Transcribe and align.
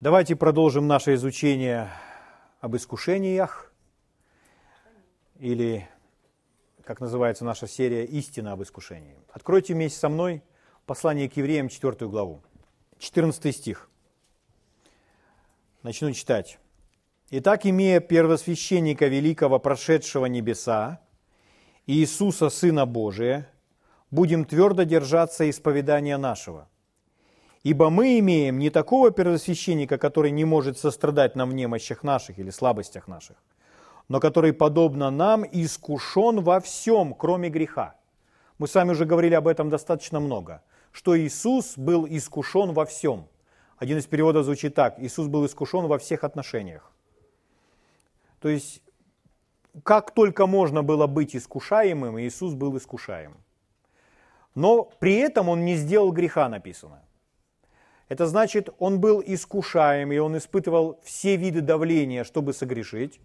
Давайте 0.00 0.36
продолжим 0.36 0.86
наше 0.86 1.14
изучение 1.14 1.90
об 2.60 2.76
искушениях, 2.76 3.72
или, 5.40 5.88
как 6.84 7.00
называется 7.00 7.44
наша 7.44 7.66
серия, 7.66 8.04
«Истина 8.04 8.52
об 8.52 8.62
искушении». 8.62 9.16
Откройте 9.32 9.74
вместе 9.74 9.98
со 9.98 10.08
мной 10.08 10.44
послание 10.86 11.28
к 11.28 11.36
евреям, 11.36 11.68
4 11.68 12.08
главу, 12.08 12.44
14 13.00 13.52
стих. 13.52 13.90
Начну 15.82 16.12
читать. 16.12 16.60
«Итак, 17.30 17.66
имея 17.66 17.98
первосвященника 17.98 19.08
великого, 19.08 19.58
прошедшего 19.58 20.26
небеса, 20.26 21.00
Иисуса, 21.88 22.50
Сына 22.50 22.86
Божия, 22.86 23.50
будем 24.12 24.44
твердо 24.44 24.84
держаться 24.84 25.50
исповедания 25.50 26.18
нашего– 26.18 26.68
Ибо 27.64 27.90
мы 27.90 28.18
имеем 28.20 28.58
не 28.58 28.70
такого 28.70 29.10
первосвященника, 29.10 29.98
который 29.98 30.30
не 30.30 30.44
может 30.44 30.78
сострадать 30.78 31.36
нам 31.36 31.50
в 31.50 31.54
немощах 31.54 32.02
наших 32.04 32.38
или 32.38 32.50
слабостях 32.50 33.08
наших, 33.08 33.36
но 34.08 34.20
который, 34.20 34.52
подобно 34.52 35.10
нам, 35.10 35.44
искушен 35.44 36.40
во 36.40 36.60
всем, 36.60 37.14
кроме 37.14 37.48
греха. 37.50 37.96
Мы 38.58 38.68
с 38.68 38.74
вами 38.74 38.92
уже 38.92 39.04
говорили 39.04 39.34
об 39.34 39.48
этом 39.48 39.70
достаточно 39.70 40.20
много, 40.20 40.62
что 40.92 41.18
Иисус 41.18 41.76
был 41.76 42.06
искушен 42.08 42.72
во 42.72 42.84
всем. 42.84 43.28
Один 43.76 43.98
из 43.98 44.06
переводов 44.06 44.44
звучит 44.44 44.74
так, 44.74 44.98
Иисус 44.98 45.26
был 45.26 45.44
искушен 45.46 45.86
во 45.86 45.98
всех 45.98 46.24
отношениях. 46.24 46.90
То 48.40 48.48
есть, 48.48 48.82
как 49.82 50.12
только 50.12 50.46
можно 50.46 50.82
было 50.82 51.06
быть 51.06 51.34
искушаемым, 51.36 52.20
Иисус 52.20 52.54
был 52.54 52.76
искушаем. 52.76 53.36
Но 54.54 54.84
при 54.84 55.16
этом 55.16 55.48
он 55.48 55.64
не 55.64 55.76
сделал 55.76 56.12
греха, 56.12 56.48
написано. 56.48 57.02
Это 58.08 58.26
значит, 58.26 58.70
он 58.78 59.00
был 59.00 59.22
искушаем, 59.24 60.12
и 60.12 60.18
он 60.18 60.36
испытывал 60.36 60.98
все 61.04 61.36
виды 61.36 61.60
давления, 61.60 62.24
чтобы 62.24 62.54
согрешить, 62.54 63.20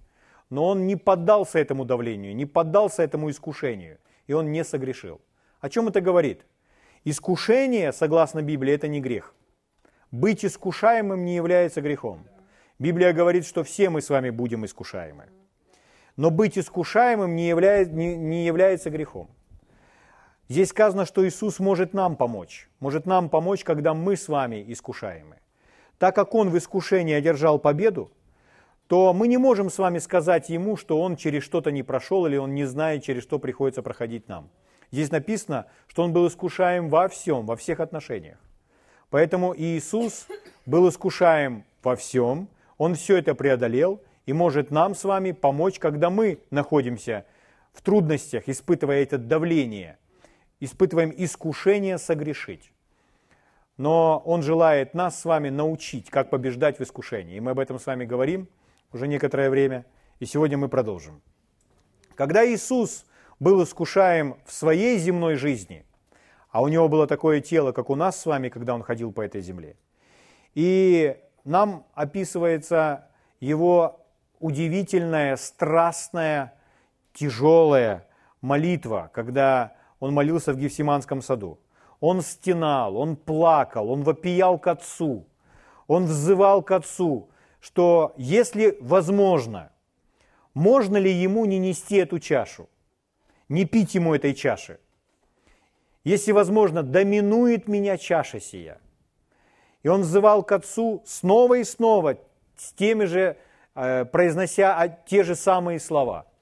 но 0.50 0.68
он 0.68 0.88
не 0.88 0.98
поддался 0.98 1.60
этому 1.60 1.86
давлению, 1.86 2.36
не 2.36 2.46
поддался 2.46 3.02
этому 3.02 3.30
искушению, 3.30 3.98
и 4.28 4.34
он 4.34 4.52
не 4.52 4.64
согрешил. 4.64 5.22
О 5.62 5.70
чем 5.70 5.88
это 5.88 6.02
говорит? 6.02 6.46
Искушение, 7.06 7.94
согласно 7.94 8.42
Библии, 8.42 8.74
это 8.74 8.88
не 8.88 9.00
грех. 9.00 9.34
Быть 10.12 10.44
искушаемым 10.44 11.24
не 11.24 11.36
является 11.36 11.82
грехом. 11.82 12.28
Библия 12.78 13.14
говорит, 13.14 13.46
что 13.46 13.64
все 13.64 13.90
мы 13.90 14.02
с 14.02 14.10
вами 14.10 14.30
будем 14.30 14.66
искушаемы. 14.66 15.30
Но 16.18 16.30
быть 16.30 16.58
искушаемым 16.58 17.36
не 17.36 17.48
является, 17.48 17.94
не, 17.94 18.16
не 18.16 18.46
является 18.46 18.90
грехом. 18.90 19.30
Здесь 20.50 20.70
сказано, 20.70 21.06
что 21.06 21.26
Иисус 21.26 21.60
может 21.60 21.94
нам 21.94 22.16
помочь. 22.16 22.68
Может 22.80 23.06
нам 23.06 23.30
помочь, 23.30 23.64
когда 23.64 23.94
мы 23.94 24.18
с 24.18 24.28
вами 24.28 24.64
искушаемы. 24.68 25.38
Так 26.00 26.16
как 26.16 26.36
Он 26.36 26.50
в 26.50 26.58
искушении 26.58 27.14
одержал 27.14 27.60
победу, 27.60 28.12
то 28.88 29.14
мы 29.14 29.30
не 29.30 29.38
можем 29.38 29.70
с 29.70 29.78
вами 29.78 30.00
сказать 30.00 30.50
Ему, 30.50 30.76
что 30.76 31.02
Он 31.02 31.16
через 31.16 31.44
что-то 31.44 31.72
не 31.72 31.82
прошел 31.82 32.26
или 32.26 32.36
Он 32.36 32.54
не 32.54 32.66
знает, 32.66 33.04
через 33.04 33.24
что 33.24 33.40
приходится 33.40 33.82
проходить 33.82 34.28
нам. 34.28 34.50
Здесь 34.92 35.12
написано, 35.12 35.68
что 35.88 36.04
Он 36.04 36.12
был 36.12 36.28
искушаем 36.28 36.90
во 36.90 37.08
всем, 37.08 37.46
во 37.46 37.56
всех 37.56 37.80
отношениях. 37.80 38.38
Поэтому 39.10 39.56
Иисус 39.56 40.28
был 40.66 40.90
искушаем 40.90 41.64
во 41.82 41.96
всем, 41.96 42.50
Он 42.78 42.96
все 42.96 43.18
это 43.18 43.34
преодолел 43.34 44.02
и 44.26 44.34
может 44.34 44.72
нам 44.72 44.94
с 44.94 45.06
вами 45.06 45.32
помочь, 45.32 45.80
когда 45.80 46.10
мы 46.10 46.40
находимся 46.52 47.26
в 47.72 47.82
трудностях, 47.82 48.50
испытывая 48.50 49.04
это 49.04 49.18
давление– 49.18 49.98
испытываем 50.64 51.14
искушение 51.16 51.98
согрешить. 51.98 52.72
Но 53.78 54.22
Он 54.26 54.42
желает 54.44 54.94
нас 54.94 55.20
с 55.20 55.26
вами 55.26 55.50
научить, 55.50 56.10
как 56.10 56.30
побеждать 56.30 56.80
в 56.80 56.84
искушении. 56.84 57.38
И 57.38 57.40
мы 57.40 57.52
об 57.52 57.60
этом 57.60 57.80
с 57.80 57.86
вами 57.86 58.06
говорим 58.06 58.48
уже 58.94 59.08
некоторое 59.08 59.50
время, 59.50 59.86
и 60.20 60.26
сегодня 60.26 60.58
мы 60.58 60.70
продолжим. 60.70 61.22
Когда 62.16 62.46
Иисус 62.48 63.06
был 63.40 63.64
искушаем 63.64 64.38
в 64.46 64.54
своей 64.54 64.98
земной 65.00 65.36
жизни, 65.36 65.86
а 66.52 66.62
у 66.62 66.68
него 66.68 66.88
было 66.88 67.08
такое 67.08 67.42
тело, 67.42 67.72
как 67.72 67.90
у 67.90 67.96
нас 67.96 68.22
с 68.22 68.26
вами, 68.26 68.50
когда 68.50 68.76
он 68.76 68.84
ходил 68.84 69.12
по 69.12 69.22
этой 69.22 69.42
земле, 69.42 69.76
и 70.54 71.18
нам 71.44 71.86
описывается 71.96 73.10
его 73.40 74.00
удивительная, 74.40 75.36
страстная, 75.36 76.54
тяжелая 77.14 78.08
молитва, 78.42 79.10
когда 79.14 79.74
он 80.04 80.14
молился 80.14 80.52
в 80.52 80.58
Гефсиманском 80.58 81.22
саду. 81.22 81.60
Он 82.02 82.22
стенал, 82.22 82.98
он 82.98 83.16
плакал, 83.16 83.90
он 83.90 84.04
вопиял 84.04 84.60
к 84.60 84.68
Отцу. 84.68 85.26
Он 85.88 86.04
взывал 86.04 86.62
к 86.62 86.72
Отцу, 86.72 87.30
что 87.62 88.14
если 88.18 88.78
возможно, 88.82 89.72
можно 90.54 90.98
ли 90.98 91.10
ему 91.10 91.46
не 91.46 91.58
нести 91.58 91.96
эту 91.96 92.20
чашу, 92.20 92.68
не 93.48 93.64
пить 93.64 93.96
ему 93.96 94.14
этой 94.14 94.34
чаши. 94.34 94.82
Если 96.04 96.34
возможно, 96.34 96.84
доминует 96.84 97.70
меня 97.70 97.98
чаша 97.98 98.42
сия. 98.42 98.82
И 99.84 99.88
он 99.88 100.02
взывал 100.02 100.44
к 100.44 100.52
Отцу 100.52 101.02
снова 101.06 101.60
и 101.60 101.64
снова, 101.64 102.18
с 102.58 102.74
теми 102.74 103.06
же, 103.06 103.38
э, 103.74 104.04
произнося 104.04 104.86
те 105.06 105.24
же 105.24 105.36
самые 105.36 105.80
слова– 105.80 106.28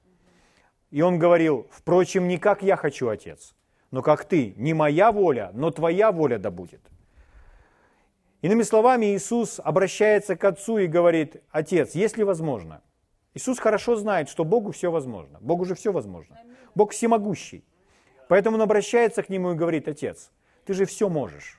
и 0.92 1.00
он 1.00 1.18
говорил, 1.18 1.66
впрочем, 1.70 2.28
не 2.28 2.36
как 2.36 2.62
я 2.62 2.76
хочу, 2.76 3.08
Отец, 3.08 3.54
но 3.90 4.02
как 4.02 4.26
ты. 4.26 4.52
Не 4.56 4.74
моя 4.74 5.10
воля, 5.10 5.50
но 5.54 5.70
твоя 5.70 6.12
воля 6.12 6.38
да 6.38 6.50
будет. 6.50 6.82
Иными 8.42 8.62
словами, 8.62 9.16
Иисус 9.16 9.58
обращается 9.58 10.36
к 10.36 10.44
Отцу 10.44 10.78
и 10.78 10.86
говорит, 10.86 11.42
Отец, 11.50 11.94
если 11.94 12.24
возможно. 12.24 12.82
Иисус 13.32 13.58
хорошо 13.58 13.96
знает, 13.96 14.28
что 14.28 14.44
Богу 14.44 14.72
все 14.72 14.90
возможно. 14.90 15.38
Богу 15.40 15.64
же 15.64 15.74
все 15.74 15.92
возможно. 15.92 16.38
Бог 16.74 16.92
всемогущий. 16.92 17.64
Поэтому 18.28 18.56
он 18.56 18.62
обращается 18.62 19.22
к 19.22 19.30
Нему 19.30 19.52
и 19.52 19.56
говорит, 19.56 19.88
Отец, 19.88 20.30
ты 20.66 20.74
же 20.74 20.84
все 20.84 21.08
можешь. 21.08 21.58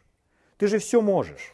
Ты 0.58 0.68
же 0.68 0.78
все 0.78 1.02
можешь. 1.02 1.54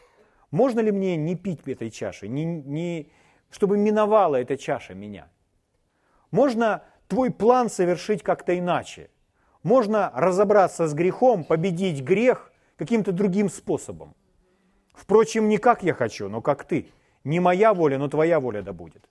Можно 0.50 0.80
ли 0.80 0.92
мне 0.92 1.16
не 1.16 1.34
пить 1.34 1.66
этой 1.66 1.90
чаши, 1.90 2.28
не, 2.28 2.44
не, 2.44 3.10
чтобы 3.50 3.78
миновала 3.78 4.36
эта 4.36 4.58
чаша 4.58 4.92
меня? 4.92 5.30
Можно 6.30 6.82
твой 7.10 7.32
план 7.32 7.68
совершить 7.68 8.22
как-то 8.22 8.56
иначе. 8.56 9.10
Можно 9.64 10.12
разобраться 10.14 10.86
с 10.86 10.94
грехом, 10.94 11.44
победить 11.44 12.02
грех 12.02 12.52
каким-то 12.76 13.12
другим 13.12 13.50
способом. 13.50 14.14
Впрочем, 14.94 15.48
не 15.48 15.58
как 15.58 15.82
я 15.82 15.92
хочу, 15.92 16.28
но 16.28 16.40
как 16.40 16.64
ты. 16.64 16.88
Не 17.24 17.40
моя 17.40 17.74
воля, 17.74 17.98
но 17.98 18.08
твоя 18.08 18.38
воля 18.38 18.62
да 18.62 18.72
будет. 18.72 19.08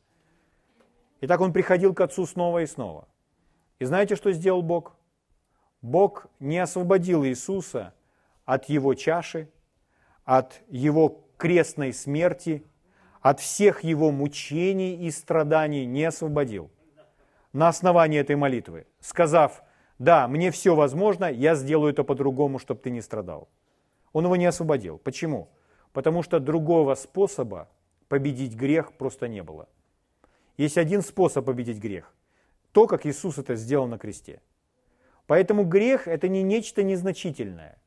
И 1.20 1.28
так 1.28 1.42
он 1.42 1.52
приходил 1.52 1.94
к 1.94 2.00
Отцу 2.00 2.26
снова 2.26 2.60
и 2.64 2.66
снова. 2.66 3.08
И 3.80 3.86
знаете, 3.86 4.16
что 4.16 4.32
сделал 4.32 4.62
Бог? 4.62 4.96
Бог 5.82 6.28
не 6.40 6.58
освободил 6.58 7.26
Иисуса 7.26 7.94
от 8.46 8.70
его 8.70 8.94
чаши, 8.94 9.50
от 10.24 10.62
его 10.70 11.26
крестной 11.38 11.94
смерти, 11.94 12.64
от 13.22 13.42
всех 13.42 13.84
его 13.84 14.12
мучений 14.12 14.96
и 14.96 15.12
страданий 15.12 15.86
не 15.86 16.06
освободил– 16.06 16.72
на 17.54 17.68
основании 17.68 18.20
этой 18.20 18.36
молитвы, 18.36 18.86
сказав, 19.00 19.64
да, 19.98 20.28
мне 20.28 20.52
все 20.52 20.76
возможно, 20.76 21.26
я 21.26 21.56
сделаю 21.56 21.92
это 21.92 22.04
по-другому, 22.04 22.60
чтобы 22.60 22.82
ты 22.82 22.90
не 22.90 23.02
страдал. 23.02 23.50
Он 24.14 24.26
его 24.26 24.36
не 24.36 24.46
освободил. 24.46 24.98
Почему? 24.98 25.50
Потому 25.92 26.24
что 26.24 26.40
другого 26.40 26.96
способа 26.96 27.68
победить 28.08 28.56
грех 28.56 28.94
просто 28.94 29.28
не 29.28 29.44
было. 29.44 29.68
Есть 30.58 30.78
один 30.78 31.02
способ 31.02 31.46
победить 31.46 31.80
грех. 31.80 32.14
То, 32.72 32.88
как 32.88 33.06
Иисус 33.06 33.38
это 33.38 33.56
сделал 33.56 33.88
на 33.88 33.98
кресте. 33.98 34.42
Поэтому 35.26 35.64
грех– 35.64 36.08
это 36.08 36.28
не 36.28 36.44
нечто 36.44 36.84
незначительное. 36.84 37.78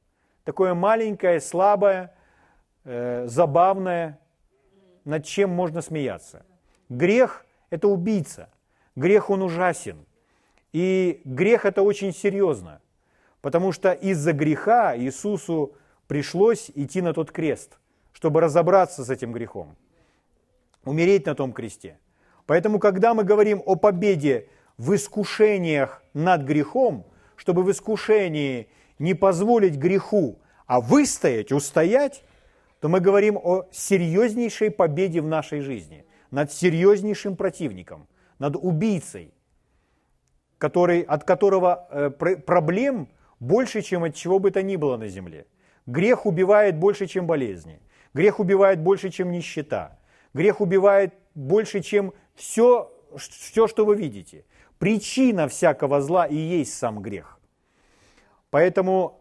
Такое 0.44 0.74
маленькое, 0.74 1.40
слабое, 1.40 2.14
э, 2.84 3.26
забавное, 3.26 4.18
над 5.04 5.24
чем 5.24 5.50
можно 5.50 5.82
смеяться. 5.82 6.44
Грех– 6.88 7.46
это 7.70 7.88
убийца– 7.88 8.48
Грех, 8.96 9.30
он 9.30 9.42
ужасен. 9.42 10.04
И 10.72 11.20
грех 11.24 11.64
это 11.64 11.82
очень 11.82 12.14
серьезно, 12.14 12.80
потому 13.40 13.72
что 13.72 13.92
из-за 13.92 14.32
греха 14.32 14.96
Иисусу 14.96 15.74
пришлось 16.06 16.70
идти 16.74 17.02
на 17.02 17.12
тот 17.12 17.30
крест, 17.30 17.78
чтобы 18.12 18.40
разобраться 18.40 19.04
с 19.04 19.10
этим 19.10 19.32
грехом, 19.32 19.76
умереть 20.84 21.26
на 21.26 21.34
том 21.34 21.52
кресте. 21.52 21.98
Поэтому, 22.46 22.78
когда 22.78 23.14
мы 23.14 23.24
говорим 23.24 23.62
о 23.64 23.76
победе 23.76 24.48
в 24.78 24.94
искушениях 24.94 26.02
над 26.14 26.42
грехом, 26.42 27.06
чтобы 27.36 27.62
в 27.62 27.70
искушении 27.70 28.68
не 28.98 29.14
позволить 29.14 29.76
греху, 29.76 30.38
а 30.66 30.80
выстоять, 30.80 31.52
устоять, 31.52 32.24
то 32.80 32.88
мы 32.88 33.00
говорим 33.00 33.36
о 33.36 33.66
серьезнейшей 33.72 34.70
победе 34.70 35.20
в 35.20 35.26
нашей 35.26 35.60
жизни 35.60 36.04
над 36.30 36.50
серьезнейшим 36.50 37.36
противником 37.36 38.08
над 38.42 38.56
убийцей, 38.56 39.32
который, 40.58 41.02
от 41.02 41.22
которого 41.22 41.86
э, 41.90 42.10
проблем 42.10 43.08
больше, 43.38 43.82
чем 43.82 44.02
от 44.02 44.16
чего 44.16 44.40
бы 44.40 44.50
то 44.50 44.62
ни 44.62 44.74
было 44.74 44.96
на 44.96 45.06
земле. 45.06 45.46
Грех 45.86 46.26
убивает 46.26 46.76
больше, 46.76 47.06
чем 47.06 47.26
болезни. 47.26 47.78
Грех 48.14 48.40
убивает 48.40 48.80
больше, 48.80 49.10
чем 49.10 49.30
нищета. 49.30 49.96
Грех 50.34 50.60
убивает 50.60 51.14
больше, 51.36 51.82
чем 51.82 52.12
все, 52.34 52.90
все, 53.16 53.68
что 53.68 53.84
вы 53.84 53.94
видите. 53.94 54.44
Причина 54.80 55.46
всякого 55.46 56.00
зла 56.00 56.26
и 56.26 56.34
есть 56.34 56.74
сам 56.74 57.00
грех. 57.00 57.38
Поэтому 58.50 59.20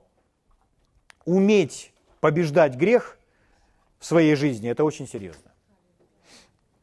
уметь 1.25 1.93
побеждать 2.21 2.75
грех 2.75 3.19
в 3.99 4.05
своей 4.05 4.33
жизни– 4.33 4.67
это 4.71 4.83
очень 4.83 5.07
серьезно. 5.07 5.51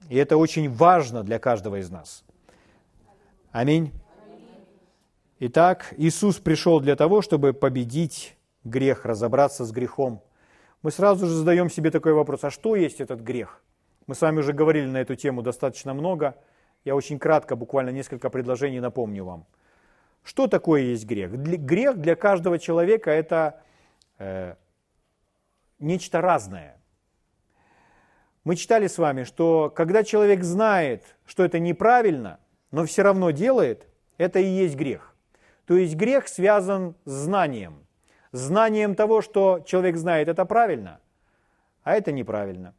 И 0.09 0.17
это 0.17 0.37
очень 0.37 0.73
важно 0.73 1.25
для 1.25 1.41
каждого 1.41 1.81
из 1.81 1.91
нас. 1.91 2.25
Аминь. 3.51 3.93
Итак, 5.41 5.95
Иисус 5.97 6.37
пришел 6.37 6.81
для 6.81 6.97
того, 6.97 7.23
чтобы 7.23 7.55
победить 7.55 8.37
грех, 8.63 9.07
разобраться 9.07 9.65
с 9.65 9.73
грехом. 9.73 10.23
Мы 10.83 10.91
сразу 10.91 11.27
же 11.27 11.33
задаем 11.33 11.71
себе 11.71 11.91
такой 11.91 12.13
вопрос, 12.13 12.45
а 12.45 12.51
что 12.51 12.77
есть 12.77 13.01
этот 13.01 13.21
грех? 13.21 13.63
Мы 14.07 14.15
с 14.15 14.21
вами 14.21 14.41
уже 14.41 14.53
говорили 14.53 14.87
на 14.87 14.99
эту 14.99 15.15
тему 15.15 15.41
достаточно 15.41 15.95
много. 15.95 16.35
Я 16.85 16.95
очень 16.95 17.19
кратко, 17.19 17.57
буквально 17.57 17.89
несколько 17.89 18.29
предложений 18.29 18.81
напомню 18.81 19.25
вам. 19.25 19.47
Что 20.25 20.47
такое 20.47 20.83
есть 20.83 21.07
грех? 21.07 21.33
Грех 21.33 21.97
для 21.97 22.17
каждого 22.17 22.59
человека– 22.59 23.11
это 23.13 23.63
э, 24.19 24.57
нечто 25.79 26.21
разное. 26.21 26.79
Мы 28.45 28.57
читали 28.57 28.89
с 28.89 28.99
вами, 28.99 29.25
что 29.25 29.73
когда 29.75 30.05
человек 30.05 30.45
знает, 30.45 31.17
что 31.25 31.45
это 31.45 31.59
неправильно, 31.59 32.41
но 32.71 32.85
все 32.85 33.03
равно 33.03 33.31
делает, 33.31 33.87
это 34.17 34.39
и 34.39 34.47
есть 34.47 34.77
грех. 34.77 35.15
То 35.67 35.77
есть 35.77 35.97
грех 35.97 36.29
связан 36.29 36.95
с 37.05 37.11
знанием. 37.11 37.87
Знанием 38.33 38.95
того, 38.95 39.23
что 39.23 39.61
человек 39.67 39.97
знает, 39.97 40.29
это 40.29 40.45
правильно, 40.45 41.01
а 41.83 41.95
это 41.95 42.13
неправильно. 42.13 42.75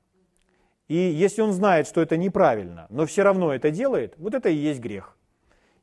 И 0.87 0.95
если 0.95 1.41
он 1.41 1.53
знает, 1.53 1.87
что 1.87 2.01
это 2.01 2.17
неправильно, 2.17 2.87
но 2.89 3.05
все 3.05 3.23
равно 3.23 3.53
это 3.53 3.69
делает, 3.69 4.15
вот 4.17 4.33
это 4.33 4.49
и 4.49 4.55
есть 4.55 4.79
грех. 4.79 5.15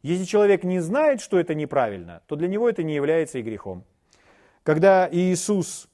Если 0.02 0.24
человек 0.24 0.62
не 0.64 0.80
знает, 0.80 1.20
что 1.20 1.38
это 1.38 1.54
неправильно, 1.54 2.22
то 2.26 2.36
для 2.36 2.48
него 2.48 2.68
это 2.68 2.82
не 2.82 2.94
является 2.94 3.38
и 3.38 3.42
грехом. 3.42 3.84
Когда 4.62 5.08
Иисус 5.10 5.88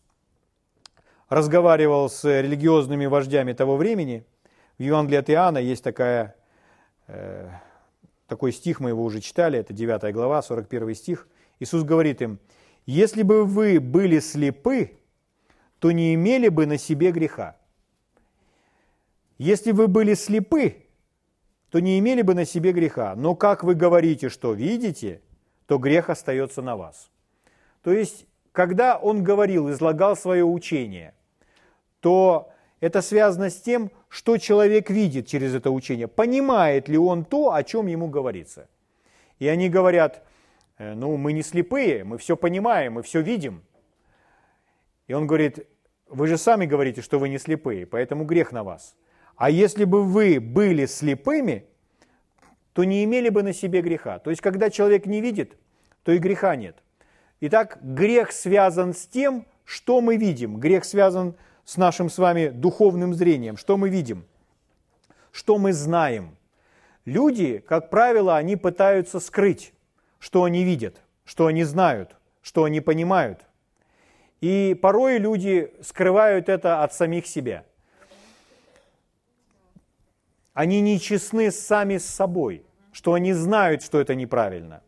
разговаривал 1.29 2.11
с 2.11 2.25
религиозными 2.25 3.06
вождями 3.06 3.53
того 3.53 3.76
времени, 3.76 4.25
в 4.79 4.82
Евангелии 4.82 5.19
от 5.19 5.31
Иоанна 5.31 5.59
есть 5.59 5.85
такая, 5.85 6.35
э, 7.06 7.49
такой 8.32 8.50
стих, 8.52 8.81
мы 8.81 8.88
его 8.88 9.05
уже 9.05 9.20
читали, 9.20 9.58
это 9.58 9.75
9 9.75 10.11
глава, 10.14 10.40
41 10.40 10.94
стих. 10.94 11.29
Иисус 11.61 11.82
говорит 11.82 12.23
им, 12.23 12.38
«Если 12.87 13.23
бы 13.23 13.44
вы 13.44 13.79
были 13.79 14.20
слепы, 14.20 14.93
то 15.81 15.93
не 15.93 16.14
имели 16.14 16.49
бы 16.49 16.64
на 16.64 16.79
себе 16.79 17.11
греха. 17.11 17.58
Если 19.37 19.73
вы 19.73 19.87
были 19.87 20.14
слепы, 20.14 20.76
то 21.69 21.79
не 21.81 21.99
имели 21.99 22.23
бы 22.23 22.32
на 22.32 22.46
себе 22.46 22.73
греха. 22.73 23.14
Но 23.17 23.34
как 23.34 23.64
вы 23.64 23.75
говорите, 23.75 24.31
что 24.31 24.55
видите, 24.55 25.20
то 25.67 25.76
грех 25.76 26.08
остается 26.08 26.62
на 26.62 26.75
вас». 26.75 27.11
То 27.82 27.93
есть, 27.93 28.26
когда 28.52 28.96
он 28.96 29.23
говорил, 29.23 29.70
излагал 29.70 30.17
свое 30.17 30.43
учение– 30.43 31.12
то 32.02 32.51
это 32.82 33.00
связано 33.00 33.49
с 33.49 33.61
тем, 33.61 33.93
что 34.08 34.38
человек 34.38 34.90
видит 34.90 35.29
через 35.29 35.55
это 35.55 35.70
учение. 35.70 36.08
Понимает 36.08 36.88
ли 36.88 36.99
он 36.99 37.25
то, 37.25 37.52
о 37.55 37.62
чем 37.62 37.87
ему 37.87 38.08
говорится. 38.08 38.69
И 39.38 39.46
они 39.46 39.69
говорят, 39.69 40.25
«Э, 40.79 40.94
ну 40.94 41.17
мы 41.17 41.32
не 41.32 41.43
слепые, 41.43 42.02
мы 42.02 42.19
все 42.19 42.37
понимаем, 42.37 42.94
мы 42.94 43.05
все 43.05 43.20
видим. 43.20 43.62
И 45.06 45.12
он 45.12 45.29
говорит, 45.29 45.64
вы 46.08 46.26
же 46.26 46.37
сами 46.37 46.67
говорите, 46.67 47.02
что 47.02 47.20
вы 47.20 47.29
не 47.29 47.38
слепые, 47.38 47.87
поэтому 47.87 48.25
грех 48.25 48.50
на 48.50 48.64
вас. 48.64 48.96
А 49.37 49.49
если 49.49 49.85
бы 49.85 50.02
вы 50.02 50.40
были 50.40 50.87
слепыми, 50.87 51.67
то 52.73 52.82
не 52.82 53.05
имели 53.05 53.28
бы 53.28 53.44
на 53.44 53.52
себе 53.52 53.81
греха. 53.81 54.19
То 54.19 54.31
есть, 54.31 54.43
когда 54.43 54.70
человек 54.70 55.06
не 55.06 55.20
видит, 55.20 55.56
то 56.02 56.11
и 56.11 56.19
греха 56.19 56.56
нет. 56.56 56.82
Итак, 57.40 57.78
грех 57.81 58.32
связан 58.32 58.93
с 58.93 59.06
тем, 59.06 59.46
что 59.64 60.00
мы 60.00 60.17
видим. 60.17 60.58
Грех 60.58 60.85
связан 60.85 61.31
с 61.32 61.37
с 61.64 61.76
нашим 61.76 62.11
с 62.11 62.19
вами 62.19 62.49
духовным 62.49 63.14
зрением. 63.14 63.56
Что 63.56 63.76
мы 63.76 63.88
видим? 63.88 64.25
Что 65.31 65.59
мы 65.59 65.73
знаем? 65.73 66.37
Люди, 67.05 67.59
как 67.59 67.91
правило, 67.91 68.37
они 68.37 68.56
пытаются 68.56 69.20
скрыть, 69.20 69.73
что 70.19 70.44
они 70.44 70.64
видят, 70.64 71.00
что 71.25 71.47
они 71.47 71.64
знают, 71.64 72.17
что 72.43 72.64
они 72.64 72.81
понимают. 72.81 73.41
И 74.41 74.79
порой 74.81 75.19
люди 75.19 75.73
скрывают 75.82 76.49
это 76.49 76.82
от 76.82 76.93
самих 76.94 77.26
себя. 77.26 77.64
Они 80.53 80.81
нечестны 80.81 81.50
сами 81.50 81.99
с 81.99 82.05
собой, 82.05 82.64
что 82.93 83.14
они 83.14 83.32
знают, 83.32 83.82
что 83.82 84.00
это 84.00 84.14
неправильно. 84.14 84.82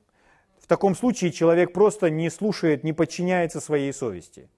В 0.58 0.66
таком 0.66 0.94
случае 0.94 1.32
человек 1.32 1.72
просто 1.72 2.10
не 2.10 2.30
слушает, 2.30 2.84
не 2.84 2.92
подчиняется 2.92 3.60
своей 3.60 3.92
совести. 3.92 4.48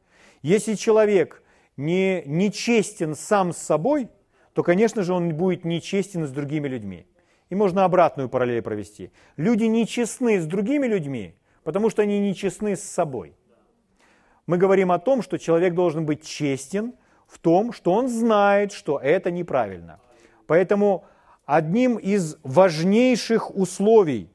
Если 0.42 0.74
человек 0.74 1.42
не, 1.76 2.22
нечестен 2.26 3.14
сам 3.14 3.52
с 3.52 3.58
собой, 3.58 4.08
то, 4.52 4.62
конечно 4.62 5.02
же, 5.02 5.12
он 5.12 5.34
будет 5.34 5.64
нечестен 5.64 6.26
с 6.26 6.30
другими 6.30 6.68
людьми. 6.68 7.06
И 7.50 7.54
можно 7.54 7.84
обратную 7.84 8.28
параллель 8.28 8.62
провести. 8.62 9.10
Люди 9.36 9.64
нечестны 9.64 10.40
с 10.40 10.46
другими 10.46 10.86
людьми, 10.86 11.34
потому 11.62 11.90
что 11.90 12.02
они 12.02 12.18
нечестны 12.18 12.74
с 12.76 12.82
собой. 12.82 13.34
Мы 14.46 14.58
говорим 14.58 14.92
о 14.92 14.98
том, 14.98 15.22
что 15.22 15.38
человек 15.38 15.74
должен 15.74 16.06
быть 16.06 16.26
честен 16.26 16.94
в 17.26 17.38
том, 17.38 17.72
что 17.72 17.92
он 17.92 18.08
знает, 18.08 18.72
что 18.72 18.98
это 18.98 19.30
неправильно. 19.30 20.00
Поэтому 20.46 21.04
одним 21.44 21.96
из 21.96 22.36
важнейших 22.42 23.54
условий, 23.54 24.30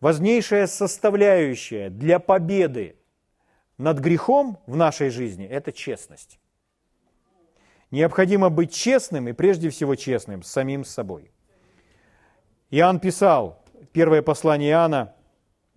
важнейшая 0.00 0.66
составляющая 0.66 1.90
для 1.90 2.18
победы 2.18 2.96
над 3.80 3.98
грехом 3.98 4.58
в 4.66 4.76
нашей 4.76 5.08
жизни– 5.08 5.46
это 5.50 5.72
честность. 5.72 6.38
Необходимо 7.90 8.50
быть 8.50 8.72
честным 8.72 9.26
и 9.28 9.32
прежде 9.32 9.70
всего 9.70 9.94
честным 9.94 10.42
с 10.42 10.48
самим 10.48 10.84
собой. 10.84 11.32
Иоанн 12.70 13.00
писал, 13.00 13.64
первое 13.92 14.22
послание 14.22 14.72
Иоанна, 14.72 15.14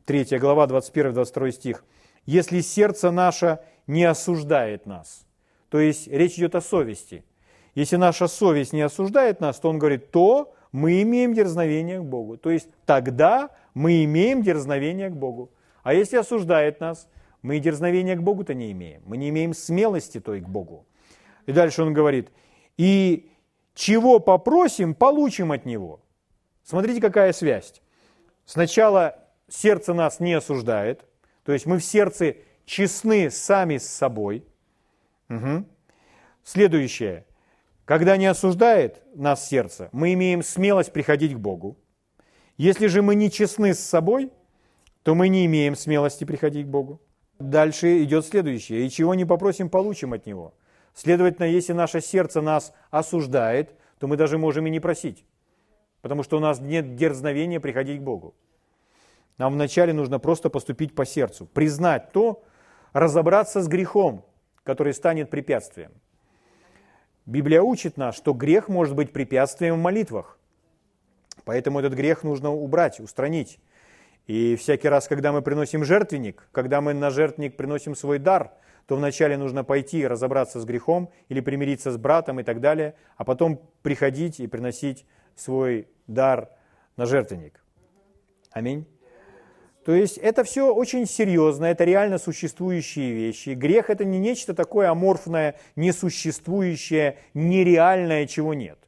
3 0.06 0.38
глава, 0.38 0.68
21-22 0.68 1.52
стих, 1.52 1.86
«Если 2.26 2.60
сердце 2.60 3.10
наше 3.10 3.60
не 3.88 4.04
осуждает 4.04 4.86
нас». 4.86 5.26
То 5.70 5.80
есть 5.80 6.08
речь 6.08 6.34
идет 6.34 6.56
о 6.56 6.62
совести. 6.62 7.24
Если 7.74 7.96
наша 7.96 8.28
совесть 8.28 8.74
не 8.74 8.82
осуждает 8.82 9.40
нас, 9.40 9.60
то 9.60 9.70
он 9.70 9.80
говорит, 9.80 10.12
то 10.12 10.54
мы 10.72 11.02
имеем 11.02 11.34
дерзновение 11.34 12.00
к 12.00 12.04
Богу. 12.04 12.38
То 12.38 12.52
есть 12.52 12.68
тогда 12.86 13.50
мы 13.74 14.04
имеем 14.04 14.44
дерзновение 14.44 15.10
к 15.10 15.14
Богу. 15.14 15.52
А 15.82 15.94
если 15.94 16.18
осуждает 16.18 16.80
нас, 16.80 17.08
мы 17.44 17.58
и 17.58 17.60
дерзновения 17.60 18.16
к 18.16 18.24
Богу-то 18.24 18.54
не 18.54 18.72
имеем. 18.72 19.04
Мы 19.06 19.18
не 19.18 19.30
имеем 19.30 19.54
смелости 19.54 20.20
той 20.20 20.42
к 20.42 20.48
Богу. 20.48 20.88
И 21.46 21.52
дальше 21.52 21.84
он 21.84 21.94
говорит, 21.94 22.32
и 22.78 23.30
чего 23.76 24.20
попросим, 24.20 24.96
получим 24.96 25.52
от 25.52 25.66
Него. 25.66 26.00
Смотрите, 26.64 27.02
какая 27.02 27.34
связь. 27.34 27.82
Сначала 28.46 29.20
сердце 29.50 29.94
нас 29.94 30.22
не 30.22 30.34
осуждает, 30.34 31.06
то 31.44 31.52
есть 31.52 31.66
мы 31.66 31.78
в 31.80 31.84
сердце 31.84 32.38
честны 32.66 33.30
сами 33.30 33.78
с 33.78 33.88
собой. 33.88 34.46
Угу. 35.30 35.66
Следующее. 36.46 37.26
Когда 37.84 38.16
не 38.16 38.28
осуждает 38.28 39.02
нас 39.14 39.48
сердце, 39.50 39.90
мы 39.92 40.14
имеем 40.14 40.42
смелость 40.42 40.94
приходить 40.94 41.34
к 41.34 41.38
Богу. 41.38 41.78
Если 42.56 42.88
же 42.88 43.02
мы 43.02 43.16
не 43.16 43.30
честны 43.30 43.74
с 43.74 43.80
собой, 43.80 44.32
то 45.04 45.16
мы 45.16 45.28
не 45.28 45.46
имеем 45.46 45.76
смелости 45.76 46.24
приходить 46.24 46.66
к 46.66 46.70
Богу. 46.70 47.02
Дальше 47.50 48.02
идет 48.04 48.26
следующее. 48.26 48.86
«И 48.86 48.90
чего 48.90 49.14
не 49.16 49.26
попросим, 49.26 49.70
получим 49.70 50.14
от 50.14 50.26
Него». 50.26 50.54
Следовательно, 50.94 51.46
если 51.46 51.74
наше 51.74 52.00
сердце 52.00 52.42
нас 52.42 52.72
осуждает, 52.90 53.76
то 54.00 54.08
мы 54.08 54.16
даже 54.16 54.38
можем 54.38 54.66
и 54.68 54.70
не 54.70 54.80
просить, 54.80 55.26
потому 56.02 56.24
что 56.24 56.38
у 56.38 56.40
нас 56.40 56.60
нет 56.60 56.96
дерзновения 56.96 57.60
приходить 57.60 58.00
к 58.00 58.04
Богу. 58.04 58.36
Нам 59.38 59.54
вначале 59.54 59.92
нужно 59.92 60.20
просто 60.20 60.50
поступить 60.50 60.96
по 60.96 61.06
сердцу, 61.06 61.46
признать 61.48 62.12
то, 62.12 62.44
разобраться 62.94 63.62
с 63.62 63.68
грехом, 63.68 64.24
который 64.64 64.94
станет 64.94 65.30
препятствием. 65.30 65.92
Библия 67.26 67.62
учит 67.62 67.98
нас, 67.98 68.16
что 68.16 68.34
грех 68.34 68.70
может 68.70 68.96
быть 68.96 69.12
препятствием 69.12 69.76
в 69.76 69.82
молитвах. 69.82 70.38
Поэтому 71.44 71.80
этот 71.80 71.94
грех 71.94 72.24
нужно 72.24 72.54
убрать, 72.54 73.00
устранить. 73.00 73.60
И 74.28 74.56
всякий 74.56 74.88
раз, 74.88 75.08
когда 75.08 75.32
мы 75.32 75.42
приносим 75.42 75.84
жертвенник, 75.84 76.48
когда 76.52 76.80
мы 76.82 76.94
на 76.94 77.10
жертвенник 77.10 77.58
приносим 77.58 77.96
свой 77.96 78.20
дар, 78.20 78.54
то 78.86 78.96
вначале 78.96 79.38
нужно 79.38 79.64
пойти 79.64 80.00
и 80.00 80.08
разобраться 80.08 80.60
с 80.60 80.66
грехом 80.66 81.10
или 81.30 81.42
примириться 81.42 81.92
с 81.92 81.98
братом 81.98 82.40
и 82.40 82.44
так 82.44 82.60
далее, 82.60 82.96
а 83.18 83.24
потом 83.24 83.62
приходить 83.82 84.40
и 84.40 84.48
приносить 84.48 85.06
свой 85.36 85.88
дар 86.08 86.50
на 86.98 87.06
жертвенник. 87.06 87.64
Аминь. 88.52 88.86
То 89.86 89.94
есть 89.94 90.18
это 90.18 90.46
все 90.46 90.74
очень 90.74 91.06
серьезно, 91.06 91.66
это 91.66 91.84
реально 91.84 92.18
существующие 92.18 93.12
вещи. 93.12 93.50
Грех 93.50 93.90
это 93.90 94.06
не 94.06 94.18
нечто 94.18 94.54
такое 94.54 94.90
аморфное, 94.90 95.56
несуществующее, 95.76 97.18
нереальное, 97.34 98.26
чего 98.26 98.54
нет. 98.54 98.80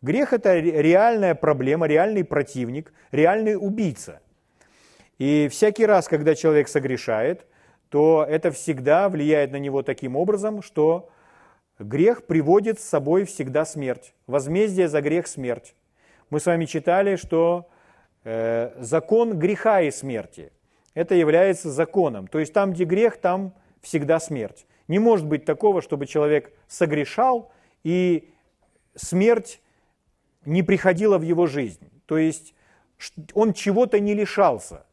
Грех 0.00 0.32
это 0.32 0.58
реальная 0.58 1.34
проблема, 1.34 1.86
реальный 1.86 2.24
противник, 2.24 2.94
реальный 3.10 3.56
убийца. 3.56 4.20
И 5.18 5.48
всякий 5.50 5.86
раз, 5.86 6.08
когда 6.08 6.34
человек 6.34 6.68
согрешает, 6.68 7.46
то 7.88 8.24
это 8.28 8.50
всегда 8.50 9.08
влияет 9.08 9.52
на 9.52 9.56
него 9.56 9.82
таким 9.82 10.16
образом, 10.16 10.62
что 10.62 11.10
грех 11.78 12.26
приводит 12.26 12.80
с 12.80 12.84
собой 12.84 13.24
всегда 13.24 13.64
смерть. 13.64 14.14
Возмездие 14.26 14.88
за 14.88 15.00
грех– 15.00 15.26
смерть. 15.28 15.74
Мы 16.30 16.40
с 16.40 16.46
вами 16.46 16.66
читали, 16.66 17.16
что 17.16 17.68
э, 18.24 18.72
закон 18.78 19.38
греха 19.38 19.80
и 19.80 19.90
смерти– 19.90 20.52
это 20.98 21.14
является 21.14 21.70
законом. 21.70 22.26
То 22.26 22.40
есть 22.40 22.52
там, 22.52 22.72
где 22.72 22.82
грех, 22.82 23.18
там 23.18 23.54
всегда 23.80 24.18
смерть. 24.18 24.66
Не 24.88 24.98
может 24.98 25.26
быть 25.26 25.44
такого, 25.44 25.80
чтобы 25.80 26.06
человек 26.06 26.52
согрешал, 26.66 27.52
и 27.84 28.30
смерть 28.96 29.60
не 30.44 30.64
приходила 30.64 31.18
в 31.18 31.22
его 31.22 31.46
жизнь. 31.46 31.88
То 32.06 32.18
есть 32.18 32.52
он 33.32 33.52
чего-то 33.52 34.00
не 34.00 34.14
лишался. 34.14 34.86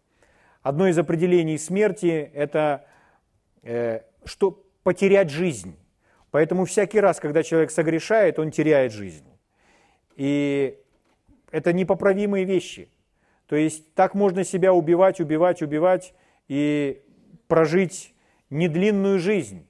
Одно 0.66 0.88
из 0.88 0.98
определений 0.98 1.60
смерти– 1.60 2.32
это 2.34 2.88
э, 3.62 4.00
что 4.24 4.66
потерять 4.82 5.30
жизнь. 5.30 5.78
Поэтому 6.32 6.66
всякий 6.66 7.00
раз, 7.00 7.20
когда 7.20 7.44
человек 7.44 7.70
согрешает, 7.70 8.40
он 8.40 8.50
теряет 8.50 8.92
жизнь. 8.92 9.28
И 10.16 10.80
это 11.52 11.72
непоправимые 11.72 12.46
вещи. 12.46 12.90
То 13.46 13.56
есть 13.56 13.94
так 13.94 14.16
можно 14.16 14.44
себя 14.44 14.74
убивать, 14.74 15.20
убивать, 15.20 15.62
убивать 15.62 16.16
и 16.48 17.00
прожить 17.48 18.16
недлинную 18.50 19.20
жизнь, 19.20 19.68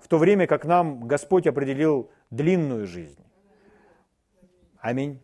в 0.00 0.08
то 0.08 0.18
время 0.18 0.46
как 0.46 0.66
нам 0.66 1.08
Господь 1.08 1.46
определил 1.46 2.10
длинную 2.28 2.86
жизнь. 2.86 3.24
Аминь. 4.78 5.20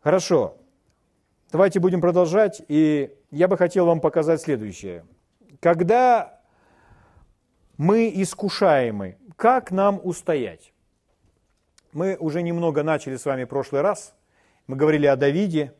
Хорошо. 0.00 0.58
Давайте 1.52 1.80
будем 1.80 2.00
продолжать. 2.00 2.62
И 2.68 3.14
я 3.30 3.46
бы 3.46 3.58
хотел 3.58 3.84
вам 3.84 4.00
показать 4.00 4.40
следующее. 4.40 5.04
Когда 5.60 6.40
мы 7.76 8.10
искушаемы, 8.14 9.18
как 9.36 9.70
нам 9.70 10.00
устоять? 10.02 10.72
Мы 11.92 12.16
уже 12.18 12.40
немного 12.40 12.82
начали 12.82 13.16
с 13.16 13.26
вами 13.26 13.44
в 13.44 13.48
прошлый 13.48 13.82
раз. 13.82 14.14
Мы 14.66 14.76
говорили 14.76 15.04
о 15.04 15.14
Давиде, 15.14 15.74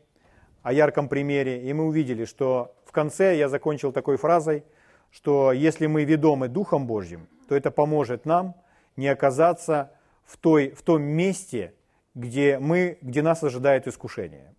о 0.61 0.71
ярком 0.71 1.09
примере, 1.09 1.67
и 1.67 1.73
мы 1.73 1.87
увидели, 1.87 2.25
что 2.25 2.75
в 2.85 2.91
конце 2.91 3.35
я 3.35 3.49
закончил 3.49 3.91
такой 3.91 4.17
фразой, 4.17 4.63
что 5.09 5.51
если 5.51 5.87
мы 5.87 6.03
ведомы 6.03 6.49
Духом 6.49 6.85
Божьим, 6.85 7.27
то 7.49 7.55
это 7.55 7.71
поможет 7.71 8.25
нам 8.25 8.53
не 8.95 9.07
оказаться 9.07 9.91
в, 10.23 10.37
той, 10.37 10.69
в 10.69 10.83
том 10.83 11.01
месте, 11.01 11.73
где, 12.13 12.59
мы, 12.59 12.99
где 13.01 13.23
нас 13.23 13.43
ожидает 13.43 13.87
искушение. 13.87 14.53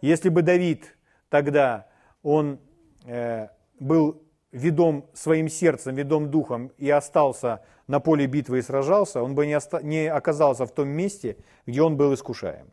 Если 0.00 0.28
бы 0.28 0.42
Давид 0.42 0.96
тогда, 1.28 1.86
он 2.22 2.58
э, 3.04 3.48
был 3.78 4.22
ведом 4.52 5.06
своим 5.14 5.48
сердцем, 5.48 5.94
ведом 5.94 6.30
духом 6.30 6.72
и 6.78 6.90
остался 6.90 7.62
на 7.86 8.00
поле 8.00 8.26
битвы 8.26 8.58
и 8.58 8.62
сражался, 8.62 9.22
он 9.22 9.34
бы 9.34 9.46
не, 9.46 9.54
оста- 9.54 9.82
не 9.82 10.06
оказался 10.06 10.66
в 10.66 10.72
том 10.72 10.88
месте, 10.88 11.36
где 11.66 11.82
он 11.82 11.96
был 11.96 12.14
искушаем. 12.14 12.70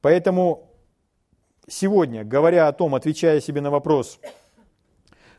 Поэтому 0.00 0.70
сегодня, 1.66 2.24
говоря 2.24 2.68
о 2.68 2.72
том, 2.72 2.94
отвечая 2.94 3.40
себе 3.40 3.60
на 3.60 3.70
вопрос, 3.70 4.20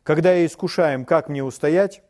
когда 0.04 0.34
я 0.34 0.46
искушаем, 0.46 1.06
как 1.06 1.30
мне 1.30 1.44
устоять, 1.44 2.04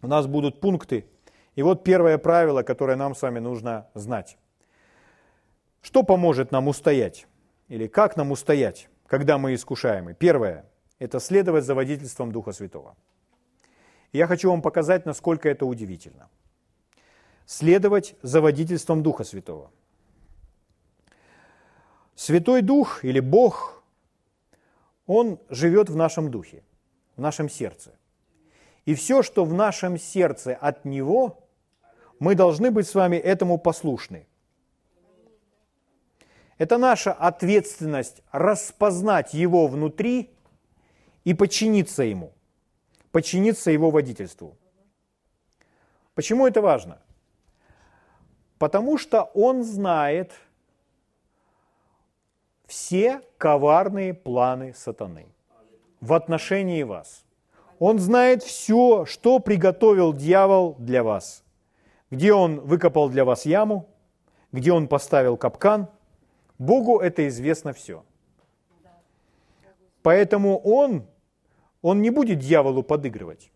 у 0.00 0.06
нас 0.06 0.26
будут 0.26 0.60
пункты. 0.60 1.06
И 1.54 1.62
вот 1.62 1.84
первое 1.84 2.18
правило, 2.18 2.62
которое 2.62 2.96
нам 2.96 3.14
с 3.14 3.22
вами 3.22 3.38
нужно 3.38 3.88
знать. 3.94 4.38
Что 5.82 6.02
поможет 6.02 6.50
нам 6.50 6.68
устоять? 6.68 7.26
Или 7.72 7.86
как 7.86 8.18
нам 8.18 8.32
устоять, 8.32 8.90
когда 9.06 9.38
мы 9.38 9.54
искушаемы? 9.54 10.12
Первое– 10.12 10.66
это 10.98 11.20
следовать 11.20 11.64
за 11.64 11.74
водительством 11.74 12.30
Духа 12.30 12.52
Святого. 12.52 12.96
Я 14.12 14.26
хочу 14.26 14.50
вам 14.50 14.60
показать, 14.60 15.06
насколько 15.06 15.48
это 15.48 15.64
удивительно. 15.64 16.28
Следовать 17.46 18.14
за 18.20 18.42
водительством 18.42 19.02
Духа 19.02 19.24
Святого. 19.24 19.70
Святой 22.14 22.60
Дух 22.60 23.06
или 23.06 23.20
Бог, 23.20 23.82
Он 25.06 25.38
живет 25.48 25.88
в 25.88 25.96
нашем 25.96 26.30
духе, 26.30 26.62
в 27.16 27.22
нашем 27.22 27.48
сердце. 27.48 27.94
И 28.84 28.94
все, 28.94 29.22
что 29.22 29.46
в 29.46 29.54
нашем 29.54 29.98
сердце 29.98 30.54
от 30.54 30.84
Него, 30.84 31.38
мы 32.18 32.34
должны 32.34 32.70
быть 32.70 32.86
с 32.86 32.94
вами 32.94 33.16
этому 33.16 33.56
послушны. 33.56 34.26
Это 36.62 36.78
наша 36.78 37.12
ответственность 37.12 38.22
распознать 38.30 39.34
его 39.34 39.66
внутри 39.66 40.30
и 41.24 41.34
подчиниться 41.34 42.04
ему, 42.04 42.30
подчиниться 43.10 43.72
его 43.72 43.90
водительству. 43.90 44.56
Почему 46.14 46.46
это 46.46 46.60
важно? 46.60 47.02
Потому 48.58 48.96
что 48.96 49.24
он 49.34 49.64
знает 49.64 50.30
все 52.68 53.22
коварные 53.38 54.14
планы 54.14 54.72
сатаны 54.72 55.26
в 56.00 56.12
отношении 56.12 56.84
вас. 56.84 57.24
Он 57.80 57.98
знает 57.98 58.44
все, 58.44 59.04
что 59.04 59.40
приготовил 59.40 60.12
дьявол 60.12 60.76
для 60.78 61.02
вас. 61.02 61.42
Где 62.12 62.32
он 62.32 62.60
выкопал 62.60 63.08
для 63.08 63.24
вас 63.24 63.46
яму, 63.46 63.88
где 64.52 64.72
он 64.72 64.86
поставил 64.86 65.36
капкан– 65.36 65.88
Богу 66.62 67.00
это 67.00 67.26
известно 67.26 67.72
все. 67.72 68.04
Поэтому 70.02 70.58
он, 70.58 71.08
он 71.82 72.02
не 72.02 72.10
будет 72.10 72.38
дьяволу 72.38 72.84
подыгрывать. 72.84 73.50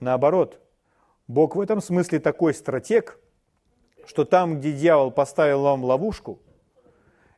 Наоборот, 0.00 0.58
Бог 1.28 1.54
в 1.54 1.60
этом 1.60 1.82
смысле 1.82 2.18
такой 2.18 2.54
стратег, 2.54 3.20
что 4.06 4.24
там, 4.24 4.58
где 4.58 4.72
дьявол 4.72 5.10
поставил 5.10 5.62
вам 5.62 5.84
ловушку, 5.84 6.40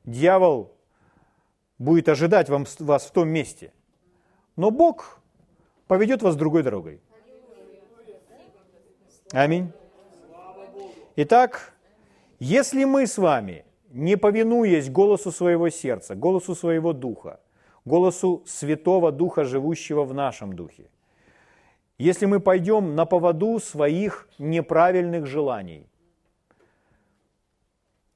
дьявол 0.05 0.73
будет 1.79 2.09
ожидать 2.09 2.49
вам, 2.49 2.65
вас 2.79 3.07
в 3.07 3.11
том 3.11 3.29
месте. 3.29 3.73
Но 4.55 4.71
Бог 4.71 5.21
поведет 5.89 6.23
вас 6.23 6.37
другой 6.37 6.63
дорогой. 6.63 7.01
Аминь. 9.33 9.73
Итак, 11.17 11.75
если 12.39 12.85
мы 12.85 13.09
с 13.09 13.19
вами 13.19 13.65
не 13.95 14.17
повинуясь 14.17 14.91
голосу 14.91 15.31
своего 15.31 15.71
сердца, 15.71 16.17
голосу 16.17 16.57
своего 16.57 16.93
духа, 16.93 17.41
голосу 17.85 18.43
Святого 18.45 19.13
Духа, 19.13 19.45
живущего 19.45 20.05
в 20.05 20.13
нашем 20.13 20.55
духе. 20.55 20.91
Если 21.97 22.27
мы 22.27 22.41
пойдем 22.41 22.97
на 22.97 23.07
поводу 23.07 23.61
своих 23.61 24.29
неправильных 24.39 25.27
желаний, 25.27 25.87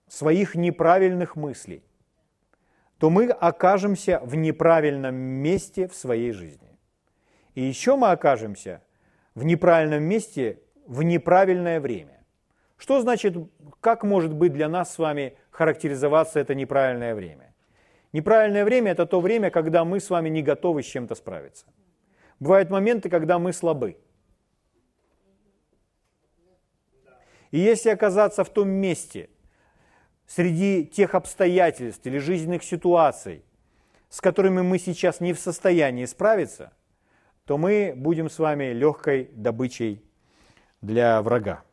своих 0.09 0.57
неправильных 0.57 1.37
мыслей, 1.37 1.85
то 2.99 3.09
мы 3.09 3.29
окажемся 3.29 4.21
в 4.25 4.35
неправильном 4.35 5.15
месте 5.15 5.87
в 5.87 5.95
своей 5.95 6.33
жизни. 6.33 6.77
И 7.55 7.63
еще 7.63 7.95
мы 7.95 8.11
окажемся 8.11 8.83
в 9.37 9.45
неправильном 9.45 10.03
месте 10.03 10.59
в 10.87 11.05
неправильное 11.05 11.81
время. 11.81 12.25
Что 12.79 13.01
значит, 13.01 13.37
как 13.81 14.03
может 14.03 14.33
быть 14.33 14.53
для 14.53 14.69
нас 14.69 14.95
с 14.95 14.99
вами 14.99 15.35
характеризоваться 15.59 16.39
это 16.39 16.55
неправильное 16.55 17.17
время. 17.17 17.53
Неправильное 18.13 18.65
время– 18.65 18.93
это 18.93 19.07
то 19.07 19.21
время, 19.21 19.51
когда 19.51 19.85
мы 19.85 19.99
с 19.99 20.09
вами 20.09 20.29
не 20.29 20.41
готовы 20.41 20.85
с 20.85 20.87
чем-то 20.87 21.17
справиться. 21.17 21.67
Бывают 22.39 22.71
моменты, 22.71 23.11
когда 23.11 23.41
мы 23.41 23.53
слабы. 23.53 23.97
И 27.51 27.59
если 27.59 27.91
оказаться 27.91 28.45
в 28.45 28.51
том 28.51 28.69
месте, 28.69 29.31
среди 30.29 30.87
тех 30.87 31.17
обстоятельств 31.17 32.07
или 32.07 32.19
жизненных 32.19 32.63
ситуаций, 32.63 33.43
с 34.11 34.21
которыми 34.21 34.63
мы 34.63 34.79
сейчас 34.79 35.21
не 35.21 35.33
в 35.33 35.41
состоянии 35.41 36.05
справиться, 36.05 36.73
то 37.47 37.59
мы 37.59 37.95
будем 37.97 38.31
с 38.31 38.39
вами 38.39 38.73
легкой 38.73 39.31
добычей 39.33 40.05
для 40.83 41.21
врага. 41.21 41.65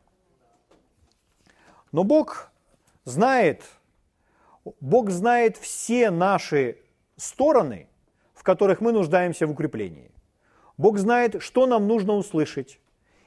Но 1.92 2.02
Бог 2.02 2.50
знает, 3.06 3.62
Бог 4.80 5.10
знает 5.10 5.56
все 5.56 6.10
наши 6.10 6.76
стороны, 7.16 7.88
в 8.34 8.42
которых 8.42 8.82
мы 8.82 8.92
нуждаемся 8.92 9.46
в 9.46 9.52
укреплении. 9.52 10.10
Бог 10.76 10.98
знает, 10.98 11.40
что 11.40 11.66
нам 11.66 11.86
нужно 11.86 12.12
услышать 12.12 12.78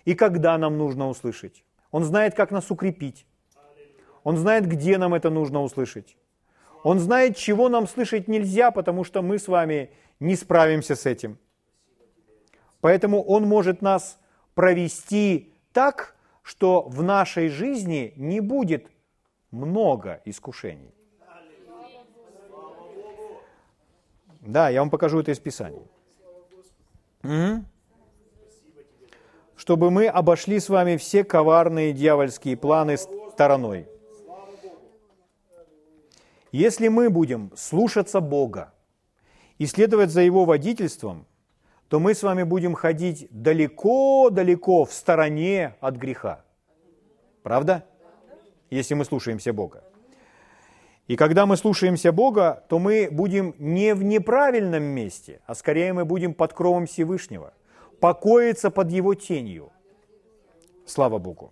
и 0.06 0.14
когда 0.14 0.58
нам 0.58 0.78
нужно 0.78 1.10
услышать. 1.10 1.64
Он 1.92 2.04
знает, 2.04 2.36
как 2.36 2.52
нас 2.52 2.70
укрепить. 2.70 3.26
Он 4.24 4.38
знает, 4.38 4.68
где 4.68 4.98
нам 4.98 5.16
это 5.16 5.30
нужно 5.30 5.64
услышать. 5.64 6.16
Он 6.84 7.00
знает, 7.00 7.36
чего 7.36 7.70
нам 7.70 7.88
слышать 7.88 8.28
нельзя, 8.28 8.72
потому 8.72 9.04
что 9.04 9.22
мы 9.22 9.40
с 9.40 9.48
вами 9.48 9.90
не 10.20 10.36
справимся 10.36 10.96
с 10.96 11.06
этим. 11.06 11.38
Поэтому 12.82 13.24
Он 13.24 13.44
может 13.44 13.82
нас 13.82 14.20
провести 14.54 15.54
так, 15.74 16.16
что 16.44 16.84
в 16.84 17.02
нашей 17.02 17.50
жизни 17.50 18.14
не 18.16 18.40
будет 18.40 18.90
много 19.52 20.22
искушений. 20.26 20.94
Да, 24.42 24.70
я 24.70 24.80
вам 24.80 24.90
покажу 24.90 25.20
это 25.20 25.32
из 25.32 25.40
Писания. 25.40 25.84
Угу. 27.24 27.64
Чтобы 29.56 29.92
мы 29.92 30.08
обошли 30.08 30.60
с 30.60 30.70
вами 30.70 30.96
все 30.98 31.24
коварные 31.24 31.92
дьявольские 31.92 32.56
планы 32.56 32.98
стороной. 32.98 33.88
Если 36.52 36.88
мы 36.88 37.10
будем 37.10 37.52
слушаться 37.56 38.22
Бога 38.22 38.74
и 39.58 39.66
следовать 39.66 40.10
за 40.10 40.22
Его 40.22 40.46
водительством, 40.46 41.28
то 41.90 42.00
мы 42.00 42.14
с 42.14 42.24
вами 42.24 42.44
будем 42.44 42.74
ходить 42.74 43.28
далеко-далеко 43.30 44.86
в 44.86 44.94
стороне 44.94 45.76
от 45.80 45.96
греха. 45.96 46.46
Правда? 47.44 47.86
Если 48.70 48.94
мы 48.94 49.06
слушаемся 49.06 49.54
Бога. 49.54 49.84
И 51.08 51.16
когда 51.16 51.48
мы 51.48 51.58
слушаемся 51.58 52.12
Бога, 52.12 52.64
то 52.70 52.78
мы 52.78 53.10
будем 53.12 53.56
не 53.58 53.96
в 53.96 54.04
неправильном 54.04 54.84
месте, 54.84 55.42
а 55.48 55.56
скорее 55.56 55.92
мы 55.92 56.06
будем 56.06 56.36
под 56.36 56.54
кровом 56.54 56.86
Всевышнего, 56.86 57.54
покоиться 58.00 58.70
под 58.70 58.92
Его 58.92 59.16
тенью. 59.16 59.72
Слава 60.86 61.18
Богу. 61.18 61.52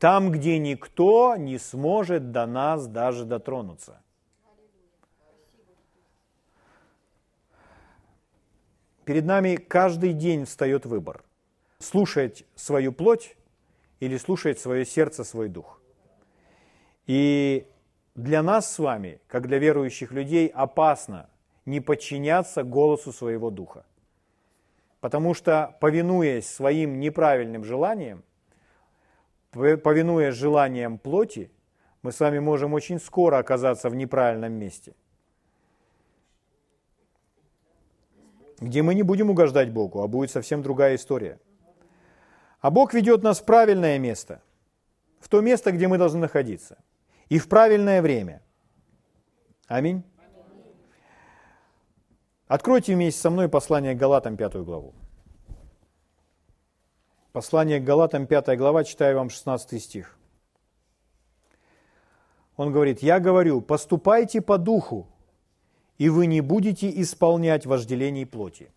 Там, 0.00 0.32
где 0.32 0.58
никто 0.58 1.36
не 1.36 1.56
сможет 1.58 2.32
до 2.32 2.46
нас 2.46 2.88
даже 2.88 3.24
дотронуться. 3.24 4.02
Перед 9.04 9.24
нами 9.24 9.56
каждый 9.56 10.14
день 10.14 10.46
встает 10.46 10.84
выбор. 10.84 11.22
Слушать 11.78 12.44
свою 12.56 12.90
плоть 12.92 13.36
или 14.00 14.16
слушать 14.16 14.58
свое 14.58 14.84
сердце, 14.84 15.24
свой 15.24 15.48
дух. 15.48 15.80
И 17.06 17.66
для 18.14 18.42
нас 18.42 18.72
с 18.72 18.78
вами, 18.78 19.20
как 19.26 19.46
для 19.46 19.58
верующих 19.58 20.12
людей, 20.12 20.48
опасно 20.48 21.28
не 21.66 21.80
подчиняться 21.80 22.62
голосу 22.62 23.12
своего 23.12 23.50
духа. 23.50 23.84
Потому 25.00 25.34
что, 25.34 25.76
повинуясь 25.80 26.48
своим 26.48 26.98
неправильным 26.98 27.64
желаниям, 27.64 28.24
повинуясь 29.50 30.34
желаниям 30.34 30.98
плоти, 30.98 31.50
мы 32.02 32.12
с 32.12 32.20
вами 32.20 32.38
можем 32.38 32.72
очень 32.74 32.98
скоро 32.98 33.38
оказаться 33.38 33.88
в 33.88 33.94
неправильном 33.94 34.52
месте, 34.52 34.94
где 38.60 38.82
мы 38.82 38.94
не 38.94 39.02
будем 39.02 39.30
угождать 39.30 39.70
Богу, 39.70 40.02
а 40.02 40.08
будет 40.08 40.30
совсем 40.30 40.62
другая 40.62 40.96
история. 40.96 41.38
А 42.64 42.70
Бог 42.70 42.94
ведет 42.94 43.22
нас 43.22 43.40
в 43.40 43.44
правильное 43.44 43.98
место, 43.98 44.40
в 45.20 45.28
то 45.28 45.42
место, 45.42 45.70
где 45.70 45.86
мы 45.86 45.98
должны 45.98 46.20
находиться– 46.20 46.78
и 47.28 47.38
в 47.38 47.46
правильное 47.48 48.00
время. 48.00 48.40
Аминь. 49.66 50.02
Откройте 52.46 52.94
вместе 52.94 53.20
со 53.20 53.28
мной 53.28 53.48
послание 53.50 53.94
к 53.94 53.98
Галатам, 53.98 54.36
пятую 54.38 54.64
главу. 54.64 54.94
Послание 57.32 57.80
к 57.80 57.84
Галатам, 57.84 58.26
пятая 58.26 58.56
глава, 58.56 58.84
читаю 58.84 59.16
вам 59.16 59.28
16 59.28 59.82
стих. 59.82 60.16
Он 62.56 62.72
говорит, 62.72 63.02
«Я 63.02 63.18
говорю, 63.18 63.60
поступайте 63.60 64.40
по 64.40 64.56
духу, 64.56 65.06
и 65.98 66.08
вы 66.08 66.26
не 66.26 66.40
будете 66.40 66.88
исполнять 67.02 67.66
вожделений 67.66 68.24
плоти. 68.24 68.70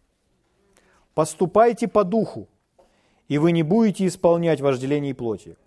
Поступайте 1.13 1.87
по 1.87 2.03
духу, 2.03 2.49
и 3.27 3.37
вы 3.37 3.51
не 3.51 3.63
будете 3.63 4.07
исполнять 4.07 4.61
вожделений 4.61 5.13
плоти». 5.13 5.57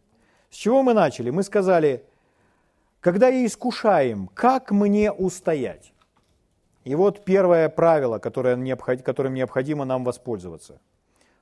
С 0.51 0.57
чего 0.57 0.83
мы 0.83 0.95
начали? 0.95 1.31
Мы 1.31 1.43
сказали, 1.43 2.05
когда 3.01 3.31
и 3.31 3.47
искушаем, 3.47 4.29
как 4.35 4.71
мне 4.73 5.13
устоять? 5.13 5.93
И 6.85 6.95
вот 6.95 7.25
первое 7.25 7.69
правило, 7.69 8.19
которое 8.19 8.77
которым 9.03 9.35
необходимо 9.35 9.85
нам 9.85 10.05
воспользоваться. 10.05 10.81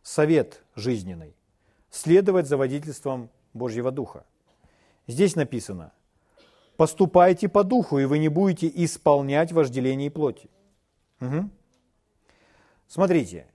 Совет 0.03 0.63
жизненный. 0.75 1.35
Следовать 1.91 2.47
за 2.47 2.57
водительством 2.57 3.31
Божьего 3.55 3.91
Духа. 3.91 4.25
Здесь 5.07 5.37
написано, 5.37 5.93
поступайте 6.77 7.49
по 7.49 7.65
духу, 7.65 7.99
и 7.99 8.05
вы 8.05 8.19
не 8.19 8.29
будете 8.29 8.71
исполнять 8.85 9.53
вожделение 9.53 10.11
плоти. 10.11 10.51
Угу. 11.21 11.49
Смотрите, 12.89 13.47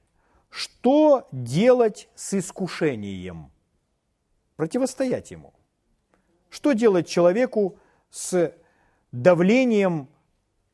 что 0.54 1.28
делать 1.32 2.10
с 2.13 2.36
искушением? 2.36 3.52
Противостоять 4.56 5.32
ему. 5.32 5.52
Что 6.52 6.74
делать 6.74 7.08
человеку, 7.08 7.80
с 8.12 8.54
давлением 9.12 10.10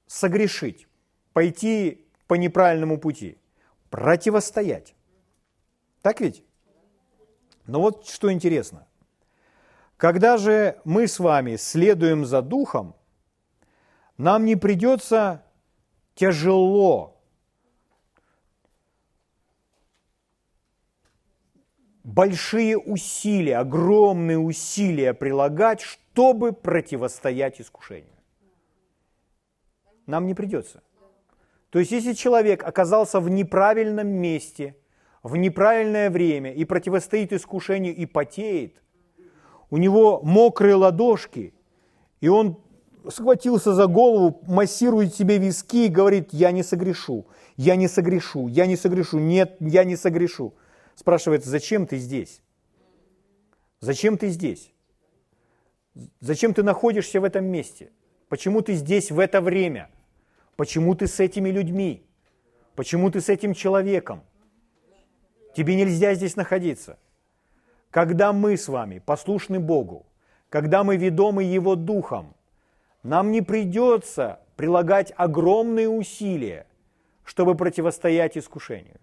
согрешить, 0.05 0.89
пойти 1.31 2.05
по 2.27 2.33
неправильному 2.33 2.97
пути, 2.97 3.37
противостоять. 3.89 4.95
Так 6.01 6.19
ведь? 6.19 6.43
Но 7.65 7.79
вот 7.79 8.05
что 8.05 8.33
интересно. 8.33 8.85
Когда 9.95 10.37
же 10.37 10.81
мы 10.83 11.07
с 11.07 11.19
вами 11.19 11.55
следуем 11.55 12.25
за 12.25 12.41
Духом, 12.41 12.97
нам 14.17 14.43
не 14.43 14.57
придется 14.57 15.41
тяжело 16.15 17.18
большие 22.13 22.77
усилия, 22.77 23.57
огромные 23.57 24.37
усилия 24.37 25.13
прилагать, 25.13 25.81
чтобы 25.81 26.53
противостоять 26.53 27.61
искушению. 27.61 28.15
Нам 30.05 30.25
не 30.25 30.33
придется. 30.33 30.81
То 31.69 31.79
есть, 31.79 31.91
если 31.91 32.13
человек 32.13 32.63
оказался 32.63 33.19
в 33.19 33.29
неправильном 33.29 34.07
месте, 34.07 34.75
в 35.21 35.35
неправильное 35.35 36.09
время 36.09 36.51
и 36.51 36.65
противостоит 36.65 37.31
искушению 37.31 37.95
и 37.95 38.05
потеет, 38.07 38.81
у 39.69 39.77
него 39.77 40.19
мокрые 40.23 40.73
ладошки, 40.75 41.53
и 42.21 42.27
он 42.27 42.57
схватился 43.07 43.73
за 43.73 43.85
голову, 43.85 44.41
массирует 44.47 45.13
себе 45.13 45.37
виски 45.37 45.85
и 45.85 45.89
говорит, 45.89 46.29
я 46.31 46.51
не 46.51 46.63
согрешу, 46.63 47.27
я 47.55 47.75
не 47.75 47.87
согрешу, 47.87 48.47
я 48.47 48.65
не 48.65 48.75
согрешу, 48.75 49.19
нет, 49.19 49.57
я 49.59 49.83
не 49.83 49.95
согрешу. 49.95 50.55
Спрашивается, 50.99 51.49
зачем 51.49 51.87
ты 51.87 51.95
здесь? 51.95 52.41
Зачем 53.79 54.17
ты 54.17 54.27
здесь? 54.27 54.73
Зачем 56.19 56.53
ты 56.53 56.61
находишься 56.61 57.21
в 57.21 57.23
этом 57.23 57.45
месте? 57.45 57.93
Почему 58.27 58.61
ты 58.61 58.73
здесь 58.73 59.09
в 59.09 59.17
это 59.17 59.39
время? 59.39 59.89
Почему 60.57 60.95
ты 60.95 61.07
с 61.07 61.21
этими 61.21 61.51
людьми? 61.51 62.05
Почему 62.75 63.09
ты 63.11 63.21
с 63.21 63.29
этим 63.29 63.53
человеком? 63.53 64.23
Тебе 65.55 65.75
нельзя 65.75 66.15
здесь 66.15 66.35
находиться. 66.35 66.99
Когда 67.91 68.33
мы 68.33 68.57
с 68.57 68.67
вами 68.67 68.99
послушны 68.99 69.61
Богу, 69.61 70.05
когда 70.49 70.83
мы 70.83 70.97
ведомы 70.97 71.43
Его 71.43 71.77
Духом, 71.77 72.35
нам 73.03 73.31
не 73.31 73.41
придется 73.41 74.41
прилагать 74.57 75.13
огромные 75.15 75.87
усилия, 75.87 76.67
чтобы 77.23 77.55
противостоять 77.55 78.37
искушению. 78.37 78.99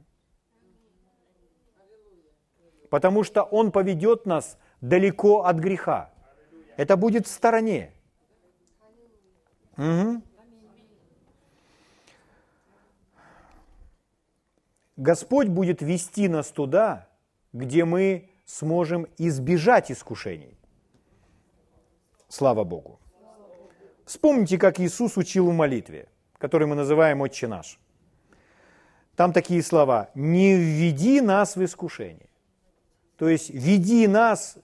Потому 2.90 3.24
что 3.24 3.42
Он 3.42 3.72
поведет 3.72 4.26
нас 4.26 4.58
далеко 4.80 5.44
от 5.44 5.56
греха. 5.56 6.10
Это 6.76 6.96
будет 6.96 7.26
в 7.26 7.30
стороне. 7.30 7.92
Угу. 9.76 10.22
Господь 14.96 15.48
будет 15.48 15.82
вести 15.82 16.28
нас 16.28 16.48
туда, 16.48 17.08
где 17.52 17.84
мы 17.84 18.30
сможем 18.46 19.06
избежать 19.18 19.90
искушений. 19.90 20.58
Слава 22.28 22.64
Богу. 22.64 22.98
Вспомните, 24.06 24.56
как 24.56 24.80
Иисус 24.80 25.16
учил 25.16 25.50
в 25.50 25.54
молитве, 25.54 26.08
который 26.38 26.66
мы 26.66 26.76
называем 26.76 27.20
«Отче 27.20 27.48
наш». 27.48 27.78
Там 29.16 29.32
такие 29.32 29.62
слова 29.62 30.10
«Не 30.14 30.56
введи 30.56 31.20
нас 31.20 31.56
в 31.56 31.64
искушение». 31.64 32.28
То 33.16 33.28
есть 33.28 33.50
веди 33.50 34.06
нас 34.06 34.58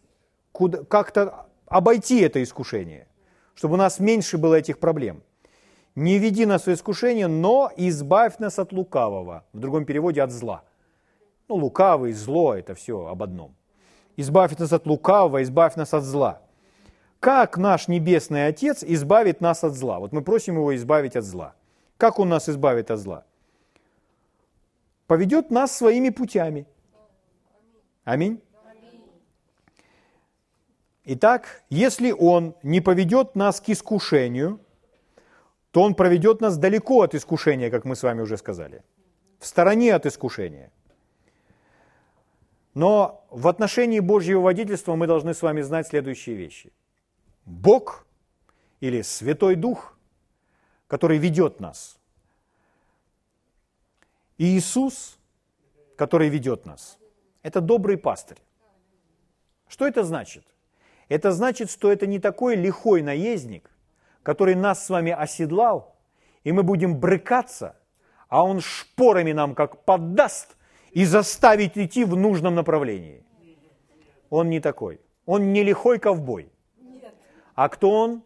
как-то 0.89 1.47
обойти 1.67 2.21
это 2.21 2.43
искушение, 2.43 3.07
чтобы 3.55 3.75
у 3.75 3.77
нас 3.79 3.99
меньше 3.99 4.39
было 4.39 4.57
этих 4.57 4.79
проблем. 4.79 5.23
Не 5.95 6.19
веди 6.19 6.47
нас 6.47 6.67
в 6.67 6.73
искушение, 6.73 7.27
но 7.27 7.71
избавь 7.77 8.39
нас 8.39 8.59
от 8.59 8.73
лукавого. 8.73 9.45
В 9.53 9.59
другом 9.59 9.85
переводе 9.85 10.23
от 10.23 10.31
зла. 10.31 10.63
Ну, 11.49 11.57
лукавый, 11.57 12.13
зло– 12.13 12.55
это 12.57 12.75
все 12.75 13.07
об 13.07 13.23
одном. 13.23 13.55
Избавь 14.17 14.57
нас 14.59 14.73
от 14.73 14.87
лукавого, 14.87 15.43
избавь 15.43 15.77
нас 15.77 15.93
от 15.93 16.05
зла. 16.05 16.41
как 17.21 17.57
наш 17.57 17.89
Небесный 17.89 18.47
Отец 18.47 18.83
избавит 18.83 19.41
нас 19.41 19.65
от 19.65 19.75
зла? 19.75 19.99
Вот 19.99 20.13
мы 20.13 20.23
просим 20.23 20.57
Его 20.57 20.75
избавить 20.75 21.17
от 21.17 21.25
зла. 21.25 21.55
Как 21.97 22.19
Он 22.19 22.29
нас 22.29 22.49
избавит 22.49 22.91
от 22.91 22.99
зла? 22.99 23.25
Поведет 25.07 25.51
нас 25.51 25.77
своими 25.77 26.09
путями. 26.09 26.67
Аминь. 28.05 28.43
Итак, 31.05 31.63
если 31.69 32.13
Он 32.13 32.55
не 32.63 32.81
поведет 32.81 33.35
нас 33.35 33.61
к 33.61 33.69
искушению, 33.69 34.61
то 35.71 35.83
Он 35.83 35.95
проведет 35.95 36.41
нас 36.41 36.57
далеко 36.57 37.03
от 37.03 37.15
искушения, 37.15 37.71
как 37.71 37.85
мы 37.85 37.97
с 37.97 38.03
вами 38.03 38.21
уже 38.21 38.37
сказали, 38.37 38.83
в 39.39 39.47
стороне 39.47 39.95
от 39.95 40.07
искушения. 40.07 40.71
Но 42.75 43.25
в 43.31 43.49
отношении 43.49 44.01
Божьего 44.01 44.41
водительства 44.41 44.95
мы 44.95 45.07
должны 45.07 45.35
с 45.35 45.43
вами 45.43 45.61
знать 45.61 45.89
следующие 45.89 46.37
вещи. 46.37 46.73
Бог 47.45 48.07
или 48.81 49.03
Святой 49.03 49.57
Дух, 49.57 49.99
который 50.87 51.19
ведет 51.19 51.61
нас, 51.61 51.99
и 54.39 54.57
Иисус, 54.57 55.19
который 55.97 56.29
ведет 56.29 56.65
нас, 56.65 56.99
это 57.43 57.61
добрый 57.61 57.97
пастырь. 57.97 58.39
Что 59.69 59.87
это 59.87 60.05
значит? 60.05 60.45
Это 61.09 61.33
значит, 61.33 61.71
что 61.71 61.91
это 61.91 62.07
не 62.07 62.19
такой 62.19 62.57
лихой 62.57 63.03
наездник, 63.03 63.71
который 64.23 64.55
нас 64.55 64.85
с 64.85 64.91
вами 64.91 65.13
оседлал, 65.13 65.97
и 66.45 66.53
мы 66.53 66.63
будем 66.63 66.99
брыкаться, 66.99 67.77
а 68.29 68.45
он 68.45 68.61
шпорами 68.61 69.33
нам 69.33 69.55
как 69.55 69.85
поддаст 69.85 70.57
и 70.93 71.05
заставит 71.05 71.77
идти 71.77 72.05
в 72.05 72.17
нужном 72.17 72.55
направлении. 72.55 73.25
Он 74.31 74.49
не 74.49 74.61
такой. 74.61 75.01
Он 75.27 75.53
не 75.53 75.63
лихой 75.63 75.99
ковбой. 75.99 76.51
А 77.55 77.69
кто 77.69 77.91
он? 77.91 78.23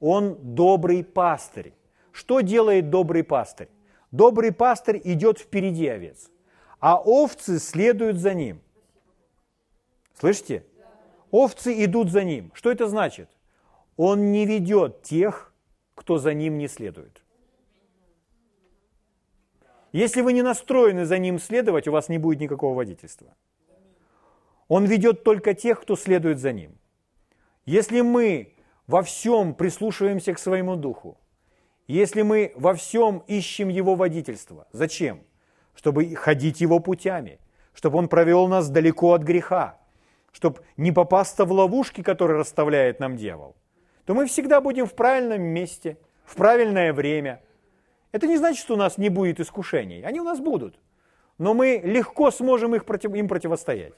Он 0.00 0.54
добрый 0.54 1.04
пастырь. 1.04 1.74
Что 2.10 2.40
делает 2.40 2.90
добрый 2.90 3.22
пастырь? 3.22 3.68
Добрый 4.10 4.52
пастырь 4.52 5.00
идет 5.04 5.38
впереди 5.38 5.86
овец, 5.88 6.30
а 6.82 6.96
овцы 6.96 7.60
следуют 7.60 8.16
за 8.16 8.34
ним. 8.34 8.60
Слышите? 10.18 10.66
Овцы 11.30 11.84
идут 11.84 12.10
за 12.10 12.24
ним. 12.24 12.50
Что 12.54 12.72
это 12.72 12.88
значит? 12.88 13.30
Он 13.96 14.32
не 14.32 14.46
ведет 14.46 15.02
тех, 15.02 15.54
кто 15.94 16.18
за 16.18 16.34
ним 16.34 16.58
не 16.58 16.66
следует. 16.66 17.22
Если 19.92 20.22
вы 20.22 20.32
не 20.32 20.42
настроены 20.42 21.04
за 21.04 21.18
ним 21.18 21.38
следовать, 21.38 21.86
у 21.86 21.92
вас 21.92 22.08
не 22.08 22.18
будет 22.18 22.40
никакого 22.40 22.74
водительства. 22.74 23.32
Он 24.66 24.84
ведет 24.84 25.22
только 25.22 25.54
тех, 25.54 25.80
кто 25.82 25.94
следует 25.94 26.40
за 26.40 26.50
ним. 26.52 26.76
Если 27.64 28.00
мы 28.00 28.56
во 28.88 29.02
всем 29.02 29.54
прислушиваемся 29.54 30.34
к 30.34 30.38
своему 30.40 30.74
духу, 30.74 31.16
если 31.86 32.22
мы 32.22 32.52
во 32.56 32.74
всем 32.74 33.22
ищем 33.28 33.68
Его 33.68 33.94
водительство, 33.94 34.66
зачем? 34.72 35.22
Чтобы 35.74 36.14
ходить 36.14 36.60
Его 36.60 36.80
путями, 36.80 37.38
чтобы 37.74 37.98
Он 37.98 38.08
провел 38.08 38.48
нас 38.48 38.68
далеко 38.68 39.14
от 39.14 39.22
греха, 39.22 39.78
чтобы 40.32 40.60
не 40.76 40.92
попасться 40.92 41.44
в 41.44 41.52
ловушки, 41.52 42.02
которые 42.02 42.38
расставляет 42.38 43.00
нам 43.00 43.16
дьявол, 43.16 43.56
то 44.04 44.14
мы 44.14 44.26
всегда 44.26 44.60
будем 44.60 44.86
в 44.86 44.94
правильном 44.94 45.42
месте, 45.42 45.96
в 46.24 46.36
правильное 46.36 46.92
время. 46.92 47.42
Это 48.12 48.26
не 48.26 48.36
значит, 48.36 48.62
что 48.62 48.74
у 48.74 48.76
нас 48.76 48.98
не 48.98 49.08
будет 49.08 49.40
искушений. 49.40 50.02
Они 50.02 50.20
у 50.20 50.24
нас 50.24 50.40
будут. 50.40 50.78
Но 51.38 51.54
мы 51.54 51.80
легко 51.82 52.30
сможем 52.30 52.74
их 52.74 52.84
против, 52.84 53.14
им 53.14 53.28
противостоять. 53.28 53.94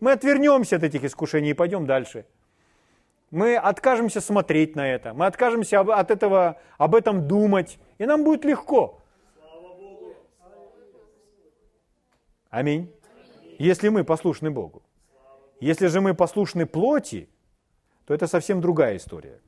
Мы 0.00 0.12
отвернемся 0.12 0.76
от 0.76 0.82
этих 0.82 1.04
искушений 1.04 1.50
и 1.50 1.54
пойдем 1.54 1.86
дальше– 1.86 2.24
мы 3.30 3.56
откажемся 3.56 4.20
смотреть 4.20 4.74
на 4.74 4.88
это, 4.88 5.12
мы 5.12 5.26
откажемся 5.26 5.80
от 5.80 6.10
этого, 6.10 6.56
об 6.78 6.94
этом 6.94 7.28
думать, 7.28 7.78
и 7.98 8.06
нам 8.06 8.24
будет 8.24 8.44
легко. 8.44 8.97
Аминь. 12.50 12.90
Если 13.58 13.88
мы 13.88 14.04
послушны 14.04 14.50
Богу. 14.50 14.82
Если 15.60 15.88
же 15.88 16.00
мы 16.00 16.14
послушны 16.14 16.66
плоти, 16.66 17.28
то 18.06 18.14
это 18.14 18.26
совсем 18.26 18.60
другая 18.60 18.96
история. 18.96 19.40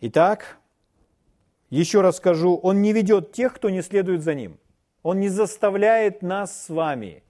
Итак, 0.00 0.58
еще 1.70 2.00
раз 2.00 2.16
скажу, 2.16 2.56
Он 2.62 2.82
не 2.82 2.92
ведет 2.92 3.32
тех, 3.32 3.54
кто 3.54 3.70
не 3.70 3.82
следует 3.82 4.22
за 4.22 4.34
Ним. 4.34 4.58
Он 5.02 5.20
не 5.20 5.28
заставляет 5.28 6.22
нас 6.22 6.64
с 6.64 6.68
вами 6.68 7.22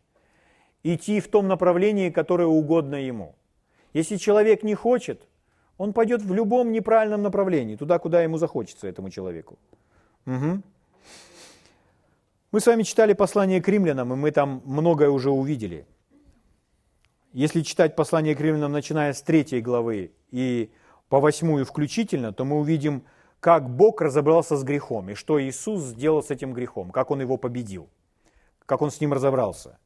идти 0.83 1.21
в 1.21 1.29
том 1.29 1.49
направлении, 1.49 2.11
которое 2.11 2.47
угодно 2.47 2.97
Ему. 2.97 3.35
Если 3.95 4.17
человек 4.17 4.63
не 4.63 4.75
хочет, 4.75 5.29
он 5.79 5.93
пойдет 5.93 6.23
в 6.23 6.33
любом 6.35 6.73
неправильном 6.73 7.23
направлении, 7.23 7.77
туда, 7.77 7.99
куда 7.99 8.23
ему 8.23 8.39
захочется, 8.39 8.87
этому 8.87 9.11
человеку. 9.11 9.59
Угу. 10.27 10.63
Мы 12.53 12.61
с 12.61 12.67
вами 12.67 12.83
читали 12.83 13.15
послание 13.15 13.63
к 13.63 13.69
римлянам, 13.69 14.13
и 14.13 14.17
мы 14.17 14.31
там 14.31 14.61
многое 14.67 15.09
уже 15.09 15.31
увидели. 15.31 15.87
Если 17.33 17.63
читать 17.63 17.97
послание 17.97 18.35
к 18.35 18.41
римлянам, 18.43 18.73
начиная 18.73 19.15
с 19.15 19.23
третьей 19.23 19.63
главы 19.63 20.13
и 20.31 20.71
по 21.09 21.19
восьмую 21.19 21.65
включительно, 21.65 22.31
то 22.35 22.45
мы 22.45 22.59
увидим, 22.59 23.05
как 23.41 23.71
Бог 23.71 24.03
разобрался 24.03 24.59
с 24.59 24.65
грехом, 24.65 25.09
и 25.09 25.15
что 25.15 25.43
Иисус 25.43 25.81
сделал 25.81 26.23
с 26.23 26.31
этим 26.31 26.53
грехом, 26.53 26.91
как 26.91 27.11
Он 27.11 27.23
его 27.23 27.39
победил, 27.39 27.89
как 28.67 28.83
Он 28.83 28.91
с 28.91 29.01
ним 29.01 29.15
разобрался. 29.15 29.79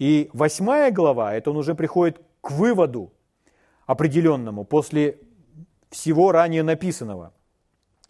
И 0.00 0.28
восьмая 0.32 0.90
глава, 0.90 1.34
это 1.34 1.50
он 1.52 1.56
уже 1.56 1.76
приходит 1.76 2.20
к 2.40 2.50
выводу, 2.50 3.12
определенному, 3.86 4.64
после 4.64 5.20
всего 5.90 6.32
ранее 6.32 6.64
написанного. 6.64 7.32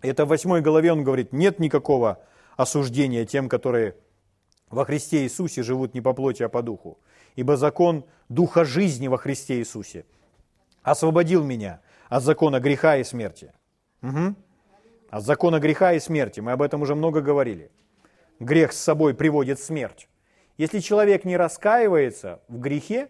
Это 0.00 0.24
в 0.24 0.28
восьмой 0.28 0.62
главе 0.62 0.92
он 0.92 1.04
говорит, 1.04 1.34
нет 1.34 1.58
никакого 1.58 2.20
осуждения 2.58 3.24
тем, 3.24 3.48
которые 3.48 3.94
во 4.68 4.84
Христе 4.84 5.22
Иисусе 5.22 5.62
живут 5.62 5.94
не 5.94 6.00
по 6.00 6.12
плоти, 6.12 6.42
а 6.42 6.48
по 6.48 6.60
духу. 6.60 6.98
Ибо 7.36 7.56
закон 7.56 8.04
духа 8.28 8.64
жизни 8.64 9.06
во 9.06 9.16
Христе 9.16 9.60
Иисусе 9.60 10.04
освободил 10.82 11.44
меня 11.44 11.80
от 12.08 12.24
закона 12.24 12.58
греха 12.58 12.96
и 12.96 13.04
смерти. 13.04 13.52
Угу. 14.02 14.34
От 15.10 15.22
закона 15.22 15.60
греха 15.60 15.92
и 15.92 16.00
смерти. 16.00 16.40
Мы 16.40 16.50
об 16.50 16.60
этом 16.60 16.82
уже 16.82 16.96
много 16.96 17.20
говорили. 17.20 17.70
Грех 18.40 18.72
с 18.72 18.78
собой 18.78 19.14
приводит 19.14 19.60
смерть. 19.60 20.08
Если 20.56 20.80
человек 20.80 21.24
не 21.24 21.36
раскаивается 21.36 22.40
в 22.48 22.58
грехе, 22.58 23.08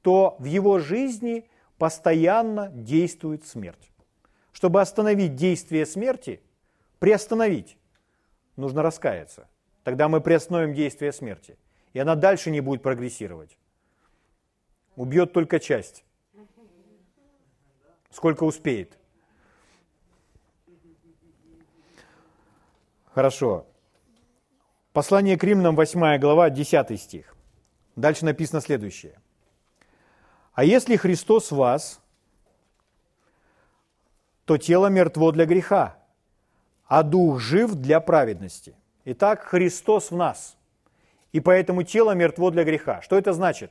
то 0.00 0.36
в 0.38 0.44
его 0.44 0.78
жизни 0.78 1.44
постоянно 1.76 2.70
действует 2.70 3.46
смерть. 3.46 3.92
Чтобы 4.52 4.80
остановить 4.80 5.36
действие 5.36 5.84
смерти, 5.84 6.40
приостановить, 6.98 7.76
нужно 8.60 8.82
раскаяться. 8.82 9.48
Тогда 9.82 10.08
мы 10.08 10.20
приостановим 10.20 10.74
действие 10.74 11.12
смерти, 11.12 11.58
и 11.92 11.98
она 11.98 12.14
дальше 12.14 12.50
не 12.50 12.60
будет 12.60 12.82
прогрессировать. 12.82 13.56
Убьет 14.96 15.32
только 15.32 15.58
часть. 15.58 16.04
Сколько 18.10 18.44
успеет. 18.44 18.98
Хорошо. 23.14 23.66
Послание 24.92 25.38
к 25.38 25.44
Римлянам, 25.44 25.76
8 25.76 26.18
глава, 26.18 26.50
10 26.50 27.00
стих. 27.00 27.36
Дальше 27.96 28.24
написано 28.24 28.60
следующее. 28.60 29.20
А 30.52 30.64
если 30.64 30.96
Христос 30.96 31.52
вас, 31.52 32.00
то 34.44 34.58
тело 34.58 34.88
мертво 34.88 35.32
для 35.32 35.46
греха, 35.46 35.99
а 36.90 37.04
дух 37.04 37.38
жив 37.38 37.76
для 37.76 38.00
праведности. 38.00 38.74
Итак, 39.04 39.44
Христос 39.44 40.10
в 40.10 40.16
нас, 40.16 40.56
и 41.30 41.38
поэтому 41.38 41.84
тело 41.84 42.16
мертво 42.16 42.50
для 42.50 42.64
греха. 42.64 43.00
Что 43.00 43.16
это 43.16 43.32
значит? 43.32 43.70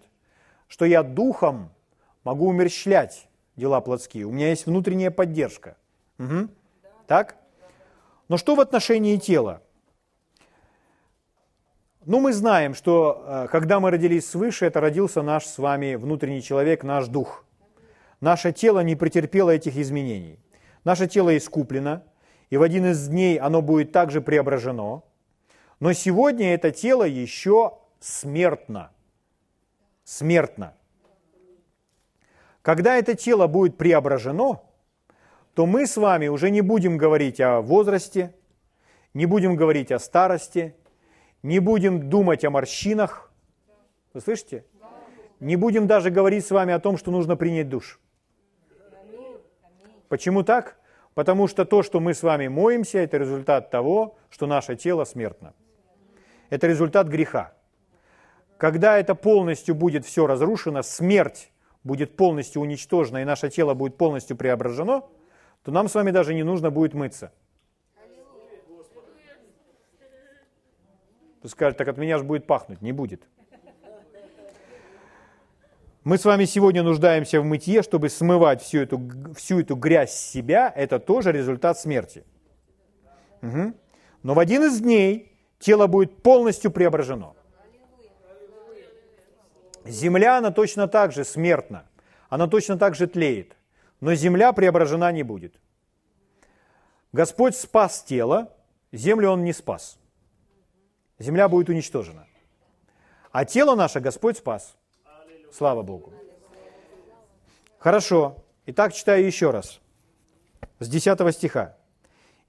Что 0.69 0.86
я 0.86 1.03
духом 1.03 1.69
могу 2.23 2.47
умерщвлять 2.47 3.27
дела 3.58 3.82
плотские. 3.82 4.23
У 4.23 4.32
меня 4.32 4.49
есть 4.49 4.65
внутренняя 4.65 5.12
поддержка. 5.12 5.75
Угу. 6.17 6.47
Так? 7.08 7.36
Но 8.29 8.38
что 8.38 8.55
в 8.55 8.62
отношении 8.62 9.17
тела? 9.17 9.62
Ну, 12.05 12.21
мы 12.21 12.32
знаем, 12.32 12.73
что 12.73 13.25
э, 13.27 13.47
когда 13.51 13.82
мы 13.82 13.91
родились 13.91 14.29
свыше, 14.29 14.65
это 14.65 14.79
родился 14.79 15.21
наш 15.21 15.45
с 15.45 15.58
вами 15.58 15.95
внутренний 15.95 16.41
человек, 16.41 16.86
наш 16.86 17.08
дух. 17.08 17.43
Наше 18.21 18.53
тело 18.53 18.79
не 18.79 18.95
претерпело 18.95 19.49
этих 19.49 19.75
изменений. 19.75 20.39
Наше 20.86 21.08
тело 21.08 21.36
искуплено, 21.36 22.03
и 22.49 22.57
в 22.57 22.62
один 22.62 22.85
из 22.88 23.07
дней 23.07 23.38
оно 23.38 23.62
будет 23.62 23.91
также 23.91 24.21
преображено. 24.21 25.03
Но 25.79 25.93
сегодня 25.93 26.53
это 26.53 26.71
тело 26.71 27.03
еще 27.03 27.77
смертно. 27.99 28.91
Смертно. 30.03 30.73
Когда 32.62 32.95
это 32.97 33.15
тело 33.15 33.47
будет 33.47 33.77
преображено, 33.77 34.62
то 35.53 35.65
мы 35.65 35.88
с 35.88 35.97
вами 35.97 36.27
уже 36.27 36.49
не 36.49 36.62
будем 36.62 36.97
говорить 36.97 37.39
о 37.39 37.62
возрасте, 37.62 38.35
не 39.13 39.25
будем 39.25 39.55
говорить 39.55 39.91
о 39.91 39.99
старости– 39.99 40.75
не 41.43 41.59
будем 41.59 42.09
думать 42.09 42.43
о 42.43 42.49
морщинах. 42.49 43.31
Вы 44.13 44.21
слышите? 44.21 44.65
Не 45.39 45.55
будем 45.55 45.88
даже 45.88 46.09
говорить 46.09 46.45
с 46.45 46.51
вами 46.51 46.73
о 46.73 46.79
том, 46.79 46.97
что 46.97 47.12
нужно 47.12 47.38
принять 47.38 47.69
душ. 47.69 47.99
Почему 50.09 50.43
так? 50.43 50.79
Потому 51.19 51.49
что 51.49 51.65
то, 51.65 51.84
что 51.84 51.99
мы 51.99 52.13
с 52.13 52.23
вами 52.23 52.47
моемся, 52.47 52.99
это 52.99 53.17
результат 53.17 53.69
того, 53.71 54.15
что 54.29 54.47
наше 54.47 54.77
тело 54.77 55.03
смертно. 55.03 55.53
Это 56.49 56.65
результат 56.65 57.10
греха. 57.10 57.51
Когда 58.58 58.97
это 58.97 59.15
полностью 59.15 59.75
будет 59.75 60.05
все 60.05 60.27
разрушено, 60.27 60.82
смерть 60.82 61.51
будет 61.84 62.15
полностью 62.15 62.62
уничтожена 62.62 63.21
и 63.21 63.25
наше 63.25 63.49
тело 63.49 63.73
будет 63.73 63.97
полностью 63.97 64.38
преображено, 64.38 65.03
то 65.63 65.71
нам 65.73 65.89
с 65.89 65.95
вами 65.95 66.12
даже 66.12 66.34
не 66.34 66.43
нужно 66.43 66.71
будет 66.71 66.93
мыться. 66.93 67.34
Ты 71.41 71.49
скажешь, 71.49 71.75
так 71.77 71.89
от 71.89 71.97
меня 71.97 72.17
же 72.17 72.23
будет 72.23 72.47
пахнуть. 72.47 72.82
Не 72.82 72.93
будет. 72.93 73.27
Мы 76.10 76.17
с 76.17 76.26
вами 76.26 76.45
сегодня 76.45 76.82
нуждаемся 76.82 77.39
в 77.39 77.43
мытье, 77.43 77.84
чтобы 77.84 78.10
смывать 78.10 78.63
всю 78.63 78.80
эту, 78.80 79.00
всю 79.36 79.60
эту 79.60 79.76
грязь 79.76 80.12
с 80.12 80.32
себя. 80.32 80.74
Это 80.76 80.98
тоже 80.98 81.32
результат 81.32 81.78
смерти. 81.78 82.24
Угу. 83.43 83.76
Но 84.24 84.34
в 84.34 84.39
один 84.39 84.63
из 84.63 84.82
дней 84.82 85.38
тело 85.60 85.86
будет 85.86 86.24
полностью 86.24 86.72
преображено. 86.72 87.36
Земля, 89.86 90.39
она 90.39 90.50
точно 90.50 90.88
так 90.88 91.12
же 91.12 91.24
смертна. 91.24 91.86
Она 92.30 92.48
точно 92.48 92.76
так 92.80 92.95
же 92.95 93.06
тлеет. 93.06 93.56
Но 94.02 94.15
земля 94.15 94.52
преображена 94.52 95.12
не 95.12 95.22
будет. 95.22 95.62
Господь 97.13 97.56
спас 97.56 98.02
тело, 98.02 98.52
землю 98.91 99.30
Он 99.30 99.43
не 99.43 99.54
спас. 99.54 100.00
Земля 101.19 101.48
будет 101.48 101.69
уничтожена. 101.69 102.26
А 103.32 103.45
тело 103.45 103.76
наше 103.76 104.00
Господь 104.00 104.39
спас. 104.39 104.76
Слава 105.51 105.81
Богу. 105.81 106.13
Хорошо. 107.79 108.43
Итак, 108.65 108.93
читаю 108.93 109.25
еще 109.25 109.51
раз. 109.51 109.79
С 110.79 110.88
10 110.88 111.33
стиха. 111.33 111.75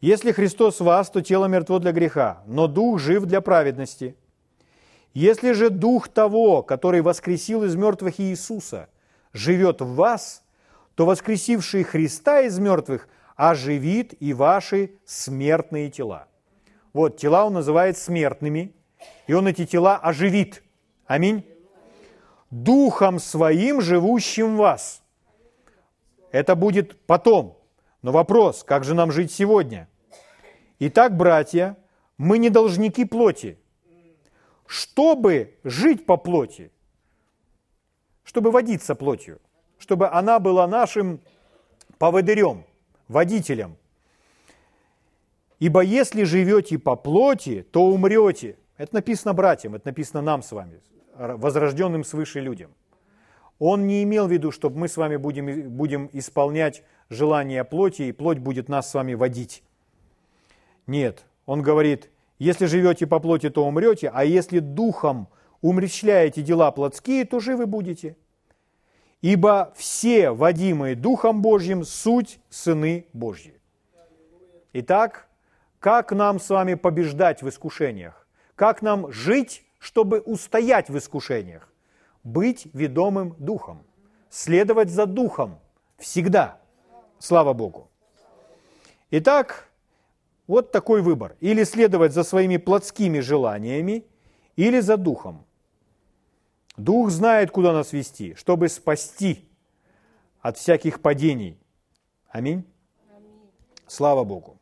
«Если 0.00 0.32
Христос 0.32 0.80
вас, 0.80 1.10
то 1.10 1.20
тело 1.20 1.46
мертво 1.46 1.78
для 1.78 1.92
греха, 1.92 2.42
но 2.46 2.66
дух 2.66 2.98
жив 2.98 3.26
для 3.26 3.40
праведности. 3.40 4.16
Если 5.12 5.52
же 5.52 5.68
дух 5.68 6.08
того, 6.08 6.62
который 6.62 7.02
воскресил 7.02 7.64
из 7.64 7.76
мертвых 7.76 8.18
Иисуса, 8.18 8.88
живет 9.32 9.82
в 9.82 9.94
вас, 9.94 10.42
то 10.94 11.04
воскресивший 11.04 11.82
Христа 11.82 12.40
из 12.40 12.58
мертвых 12.58 13.08
оживит 13.36 14.14
и 14.20 14.32
ваши 14.32 14.92
смертные 15.04 15.90
тела». 15.90 16.28
Вот, 16.92 17.18
тела 17.18 17.44
он 17.44 17.52
называет 17.52 17.98
смертными, 17.98 18.74
и 19.26 19.32
он 19.32 19.46
эти 19.46 19.66
тела 19.66 19.96
оживит. 19.96 20.62
Аминь. 21.06 21.44
Духом 22.50 23.18
своим, 23.18 23.80
живущим 23.80 24.56
в 24.56 24.58
вас. 24.58 25.02
Это 26.32 26.54
будет 26.54 27.00
потом. 27.06 27.56
Но 28.02 28.12
вопрос, 28.12 28.64
как 28.64 28.84
же 28.84 28.94
нам 28.94 29.12
жить 29.12 29.32
сегодня? 29.32 29.88
Итак, 30.78 31.16
братья, 31.16 31.76
мы 32.18 32.38
не 32.38 32.50
должники 32.50 33.04
плоти. 33.04 33.58
Чтобы 34.66 35.58
жить 35.64 36.06
по 36.06 36.16
плоти, 36.16 36.70
чтобы 38.22 38.50
водиться 38.50 38.94
плотью, 38.94 39.40
чтобы 39.78 40.08
она 40.08 40.38
была 40.38 40.66
нашим 40.68 41.20
поводырем, 41.98 42.64
водителем, 43.08 43.76
Ибо 45.60 45.82
если 45.82 46.24
живете 46.24 46.78
по 46.78 46.96
плоти, 46.96 47.66
то 47.70 47.84
умрете. 47.84 48.56
Это 48.78 48.94
написано 48.94 49.34
братьям, 49.34 49.74
это 49.74 49.88
написано 49.88 50.22
нам 50.22 50.42
с 50.42 50.52
вами, 50.52 50.80
возрожденным 51.20 52.04
свыше 52.04 52.40
людям. 52.40 52.70
Он 53.58 53.86
не 53.86 54.02
имел 54.04 54.26
в 54.26 54.32
виду, 54.32 54.50
чтобы 54.52 54.78
мы 54.78 54.88
с 54.88 54.96
вами 54.96 55.16
будем, 55.16 55.70
будем 55.70 56.08
исполнять 56.12 56.82
желания 57.10 57.62
плоти, 57.62 58.02
и 58.02 58.12
плоть 58.12 58.38
будет 58.38 58.68
нас 58.68 58.90
с 58.90 58.94
вами 58.94 59.14
водить. 59.14 59.62
Нет, 60.86 61.24
он 61.44 61.60
говорит, 61.60 62.10
если 62.38 62.64
живете 62.64 63.06
по 63.06 63.20
плоти, 63.20 63.50
то 63.50 63.66
умрете, 63.66 64.10
а 64.12 64.24
если 64.24 64.60
духом 64.60 65.28
умречляете 65.60 66.42
дела 66.42 66.70
плотские, 66.70 67.26
то 67.26 67.38
живы 67.38 67.66
будете. 67.66 68.16
Ибо 69.20 69.74
все, 69.76 70.30
водимые 70.30 70.94
Духом 70.94 71.42
Божьим, 71.42 71.84
суть 71.84 72.40
сыны 72.48 73.06
Божьи. 73.12 73.60
Итак, 74.72 75.28
как 75.78 76.12
нам 76.12 76.40
с 76.40 76.48
вами 76.48 76.72
побеждать 76.72 77.42
в 77.42 77.48
искушениях? 77.50 78.26
Как 78.54 78.80
нам 78.80 79.12
жить, 79.12 79.66
чтобы 79.80 80.20
устоять 80.20 80.88
в 80.88 80.96
искушениях? 80.96 81.72
Быть 82.22 82.68
ведомым 82.72 83.34
духом. 83.38 83.82
Следовать 84.28 84.90
за 84.90 85.06
духом. 85.06 85.58
Всегда. 85.98 86.60
Слава 87.18 87.52
Богу. 87.54 87.90
Итак, 89.10 89.68
вот 90.46 90.70
такой 90.70 91.02
выбор. 91.02 91.36
Или 91.40 91.64
следовать 91.64 92.12
за 92.12 92.22
своими 92.22 92.58
плотскими 92.58 93.18
желаниями, 93.20 94.04
или 94.54 94.80
за 94.80 94.96
духом. 94.96 95.44
Дух 96.76 97.10
знает, 97.10 97.50
куда 97.50 97.72
нас 97.72 97.92
вести, 97.92 98.34
чтобы 98.34 98.68
спасти 98.68 99.48
от 100.40 100.56
всяких 100.56 101.00
падений. 101.00 101.58
Аминь. 102.28 102.64
Слава 103.86 104.24
Богу. 104.24 104.58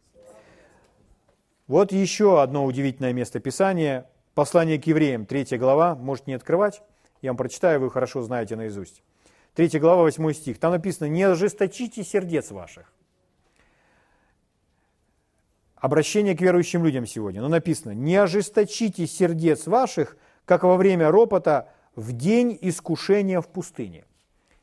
Вот 1.67 1.93
еще 1.93 2.41
одно 2.41 2.65
удивительное 2.65 3.13
место 3.13 3.41
Писания. 3.41 4.09
Послание 4.39 4.81
к 4.81 4.87
евреям, 4.87 5.27
3 5.27 5.59
глава, 5.59 5.97
можете 5.97 6.31
не 6.31 6.35
открывать, 6.35 6.81
я 7.23 7.31
вам 7.31 7.37
прочитаю, 7.37 7.81
вы 7.81 7.91
хорошо 7.91 8.23
знаете 8.23 8.55
наизусть. 8.55 9.03
3 9.57 9.81
глава, 9.81 10.03
8 10.03 10.33
стих. 10.33 10.61
Там 10.61 10.71
написано, 10.71 11.09
не 11.09 11.25
ожесточите 11.25 12.05
сердец 12.05 12.53
ваших. 12.53 12.93
Обращение 15.75 16.37
к 16.37 16.41
верующим 16.41 16.85
людям 16.85 17.05
сегодня. 17.05 17.43
Но 17.43 17.49
написано, 17.49 17.91
не 17.91 18.15
ожесточите 18.15 19.09
сердец 19.09 19.67
ваших, 19.67 20.17
как 20.45 20.63
во 20.63 20.77
время 20.77 21.11
ропота 21.11 21.71
в 21.97 22.13
день 22.13 22.57
искушения 22.61 23.41
в 23.41 23.49
пустыне. 23.49 24.05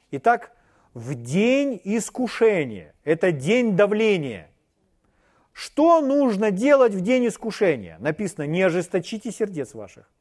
Итак, 0.10 0.54
в 0.94 1.16
день 1.16 1.82
искушения, 1.84 2.96
это 3.04 3.34
день 3.34 3.76
давления– 3.76 4.50
что 5.56 6.02
нужно 6.02 6.52
делать 6.52 6.94
в 6.94 7.00
день 7.00 7.30
искушения? 7.30 7.96
Написано, 8.00 8.46
не 8.46 8.62
ожесточите 8.62 9.32
сердец 9.32 9.74
ваших. 9.74 10.12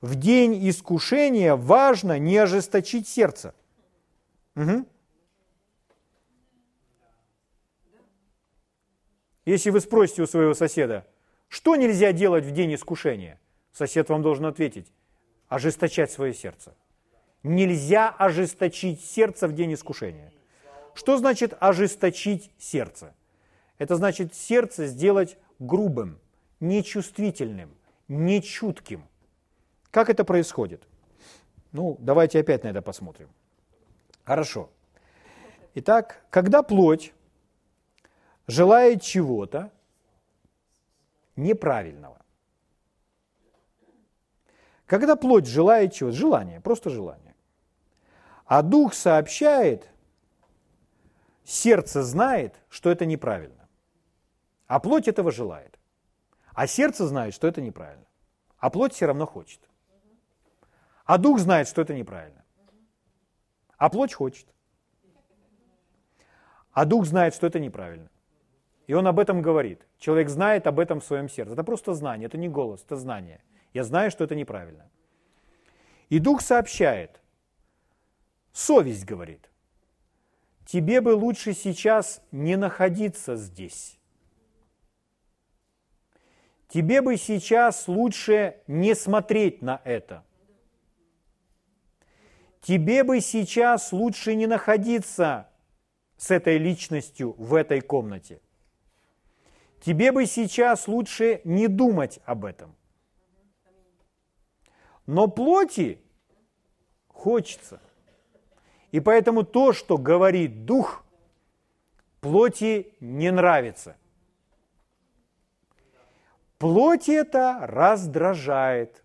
В 0.00 0.14
день 0.14 0.66
искушения 0.66 1.54
важно 1.56 2.18
не 2.18 2.38
ожесточить 2.38 3.06
сердце. 3.06 3.54
Угу. 4.56 4.86
Если 9.44 9.68
вы 9.68 9.80
спросите 9.80 10.22
у 10.22 10.26
своего 10.26 10.54
соседа, 10.54 11.06
что 11.48 11.76
нельзя 11.76 12.12
делать 12.12 12.46
в 12.46 12.50
день 12.52 12.74
искушения, 12.74 13.38
сосед 13.72 14.08
вам 14.08 14.22
должен 14.22 14.46
ответить, 14.46 14.90
ожесточать 15.48 16.10
свое 16.10 16.32
сердце. 16.32 16.74
Нельзя 17.42 18.08
ожесточить 18.08 19.04
сердце 19.04 19.48
в 19.48 19.52
день 19.52 19.74
искушения. 19.74 20.32
Что 20.94 21.18
значит 21.18 21.54
ожесточить 21.60 22.50
сердце? 22.56 23.14
Это 23.82 23.96
значит 23.96 24.32
сердце 24.32 24.86
сделать 24.86 25.36
грубым, 25.58 26.20
нечувствительным, 26.60 27.76
нечутким. 28.06 29.08
Как 29.90 30.08
это 30.08 30.24
происходит? 30.24 30.86
Ну, 31.72 31.96
давайте 31.98 32.38
опять 32.38 32.62
на 32.62 32.68
это 32.68 32.80
посмотрим. 32.80 33.28
Хорошо. 34.22 34.70
Итак, 35.74 36.24
когда 36.30 36.62
плоть 36.62 37.12
желает 38.46 39.02
чего-то 39.02 39.72
неправильного, 41.34 42.24
когда 44.86 45.16
плоть 45.16 45.46
желает 45.48 45.92
чего-то, 45.92 46.16
желание, 46.16 46.60
просто 46.60 46.88
желание, 46.88 47.34
а 48.46 48.62
дух 48.62 48.94
сообщает, 48.94 49.88
сердце 51.42 52.04
знает, 52.04 52.54
что 52.68 52.88
это 52.88 53.06
неправильно. 53.06 53.61
А 54.72 54.80
плоть 54.80 55.06
этого 55.06 55.30
желает. 55.30 55.78
А 56.54 56.66
сердце 56.66 57.06
знает, 57.06 57.34
что 57.34 57.46
это 57.46 57.60
неправильно. 57.60 58.06
А 58.56 58.70
плоть 58.70 58.94
все 58.94 59.04
равно 59.04 59.26
хочет. 59.26 59.60
А 61.04 61.18
дух 61.18 61.40
знает, 61.40 61.68
что 61.68 61.82
это 61.82 61.92
неправильно. 61.92 62.42
А 63.76 63.90
плоть 63.90 64.14
хочет. 64.14 64.46
А 66.72 66.86
дух 66.86 67.04
знает, 67.04 67.34
что 67.34 67.46
это 67.46 67.60
неправильно. 67.60 68.08
И 68.86 68.94
он 68.94 69.06
об 69.06 69.18
этом 69.18 69.42
говорит. 69.42 69.86
Человек 69.98 70.30
знает 70.30 70.66
об 70.66 70.80
этом 70.80 71.00
в 71.00 71.04
своем 71.04 71.28
сердце. 71.28 71.52
Это 71.52 71.64
просто 71.64 71.92
знание, 71.92 72.28
это 72.28 72.38
не 72.38 72.48
голос, 72.48 72.82
это 72.82 72.96
знание. 72.96 73.44
Я 73.74 73.84
знаю, 73.84 74.10
что 74.10 74.24
это 74.24 74.34
неправильно. 74.34 74.88
И 76.08 76.18
дух 76.18 76.40
сообщает. 76.40 77.20
Совесть 78.54 79.04
говорит. 79.04 79.50
Тебе 80.64 81.02
бы 81.02 81.10
лучше 81.10 81.52
сейчас 81.52 82.22
не 82.30 82.56
находиться 82.56 83.36
здесь. 83.36 83.98
Тебе 86.72 87.02
бы 87.02 87.18
сейчас 87.18 87.86
лучше 87.86 88.56
не 88.66 88.94
смотреть 88.94 89.60
на 89.60 89.82
это. 89.84 90.24
Тебе 92.62 93.04
бы 93.04 93.20
сейчас 93.20 93.92
лучше 93.92 94.34
не 94.34 94.46
находиться 94.46 95.50
с 96.16 96.30
этой 96.30 96.56
личностью 96.56 97.34
в 97.36 97.54
этой 97.54 97.82
комнате. 97.82 98.40
Тебе 99.82 100.12
бы 100.12 100.24
сейчас 100.24 100.88
лучше 100.88 101.42
не 101.44 101.68
думать 101.68 102.20
об 102.24 102.46
этом. 102.46 102.74
Но 105.04 105.28
плоти 105.28 106.00
хочется. 107.08 107.82
И 108.92 109.00
поэтому 109.00 109.42
то, 109.42 109.74
что 109.74 109.98
говорит 109.98 110.64
дух, 110.64 111.04
плоти 112.22 112.94
не 113.00 113.30
нравится. 113.30 113.98
Плоти 116.62 117.10
это 117.10 117.58
раздражает. 117.62 119.02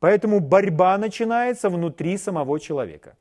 Поэтому 0.00 0.40
борьба 0.40 0.98
начинается 0.98 1.70
внутри 1.70 2.18
самого 2.18 2.58
человека. 2.58 3.16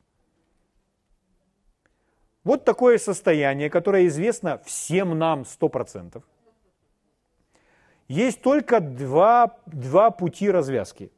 Вот 2.43 2.65
такое 2.65 2.97
состояние, 2.97 3.69
которое 3.69 4.07
известно 4.07 4.57
всем 4.65 5.15
нам 5.19 5.43
100%. 5.43 6.23
Есть 8.07 8.41
только 8.41 8.79
два, 8.79 9.59
два 9.67 10.09
пути 10.09 10.49
развязки. 10.49 11.11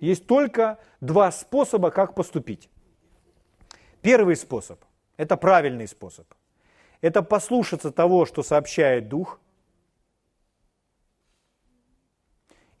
Есть 0.00 0.26
только 0.26 0.78
два 1.02 1.30
способа, 1.30 1.90
как 1.90 2.14
поступить. 2.14 2.70
Первый 4.00 4.36
способ– 4.36 4.82
это 5.18 5.36
правильный 5.36 5.88
способ. 5.88 6.26
Это 7.02 7.22
послушаться 7.22 7.90
того, 7.90 8.24
что 8.24 8.42
сообщает 8.42 9.10
Дух, 9.10 9.41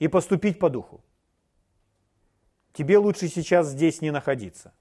и 0.02 0.08
поступить 0.08 0.58
по 0.58 0.68
Духу. 0.68 1.00
Тебе 2.72 2.98
лучше 2.98 3.28
сейчас 3.28 3.68
здесь 3.68 4.00
не 4.00 4.10
находиться. 4.10 4.74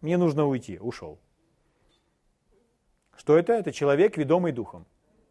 Мне 0.00 0.16
нужно 0.16 0.46
уйти. 0.46 0.78
Ушел. 0.78 1.18
Что 3.16 3.36
это? 3.36 3.54
Это 3.54 3.72
человек, 3.72 4.16
ведомый 4.16 4.52
духом. 4.52 4.86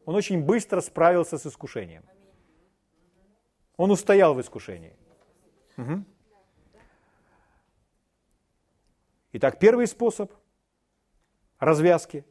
Он 0.05 0.15
очень 0.15 0.43
быстро 0.43 0.81
справился 0.81 1.37
с 1.37 1.45
искушением. 1.45 2.03
Он 3.77 3.91
устоял 3.91 4.33
в 4.33 4.41
искушении. 4.41 4.97
Угу. 5.77 6.03
Итак, 9.31 9.59
первый 9.59 9.87
способ 9.87 10.33
развязки, 11.59 12.25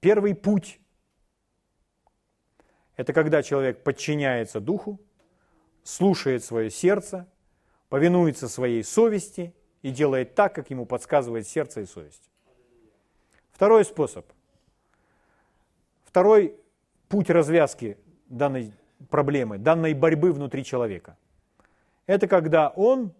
первый 0.00 0.34
путь– 0.34 0.80
это 2.96 3.12
когда 3.12 3.42
человек 3.42 3.82
подчиняется 3.84 4.60
духу, 4.60 4.98
слушает 5.86 6.44
свое 6.44 6.68
сердце, 6.68 7.28
повинуется 7.88 8.48
своей 8.48 8.82
совести 8.82 9.54
и 9.82 9.90
делает 9.90 10.34
так, 10.34 10.54
как 10.54 10.70
ему 10.70 10.84
подсказывает 10.84 11.46
сердце 11.46 11.82
и 11.82 11.86
совесть. 11.86 12.30
Второй 13.52 13.84
способ 13.84 14.26
Второй 16.04 16.56
путь 17.08 17.30
развязки 17.30 17.98
данной 18.28 18.72
проблемы, 19.10 19.58
данной 19.58 19.94
борьбы 19.94 20.32
внутри 20.32 20.64
человека, 20.64 21.16
это 22.06 22.26
когда 22.26 22.68
он 22.70 23.12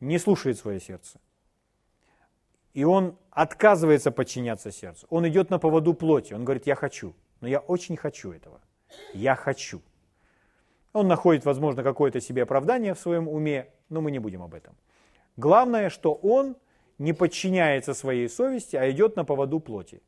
не 0.00 0.18
слушает 0.18 0.58
свое 0.58 0.80
сердце. 0.80 1.18
И 2.72 2.84
он 2.84 3.18
отказывается 3.30 4.12
подчиняться 4.12 4.70
сердцу. 4.70 5.06
Он 5.10 5.28
идет 5.28 5.50
на 5.50 5.58
поводу 5.58 5.92
плоти. 5.92 6.34
Он 6.34 6.44
говорит, 6.44 6.66
я 6.66 6.76
хочу, 6.76 7.14
но 7.40 7.48
я 7.48 7.58
очень 7.58 7.96
хочу 7.96 8.30
этого. 8.30 8.60
Я 9.12 9.34
хочу. 9.34 9.82
Он 10.92 11.06
находит, 11.06 11.44
возможно, 11.44 11.82
какое-то 11.82 12.20
себе 12.20 12.42
оправдание 12.42 12.94
в 12.94 12.98
своем 12.98 13.28
уме, 13.28 13.68
но 13.88 14.00
мы 14.00 14.10
не 14.10 14.18
будем 14.18 14.42
об 14.42 14.54
этом. 14.54 14.74
Главное, 15.36 15.90
что 15.90 16.14
он 16.14 16.56
не 16.98 17.12
подчиняется 17.12 17.94
своей 17.94 18.28
совести, 18.28 18.76
а 18.76 18.90
идет 18.90 19.16
на 19.16 19.24
поводу 19.24 19.60
плоти. 19.60 20.02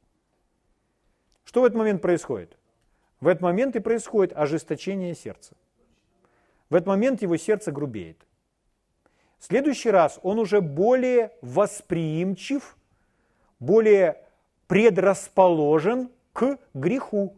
Что 1.44 1.62
в 1.62 1.64
этот 1.64 1.78
момент 1.78 2.02
происходит? 2.02 2.56
В 3.20 3.28
этот 3.28 3.42
момент 3.42 3.76
и 3.76 3.80
происходит 3.80 4.36
ожесточение 4.36 5.14
сердца. 5.14 5.54
В 6.68 6.74
этот 6.74 6.86
момент 6.86 7.22
его 7.22 7.36
сердце 7.36 7.70
грубеет. 7.72 8.26
В 9.38 9.46
следующий 9.46 9.90
раз 9.90 10.18
он 10.22 10.38
уже 10.38 10.60
более 10.60 11.32
восприимчив, 11.42 12.76
более 13.58 14.22
предрасположен 14.66 16.10
к 16.32 16.58
греху. 16.74 17.36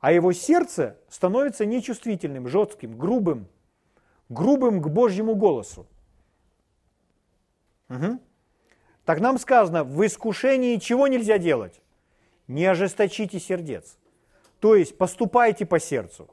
А 0.00 0.12
его 0.12 0.32
сердце 0.32 0.96
становится 1.08 1.66
нечувствительным, 1.66 2.48
жестким, 2.48 2.98
грубым, 2.98 3.46
грубым 4.28 4.82
к 4.82 4.88
Божьему 4.88 5.34
голосу. 5.34 5.86
Угу. 7.88 8.18
Так 9.04 9.20
нам 9.20 9.38
сказано, 9.38 9.84
в 9.84 10.04
искушении 10.04 10.76
чего 10.76 11.06
нельзя 11.06 11.38
делать? 11.38 11.80
не 12.50 12.66
ожесточите 12.66 13.38
сердец. 13.38 13.96
То 14.58 14.74
есть 14.74 14.98
поступайте 14.98 15.64
по 15.64 15.78
сердцу, 15.78 16.28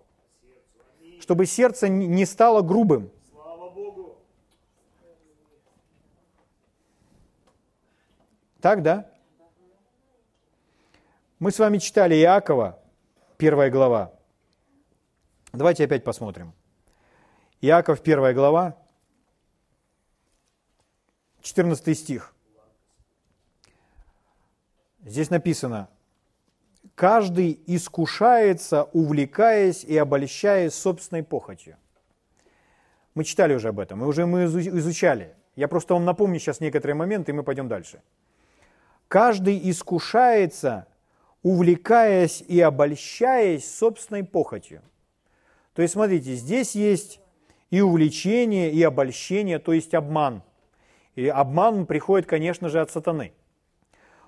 чтобы 1.19 1.45
сердце 1.45 1.87
не 1.89 2.25
стало 2.25 2.61
грубым. 2.63 3.11
Так, 8.59 8.81
да? 8.81 9.07
Мы 11.37 11.51
с 11.51 11.59
вами 11.59 11.77
читали 11.77 12.15
Иакова, 12.15 12.79
первая 13.37 13.69
глава. 13.71 14.13
Давайте 15.53 15.85
опять 15.85 16.03
посмотрим. 16.03 16.53
Иаков, 17.61 18.01
первая 18.01 18.33
глава, 18.33 18.77
14 21.41 21.97
стих. 21.97 22.33
Здесь 25.03 25.29
написано, 25.29 25.89
Каждый 26.97 27.61
искушается, 27.67 28.85
увлекаясь 28.91 29.83
и 29.83 29.95
обольщаясь 29.95 30.73
собственной 30.73 31.21
похотью. 31.21 31.77
Мы 33.13 33.23
читали 33.23 33.53
уже 33.53 33.67
об 33.67 33.79
этом, 33.79 34.01
и 34.01 34.07
уже 34.07 34.25
мы 34.25 34.45
изучали. 34.45 35.35
Я 35.55 35.67
просто 35.67 35.93
вам 35.93 36.05
напомню 36.05 36.39
сейчас 36.39 36.59
некоторые 36.59 36.95
моменты, 36.95 37.31
и 37.31 37.35
мы 37.35 37.43
пойдем 37.43 37.67
дальше. 37.67 38.01
Каждый 39.07 39.69
искушается, 39.69 40.87
увлекаясь 41.47 42.43
и 42.45 42.59
обольщаясь 42.59 43.73
собственной 43.73 44.25
похотью. 44.25 44.81
То 45.73 45.81
есть, 45.81 45.93
смотрите, 45.93 46.33
здесь 46.33 46.75
есть 46.75 47.21
и 47.69 47.79
увлечение, 47.79 48.69
и 48.69 48.83
обольщение, 48.83 49.57
то 49.57 49.71
есть 49.71 49.93
обман. 49.93 50.43
И 51.15 51.25
обман 51.27 51.85
приходит, 51.85 52.27
конечно 52.27 52.67
же, 52.67 52.81
от 52.81 52.91
сатаны. 52.91 53.31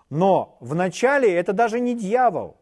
Но 0.09 0.57
вначале 0.61 1.33
это 1.33 1.51
даже 1.51 1.81
не 1.81 1.93
дьявол. 1.93 2.55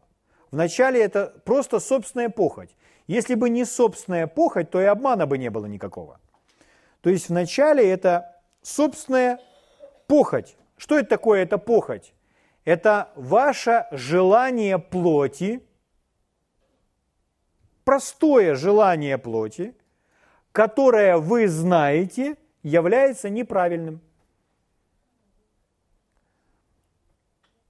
Вначале 0.49 1.03
это 1.03 1.39
просто 1.45 1.79
собственная 1.79 2.29
похоть. 2.29 2.75
Если 3.05 3.35
бы 3.35 3.51
не 3.51 3.63
собственная 3.63 4.25
похоть, 4.25 4.71
то 4.71 4.81
и 4.81 4.85
обмана 4.85 5.27
бы 5.27 5.37
не 5.37 5.51
было 5.51 5.67
никакого. 5.67 6.19
То 7.01 7.11
есть 7.11 7.29
вначале 7.29 7.87
это 7.87 8.35
собственная 8.63 9.39
похоть. 10.07 10.57
Что 10.77 10.97
это 10.97 11.09
такое? 11.09 11.43
Это 11.43 11.59
похоть. 11.59 12.15
Это 12.67 13.13
ваше 13.15 13.87
желание 13.91 14.77
плоти, 14.77 15.61
простое 17.85 18.55
желание 18.55 19.17
плоти, 19.17 19.73
которое 20.51 21.15
вы 21.17 21.47
знаете, 21.47 22.35
является 22.63 23.29
неправильным. 23.29 24.01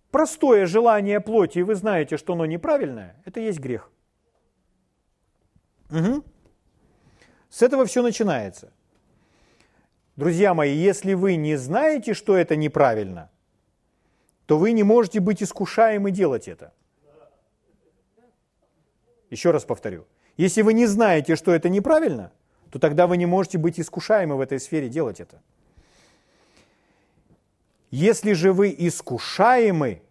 простое 0.10 0.66
желание 0.66 1.20
плоти, 1.20 1.60
и 1.60 1.64
вы 1.64 1.76
знаете, 1.76 2.18
что 2.18 2.34
оно 2.34 2.48
неправильное, 2.48 3.22
это 3.26 3.40
есть 3.40 3.60
грех. 3.60 3.92
Угу. 5.92 6.24
С 7.50 7.62
этого 7.62 7.86
все 7.86 8.02
начинается. 8.02 8.72
Друзья 10.16 10.56
мои, 10.56 10.74
если 10.74 11.14
вы 11.14 11.36
не 11.36 11.56
знаете, 11.56 12.16
что 12.16 12.36
это 12.36 12.56
неправильно, 12.56 13.30
то 14.48 14.58
вы 14.58 14.72
не 14.72 14.84
можете 14.84 15.20
быть 15.20 15.44
искушаемы 15.44 16.10
делать 16.10 16.48
это. 16.48 16.74
Еще 19.30 19.52
раз 19.52 19.66
повторю. 19.66 20.08
Если 20.38 20.62
вы 20.62 20.74
не 20.74 20.86
знаете, 20.88 21.36
что 21.36 21.54
это 21.54 21.68
неправильно, 21.68 22.32
то 22.72 22.80
тогда 22.80 23.08
вы 23.08 23.18
не 23.18 23.26
можете 23.26 23.58
быть 23.58 23.78
искушаемы 23.80 24.38
в 24.38 24.42
этой 24.42 24.60
сфере 24.60 24.88
делать 24.88 25.20
это. 25.20 25.42
Если 27.92 28.34
же 28.34 28.54
вы 28.54 28.74
искушаемы, 28.78 30.02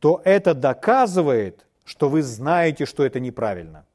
то 0.00 0.20
это 0.24 0.52
доказывает, 0.52 1.66
что 1.84 2.10
вы 2.10 2.22
знаете, 2.22 2.84
что 2.84 3.04
это 3.04 3.20
неправильно. 3.20 3.86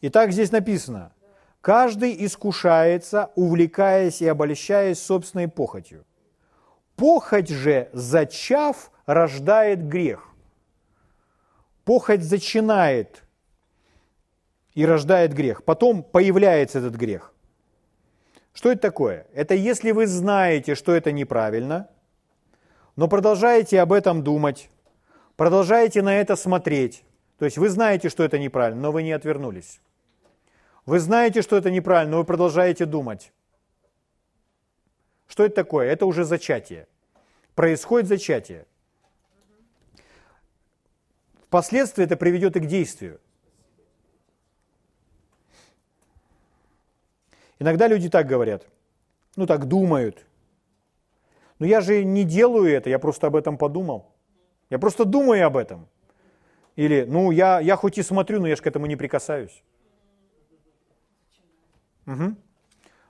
Итак, 0.00 0.32
здесь 0.32 0.52
написано, 0.52 1.12
каждый 1.60 2.24
искушается, 2.24 3.30
увлекаясь 3.34 4.22
и 4.22 4.26
обольщаясь 4.26 5.02
собственной 5.02 5.48
похотью. 5.48 6.06
Похоть 6.96 7.48
же, 7.48 7.88
зачав, 7.92 8.90
рождает 9.04 9.86
грех. 9.86 10.28
Похоть 11.84 12.22
зачинает 12.22 13.22
и 14.74 14.84
рождает 14.84 15.32
грех. 15.32 15.62
Потом 15.64 16.02
появляется 16.02 16.78
этот 16.78 16.94
грех. 16.94 17.32
Что 18.52 18.72
это 18.72 18.80
такое? 18.80 19.26
Это 19.34 19.54
если 19.54 19.92
вы 19.92 20.06
знаете, 20.06 20.74
что 20.74 20.94
это 20.94 21.12
неправильно, 21.12 21.88
но 22.96 23.06
продолжаете 23.06 23.80
об 23.80 23.92
этом 23.92 24.22
думать, 24.22 24.70
продолжаете 25.36 26.00
на 26.00 26.18
это 26.18 26.34
смотреть. 26.34 27.04
То 27.38 27.44
есть 27.44 27.58
вы 27.58 27.68
знаете, 27.68 28.08
что 28.08 28.24
это 28.24 28.38
неправильно, 28.38 28.80
но 28.80 28.92
вы 28.92 29.02
не 29.02 29.12
отвернулись. 29.12 29.80
Вы 30.86 31.00
знаете, 31.00 31.42
что 31.42 31.56
это 31.56 31.70
неправильно, 31.70 32.12
но 32.12 32.18
вы 32.18 32.24
продолжаете 32.24 32.86
думать. 32.86 33.32
Что 35.26 35.44
это 35.44 35.54
такое? 35.54 35.86
Это 35.86 36.06
уже 36.06 36.24
зачатие. 36.24 36.86
Происходит 37.54 38.08
зачатие. 38.08 38.66
Впоследствии 41.46 42.04
это 42.04 42.16
приведет 42.16 42.56
и 42.56 42.60
к 42.60 42.66
действию. 42.66 43.20
Иногда 47.58 47.88
люди 47.88 48.10
так 48.10 48.26
говорят, 48.26 48.66
ну 49.36 49.46
так 49.46 49.66
думают. 49.66 50.26
Но 51.58 51.66
я 51.66 51.80
же 51.80 52.04
не 52.04 52.24
делаю 52.24 52.70
это, 52.70 52.90
я 52.90 52.98
просто 52.98 53.28
об 53.28 53.36
этом 53.36 53.56
подумал. 53.56 54.12
Я 54.68 54.78
просто 54.78 55.04
думаю 55.04 55.46
об 55.46 55.56
этом. 55.56 55.88
Или, 56.74 57.06
ну 57.08 57.30
я, 57.30 57.60
я 57.60 57.76
хоть 57.76 57.96
и 57.96 58.02
смотрю, 58.02 58.40
но 58.40 58.48
я 58.48 58.56
же 58.56 58.62
к 58.62 58.66
этому 58.66 58.86
не 58.86 58.96
прикасаюсь. 58.96 59.62
Угу. 62.06 62.36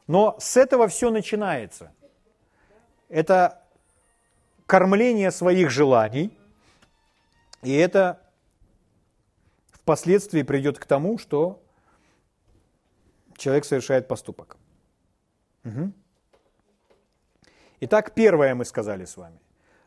Но 0.07 0.37
с 0.39 0.57
этого 0.57 0.87
все 0.87 1.11
начинается. 1.11 1.93
Это 3.09 3.63
кормление 4.67 5.31
своих 5.31 5.71
желаний, 5.71 6.37
и 7.63 7.73
это 7.73 8.21
впоследствии 9.71 10.43
приведет 10.43 10.79
к 10.79 10.87
тому, 10.87 11.19
что 11.19 11.63
человек 13.37 13.65
совершает 13.65 14.09
поступок. 14.09 14.57
Угу. 15.65 15.93
Итак, 17.81 18.15
первое 18.15 18.55
мы 18.55 18.65
сказали 18.65 19.05
с 19.05 19.17
вами. 19.17 19.39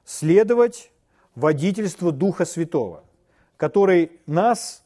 Следовать 0.05 0.91
водительству 1.36 2.11
Духа 2.11 2.45
Святого, 2.45 3.03
который 3.57 4.20
нас 4.26 4.84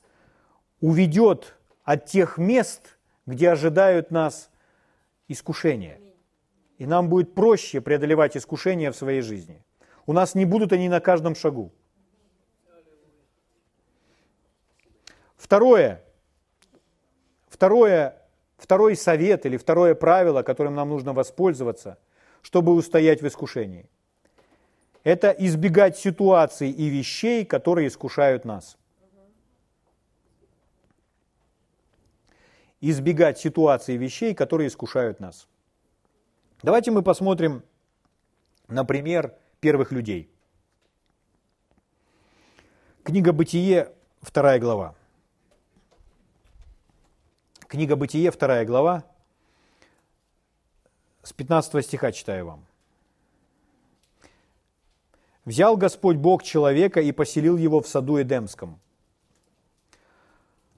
уведет 0.82 1.56
от 1.84 2.06
тех 2.06 2.38
мест, 2.38 2.98
где 3.26 3.52
ожидают 3.52 4.12
нас 4.12 4.50
искушения. 5.28 6.00
И 6.78 6.86
нам 6.86 7.10
будет 7.10 7.36
проще 7.36 7.82
преодолевать 7.82 8.36
искушения 8.36 8.92
в 8.92 8.96
своей 8.96 9.22
жизни. 9.22 9.64
У 10.06 10.14
нас 10.14 10.36
не 10.36 10.46
будут 10.46 10.74
они 10.74 10.90
на 10.90 11.00
каждом 11.00 11.36
шагу. 11.36 11.72
Второе. 15.38 16.04
Второе 17.48 18.24
второй 18.64 18.96
совет 18.96 19.46
или 19.46 19.58
второе 19.58 19.94
правило, 19.94 20.42
которым 20.42 20.76
нам 20.76 20.90
нужно 20.90 21.12
воспользоваться, 21.14 21.98
чтобы 22.42 22.74
устоять 22.74 23.22
в 23.22 23.28
искушении. 23.28 23.90
Это 25.04 25.32
избегать 25.32 25.98
ситуаций 25.98 26.72
и 26.72 26.88
вещей, 26.88 27.46
которые 27.46 27.90
искушают 27.90 28.46
нас. 28.46 28.78
Избегать 32.80 33.38
ситуаций 33.38 33.96
и 33.96 33.98
вещей, 33.98 34.34
которые 34.34 34.68
искушают 34.68 35.20
нас. 35.20 35.48
Давайте 36.64 36.92
мы 36.92 37.04
посмотрим 37.04 37.62
на 38.70 38.86
пример 38.86 39.38
первых 39.60 39.92
людей. 39.92 40.32
Книга 43.04 43.34
«Бытие», 43.34 43.92
вторая 44.22 44.60
глава. 44.60 44.96
Книга 47.68 47.98
Бытие, 47.98 48.32
вторая 48.32 48.64
глава, 48.66 49.04
с 51.22 51.34
15 51.34 51.86
стиха 51.86 52.14
читаю 52.14 52.46
вам. 52.46 52.66
«Взял 55.44 55.76
Господь 55.76 56.16
Бог 56.16 56.44
человека 56.44 57.02
и 57.02 57.12
поселил 57.12 57.58
его 57.58 57.82
в 57.82 57.90
саду 57.90 58.22
Эдемском, 58.22 58.80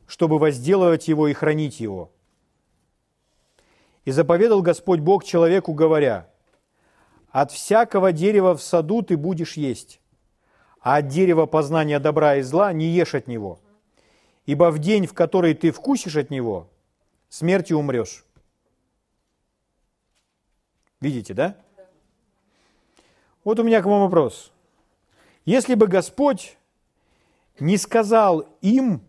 чтобы 0.07 0.39
возделывать 0.39 1.07
его 1.07 1.27
и 1.27 1.33
хранить 1.33 1.79
его. 1.79 2.11
И 4.05 4.11
заповедал 4.11 4.61
Господь 4.61 4.99
Бог 4.99 5.23
человеку, 5.23 5.73
говоря, 5.73 6.29
«От 7.29 7.51
всякого 7.51 8.11
дерева 8.11 8.55
в 8.55 8.61
саду 8.61 9.01
ты 9.01 9.17
будешь 9.17 9.57
есть, 9.57 9.99
а 10.79 10.97
от 10.97 11.07
дерева 11.07 11.47
познания 11.47 11.99
добра 11.99 12.35
и 12.35 12.41
зла 12.43 12.71
не 12.71 12.85
ешь 12.85 13.15
от 13.15 13.27
него, 13.27 13.59
ибо 14.45 14.71
в 14.71 14.79
день, 14.79 15.07
в 15.07 15.13
который 15.13 15.55
ты 15.55 15.71
вкусишь 15.71 16.15
от 16.15 16.29
него, 16.29 16.69
смертью 17.29 17.79
умрешь. 17.79 18.23
Видите, 21.01 21.33
да? 21.33 21.57
Вот 23.43 23.59
у 23.59 23.63
меня 23.63 23.81
к 23.81 23.85
вам 23.85 24.01
вопрос. 24.01 24.51
Если 25.43 25.75
бы 25.75 25.87
Господь 25.87 26.57
не 27.59 27.77
сказал 27.77 28.47
им, 28.61 29.01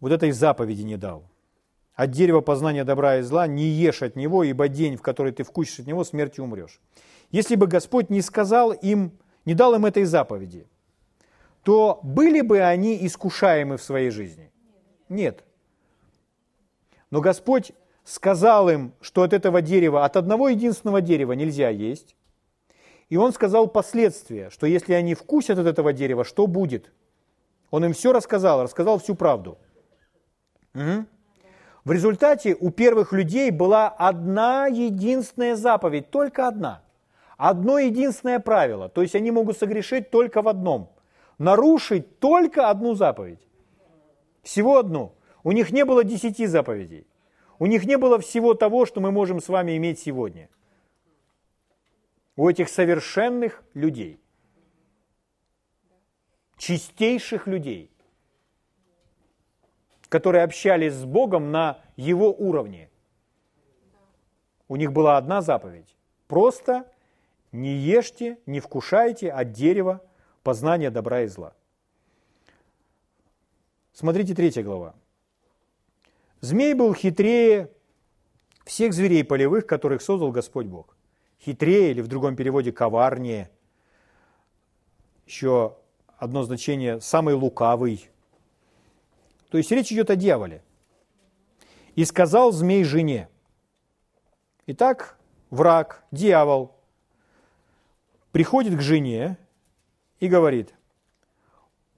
вот 0.00 0.12
этой 0.12 0.32
заповеди 0.32 0.82
не 0.82 0.96
дал, 0.96 1.24
от 1.94 2.10
дерева 2.10 2.40
познания 2.40 2.84
добра 2.84 3.18
и 3.18 3.22
зла 3.22 3.46
не 3.46 3.64
ешь 3.64 4.02
от 4.02 4.16
него, 4.16 4.42
ибо 4.42 4.68
день, 4.68 4.96
в 4.96 5.02
который 5.02 5.32
ты 5.32 5.44
вкусишь 5.44 5.80
от 5.80 5.86
него, 5.86 6.04
смертью 6.04 6.44
умрешь. 6.44 6.80
Если 7.30 7.54
бы 7.54 7.66
Господь 7.66 8.10
не 8.10 8.20
сказал 8.20 8.72
им, 8.72 9.12
не 9.44 9.54
дал 9.54 9.74
им 9.74 9.86
этой 9.86 10.04
заповеди, 10.04 10.66
то 11.62 12.00
были 12.02 12.40
бы 12.40 12.60
они 12.60 13.06
искушаемы 13.06 13.76
в 13.76 13.82
своей 13.82 14.10
жизни? 14.10 14.50
Нет. 15.08 15.44
Но 17.10 17.20
Господь 17.20 17.72
сказал 18.04 18.68
им, 18.68 18.92
что 19.00 19.22
от 19.22 19.32
этого 19.32 19.62
дерева, 19.62 20.04
от 20.04 20.16
одного 20.16 20.48
единственного 20.48 21.00
дерева 21.00 21.32
нельзя 21.32 21.70
есть. 21.70 22.16
И 23.08 23.16
Он 23.16 23.32
сказал 23.32 23.68
последствия, 23.68 24.50
что 24.50 24.66
если 24.66 24.94
они 24.94 25.14
вкусят 25.14 25.58
от 25.58 25.66
этого 25.66 25.92
дерева, 25.92 26.24
что 26.24 26.46
будет? 26.46 26.92
Он 27.70 27.84
им 27.84 27.92
все 27.92 28.12
рассказал, 28.12 28.62
рассказал 28.62 28.98
всю 28.98 29.14
правду. 29.14 29.58
Угу. 30.74 31.06
В 31.84 31.92
результате 31.92 32.56
у 32.58 32.70
первых 32.70 33.12
людей 33.12 33.50
была 33.50 33.88
одна 33.88 34.66
единственная 34.66 35.54
заповедь, 35.54 36.10
только 36.10 36.48
одна. 36.48 36.82
Одно 37.36 37.78
единственное 37.78 38.40
правило. 38.40 38.88
То 38.88 39.02
есть 39.02 39.14
они 39.14 39.30
могут 39.30 39.58
согрешить 39.58 40.10
только 40.10 40.40
в 40.40 40.48
одном. 40.48 40.90
Нарушить 41.36 42.20
только 42.20 42.70
одну 42.70 42.94
заповедь. 42.94 43.40
Всего 44.42 44.78
одну. 44.78 45.14
У 45.42 45.52
них 45.52 45.72
не 45.72 45.84
было 45.84 46.04
десяти 46.04 46.46
заповедей. 46.46 47.06
У 47.58 47.66
них 47.66 47.84
не 47.84 47.98
было 47.98 48.18
всего 48.18 48.54
того, 48.54 48.86
что 48.86 49.00
мы 49.00 49.10
можем 49.10 49.40
с 49.40 49.48
вами 49.48 49.76
иметь 49.76 49.98
сегодня. 49.98 50.48
У 52.36 52.48
этих 52.48 52.68
совершенных 52.68 53.62
людей, 53.74 54.20
чистейших 56.56 57.46
людей, 57.46 57.93
которые 60.14 60.44
общались 60.44 60.92
с 60.92 61.04
Богом 61.04 61.50
на 61.50 61.80
Его 61.96 62.32
уровне. 62.32 62.88
У 64.68 64.76
них 64.76 64.92
была 64.92 65.16
одна 65.16 65.42
заповедь. 65.42 65.96
Просто 66.28 66.86
не 67.50 67.74
ешьте, 67.74 68.38
не 68.46 68.60
вкушайте 68.60 69.32
от 69.32 69.50
дерева 69.50 70.00
познания 70.44 70.90
добра 70.92 71.22
и 71.22 71.26
зла. 71.26 71.52
Смотрите 73.92 74.36
третья 74.36 74.62
глава. 74.62 74.94
Змей 76.40 76.74
был 76.74 76.94
хитрее 76.94 77.72
всех 78.64 78.92
зверей 78.92 79.24
полевых, 79.24 79.66
которых 79.66 80.00
создал 80.00 80.30
Господь 80.30 80.66
Бог. 80.66 80.96
Хитрее 81.40 81.90
или 81.90 82.02
в 82.02 82.06
другом 82.06 82.36
переводе 82.36 82.70
коварнее. 82.70 83.50
Еще 85.26 85.76
одно 86.18 86.44
значение– 86.44 87.00
самый 87.00 87.34
лукавый. 87.34 88.08
То 89.54 89.58
есть 89.58 89.70
речь 89.70 89.92
идет 89.92 90.10
о 90.10 90.16
дьяволе. 90.16 90.64
И 91.94 92.04
сказал 92.04 92.50
змей 92.50 92.82
жене. 92.82 93.28
Итак, 94.66 95.16
враг, 95.48 96.02
дьявол, 96.10 96.74
приходит 98.32 98.76
к 98.76 98.80
жене 98.80 99.38
и 100.18 100.26
говорит, 100.26 100.74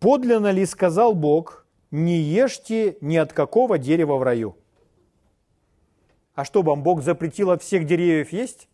подлинно 0.01 0.51
ли 0.51 0.67
сказал 0.67 1.15
Бог– 1.15 1.67
не 1.91 2.19
ешьте 2.19 2.99
ни 3.01 3.17
от 3.17 3.33
какого 3.33 3.79
дерева 3.79 4.17
в 4.17 4.23
раю. 4.23 4.59
А 6.35 6.45
что 6.45 6.61
вам, 6.61 6.83
Бог 6.83 7.03
запретил 7.03 7.51
от 7.51 7.63
всех 7.63 7.87
деревьев 7.87 8.33
есть? 8.33 8.69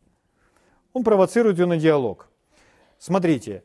Он 0.93 1.05
провоцирует 1.05 1.57
ее 1.57 1.67
на 1.67 1.77
диалог. 1.77 2.29
Смотрите, 2.99 3.63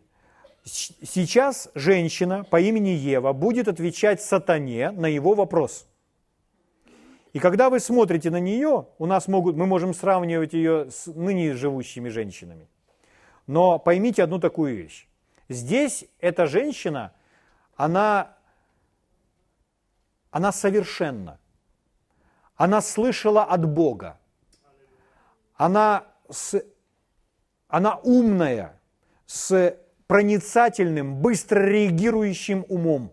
сейчас 0.67 1.69
женщина 1.73 2.43
по 2.43 2.59
имени 2.59 2.89
Ева 2.89 3.33
будет 3.33 3.67
отвечать 3.67 4.21
сатане 4.21 4.91
на 4.91 5.07
его 5.07 5.33
вопрос. 5.33 5.87
И 7.33 7.39
когда 7.39 7.69
вы 7.69 7.79
смотрите 7.79 8.29
на 8.29 8.39
нее, 8.39 8.87
у 8.97 9.05
нас 9.05 9.27
могут, 9.27 9.55
мы 9.55 9.65
можем 9.65 9.93
сравнивать 9.93 10.53
ее 10.53 10.89
с 10.91 11.07
ныне 11.07 11.53
живущими 11.53 12.09
женщинами. 12.09 12.67
Но 13.45 13.79
поймите 13.79 14.23
одну 14.23 14.39
такую 14.39 14.75
вещь. 14.75 15.07
Здесь 15.49 16.05
эта 16.19 16.47
женщина, 16.47 17.13
она 17.75 18.37
она 20.37 20.51
совершенна. 20.51 21.39
Она 22.55 22.81
слышала 22.81 23.43
от 23.43 23.65
Бога. 23.65 24.19
она, 25.55 26.05
с, 26.29 26.63
она 27.67 27.95
умная, 28.03 28.79
с 29.25 29.77
проницательным, 30.07 31.15
быстро 31.17 31.59
реагирующим 31.59 32.65
умом. 32.69 33.11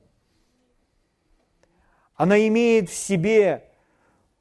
Она 2.15 2.47
имеет 2.47 2.89
в 2.89 2.95
себе 2.95 3.65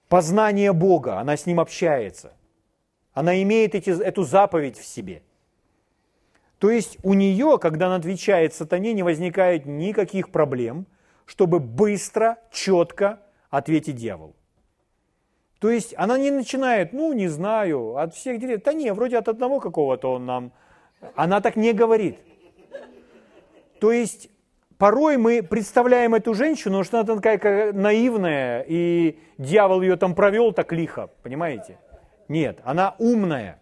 познание 0.08 0.74
Бога, 0.74 1.20
она 1.20 1.36
с 1.36 1.46
Ним 1.46 1.60
общается. 1.60 2.34
Она 3.14 3.42
имеет 3.42 3.76
эти, 3.76 3.90
эту 3.90 4.24
заповедь 4.24 4.78
в 4.78 4.86
себе. 4.86 5.24
То 6.60 6.70
есть 6.70 6.98
у 7.04 7.14
нее, 7.14 7.58
когда 7.60 7.88
она 7.88 7.96
отвечает 7.96 8.54
сатане, 8.54 8.94
не 8.94 9.04
возникает 9.04 9.66
никаких 9.66 10.30
проблем, 10.30 10.86
чтобы 11.26 11.60
быстро, 11.60 12.38
четко 12.52 13.20
ответить 13.50 13.96
дьяволу. 13.96 14.36
То 15.60 15.70
есть 15.70 15.94
она 15.98 16.18
не 16.18 16.32
начинает, 16.32 16.94
ну, 16.94 17.14
не 17.14 17.28
знаю, 17.28 17.98
от 17.98 18.14
всех 18.16 18.40
деревьев. 18.40 18.64
Да 18.64 18.74
не, 18.74 18.94
вроде 18.94 19.18
от 19.18 19.28
одного 19.28 19.60
какого-то 19.60 20.14
он 20.14 20.26
нам. 20.26 20.52
Она 21.16 21.42
так 21.42 21.56
не 21.56 21.74
говорит. 21.74 22.18
То 23.84 23.92
есть 23.92 24.30
порой 24.78 25.18
мы 25.18 25.44
представляем 25.44 26.16
эту 26.16 26.34
женщину, 26.34 26.86
что 26.86 27.02
она 27.02 27.16
такая 27.16 27.74
наивная, 27.74 28.64
и 28.66 29.20
дьявол 29.38 29.82
ее 29.82 29.98
там 29.98 30.16
провел 30.16 30.54
так 30.54 30.72
лихо, 30.72 31.10
понимаете? 31.22 31.78
Нет, 32.30 32.62
она 32.64 32.96
умная, 32.98 33.60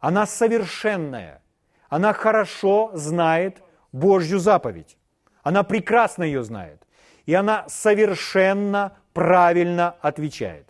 она 0.00 0.26
совершенная, 0.26 1.40
она 1.88 2.12
хорошо 2.12 2.90
знает 2.92 3.62
Божью 3.90 4.38
заповедь. 4.38 4.98
Она 5.42 5.62
прекрасно 5.62 6.24
ее 6.24 6.44
знает. 6.44 6.82
И 7.24 7.32
она 7.32 7.64
совершенно 7.68 8.98
правильно 9.14 9.94
отвечает. 10.02 10.68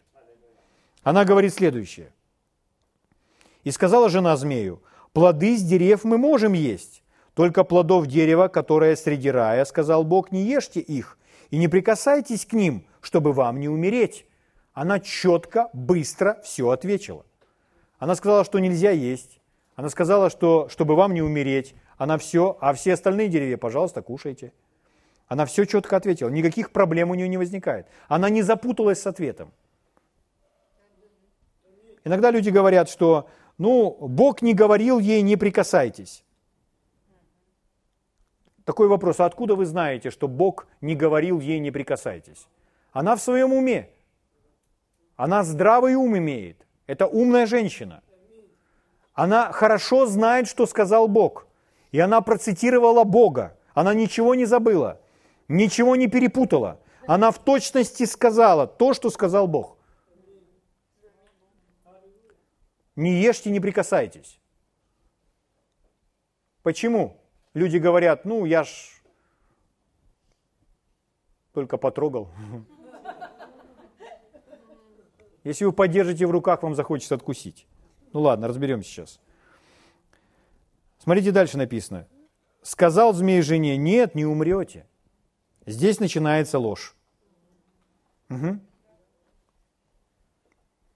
Она 1.02 1.24
говорит 1.24 1.52
следующее. 1.52 2.12
«И 3.64 3.72
сказала 3.72 4.08
жена 4.08 4.36
змею, 4.36 4.80
плоды 5.12 5.56
с 5.56 5.62
дерев 5.64 6.04
мы 6.04 6.16
можем 6.16 6.52
есть, 6.52 7.02
только 7.38 7.62
плодов 7.62 8.08
дерева, 8.08 8.48
которое 8.48 8.96
среди 8.96 9.30
рая, 9.30 9.64
сказал 9.64 10.02
Бог, 10.02 10.32
не 10.32 10.42
ешьте 10.42 10.80
их 10.80 11.16
и 11.50 11.56
не 11.56 11.68
прикасайтесь 11.68 12.44
к 12.44 12.52
ним, 12.52 12.84
чтобы 13.00 13.32
вам 13.32 13.60
не 13.60 13.68
умереть. 13.68 14.26
Она 14.72 14.98
четко, 14.98 15.70
быстро 15.72 16.40
все 16.42 16.70
ответила. 16.70 17.24
Она 18.00 18.16
сказала, 18.16 18.44
что 18.44 18.58
нельзя 18.58 18.90
есть. 18.90 19.40
Она 19.76 19.88
сказала, 19.88 20.30
что 20.30 20.68
чтобы 20.68 20.96
вам 20.96 21.14
не 21.14 21.22
умереть. 21.22 21.76
Она 21.96 22.18
все, 22.18 22.58
а 22.60 22.72
все 22.72 22.94
остальные 22.94 23.28
деревья, 23.28 23.56
пожалуйста, 23.56 24.02
кушайте. 24.02 24.52
Она 25.28 25.46
все 25.46 25.64
четко 25.64 25.96
ответила. 25.96 26.30
Никаких 26.30 26.72
проблем 26.72 27.12
у 27.12 27.14
нее 27.14 27.28
не 27.28 27.38
возникает. 27.38 27.86
Она 28.08 28.30
не 28.30 28.42
запуталась 28.42 29.00
с 29.00 29.06
ответом. 29.06 29.52
Иногда 32.02 32.32
люди 32.32 32.50
говорят, 32.50 32.88
что 32.88 33.28
ну, 33.58 33.96
Бог 34.00 34.42
не 34.42 34.54
говорил 34.54 34.98
ей, 34.98 35.22
не 35.22 35.36
прикасайтесь. 35.36 36.24
Такой 38.68 38.86
вопрос, 38.86 39.18
а 39.18 39.24
откуда 39.24 39.54
вы 39.54 39.64
знаете, 39.64 40.10
что 40.10 40.28
Бог 40.28 40.66
не 40.82 40.94
говорил 40.94 41.40
ей 41.40 41.58
не 41.58 41.70
прикасайтесь? 41.70 42.46
Она 42.92 43.16
в 43.16 43.22
своем 43.22 43.54
уме. 43.54 43.88
Она 45.16 45.42
здравый 45.42 45.94
ум 45.94 46.18
имеет. 46.18 46.66
Это 46.86 47.06
умная 47.06 47.46
женщина. 47.46 48.02
Она 49.14 49.52
хорошо 49.52 50.04
знает, 50.04 50.48
что 50.48 50.66
сказал 50.66 51.08
Бог. 51.08 51.46
И 51.92 51.98
она 51.98 52.20
процитировала 52.20 53.04
Бога. 53.04 53.56
Она 53.72 53.94
ничего 53.94 54.34
не 54.34 54.44
забыла, 54.44 55.00
ничего 55.48 55.96
не 55.96 56.06
перепутала. 56.06 56.78
Она 57.06 57.30
в 57.30 57.38
точности 57.38 58.04
сказала 58.04 58.66
то, 58.66 58.92
что 58.92 59.08
сказал 59.08 59.48
Бог. 59.48 59.78
Не 62.96 63.12
ешьте, 63.12 63.48
не 63.48 63.60
прикасайтесь. 63.60 64.38
Почему? 66.62 67.18
Люди 67.54 67.78
говорят, 67.78 68.24
ну, 68.24 68.44
я 68.44 68.64
ж 68.64 69.02
только 71.52 71.76
потрогал. 71.76 72.30
Если 75.44 75.64
вы 75.64 75.72
подержите 75.72 76.26
в 76.26 76.30
руках, 76.30 76.62
вам 76.62 76.74
захочется 76.74 77.14
откусить. 77.14 77.66
Ну 78.12 78.20
ладно, 78.20 78.48
разберемся 78.48 78.88
сейчас. 78.88 79.20
Смотрите, 80.98 81.32
дальше 81.32 81.56
написано. 81.56 82.06
Сказал 82.62 83.14
змей 83.14 83.40
жене, 83.42 83.76
нет, 83.76 84.14
не 84.14 84.26
умрете. 84.26 84.86
Здесь 85.64 86.00
начинается 86.00 86.58
ложь. 86.58 86.94
Угу. 88.30 88.60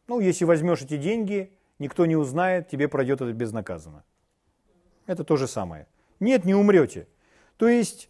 Ну, 0.09 0.20
если 0.20 0.44
возьмешь 0.44 0.82
эти 0.82 0.98
деньги, 0.98 1.50
никто 1.78 2.05
не 2.05 2.16
узнает, 2.16 2.68
тебе 2.68 2.88
пройдет 2.88 3.20
это 3.20 3.32
безнаказанно. 3.32 4.05
Это 5.07 5.24
то 5.24 5.36
же 5.36 5.46
самое. 5.46 5.86
Нет, 6.22 6.44
не 6.44 6.54
умрете. 6.54 7.08
То 7.56 7.66
есть 7.68 8.08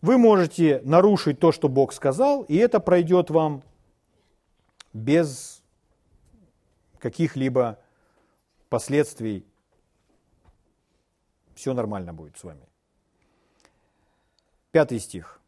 вы 0.00 0.16
можете 0.16 0.80
нарушить 0.84 1.40
то, 1.40 1.50
что 1.50 1.68
Бог 1.68 1.92
сказал, 1.92 2.42
и 2.42 2.54
это 2.54 2.78
пройдет 2.78 3.30
вам 3.30 3.64
без 4.92 5.60
каких-либо 7.00 7.80
последствий. 8.68 9.44
Все 11.56 11.74
нормально 11.74 12.14
будет 12.14 12.38
с 12.38 12.44
вами. 12.44 12.62
Пятый 14.70 15.00
стих. 15.00 15.40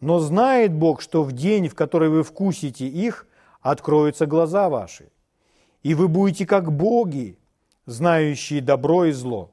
«Но 0.00 0.20
знает 0.20 0.72
Бог, 0.72 1.02
что 1.02 1.22
в 1.22 1.32
день, 1.32 1.68
в 1.68 1.74
который 1.74 2.08
вы 2.08 2.22
вкусите 2.22 2.86
их, 2.86 3.26
откроются 3.60 4.24
глаза 4.24 4.70
ваши, 4.70 5.10
и 5.82 5.94
вы 5.94 6.08
будете 6.08 6.46
как 6.46 6.72
боги, 6.72 7.36
знающие 7.84 8.62
добро 8.62 9.04
и 9.04 9.12
зло». 9.12 9.50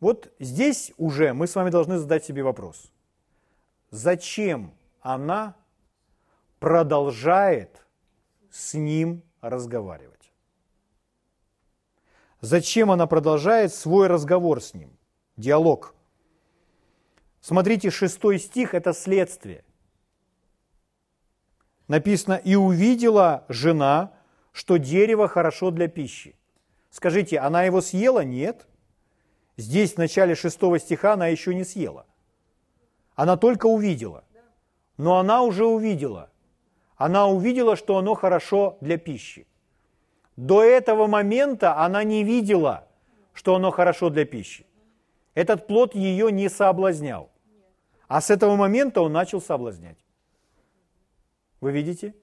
Вот 0.00 0.32
здесь 0.38 0.92
уже 0.96 1.32
мы 1.32 1.46
с 1.46 1.54
вами 1.54 1.70
должны 1.70 1.98
задать 1.98 2.24
себе 2.24 2.42
вопрос. 2.42 2.92
Зачем 3.90 4.72
она 5.00 5.56
продолжает 6.60 7.84
с 8.50 8.74
ним 8.74 9.22
разговаривать? 9.40 10.32
Зачем 12.40 12.90
она 12.90 13.06
продолжает 13.06 13.74
свой 13.74 14.06
разговор 14.06 14.62
с 14.62 14.74
ним? 14.74 14.96
Диалог. 15.36 15.94
Смотрите, 17.40 17.90
шестой 17.90 18.38
стих– 18.38 18.72
это 18.74 18.92
следствие. 18.92 19.64
Написано, 21.88 22.34
«И 22.34 22.54
увидела 22.54 23.44
жена, 23.48 24.12
что 24.52 24.76
дерево 24.76 25.26
хорошо 25.26 25.70
для 25.70 25.88
пищи». 25.88 26.36
Скажите, 26.90 27.38
она 27.38 27.64
его 27.64 27.80
съела? 27.80 28.24
Нет. 28.24 28.66
Здесь 29.58 29.94
в 29.94 29.98
начале 29.98 30.36
шестого 30.36 30.78
стиха 30.78 31.14
она 31.14 31.26
еще 31.26 31.52
не 31.52 31.64
съела. 31.64 32.06
Она 33.16 33.36
только 33.36 33.66
увидела. 33.66 34.24
Но 34.96 35.18
она 35.18 35.42
уже 35.42 35.66
увидела. 35.66 36.30
Она 36.96 37.26
увидела, 37.26 37.74
что 37.74 37.98
оно 37.98 38.14
хорошо 38.14 38.78
для 38.80 38.98
пищи. 38.98 39.48
До 40.36 40.62
этого 40.62 41.08
момента 41.08 41.76
она 41.76 42.04
не 42.04 42.22
видела, 42.22 42.86
что 43.32 43.56
оно 43.56 43.72
хорошо 43.72 44.10
для 44.10 44.24
пищи. 44.24 44.64
Этот 45.34 45.66
плод 45.66 45.96
ее 45.96 46.30
не 46.30 46.48
соблазнял. 46.48 47.28
А 48.06 48.20
с 48.20 48.30
этого 48.30 48.54
момента 48.54 49.00
он 49.02 49.12
начал 49.12 49.40
соблазнять. 49.40 49.98
Вы 51.60 51.72
видите? 51.72 52.14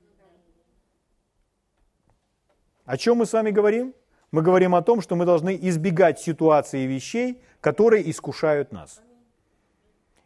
О 2.86 2.98
чем 2.98 3.18
мы 3.18 3.26
с 3.26 3.34
вами 3.34 3.52
говорим? 3.52 3.94
Мы 4.36 4.42
говорим 4.42 4.76
о 4.76 4.82
том, 4.82 5.00
что 5.00 5.16
мы 5.16 5.24
должны 5.24 5.58
избегать 5.62 6.20
ситуаций 6.20 6.82
и 6.82 6.88
вещей, 6.88 7.42
которые 7.62 8.12
искушают 8.12 8.74
нас. 8.74 9.02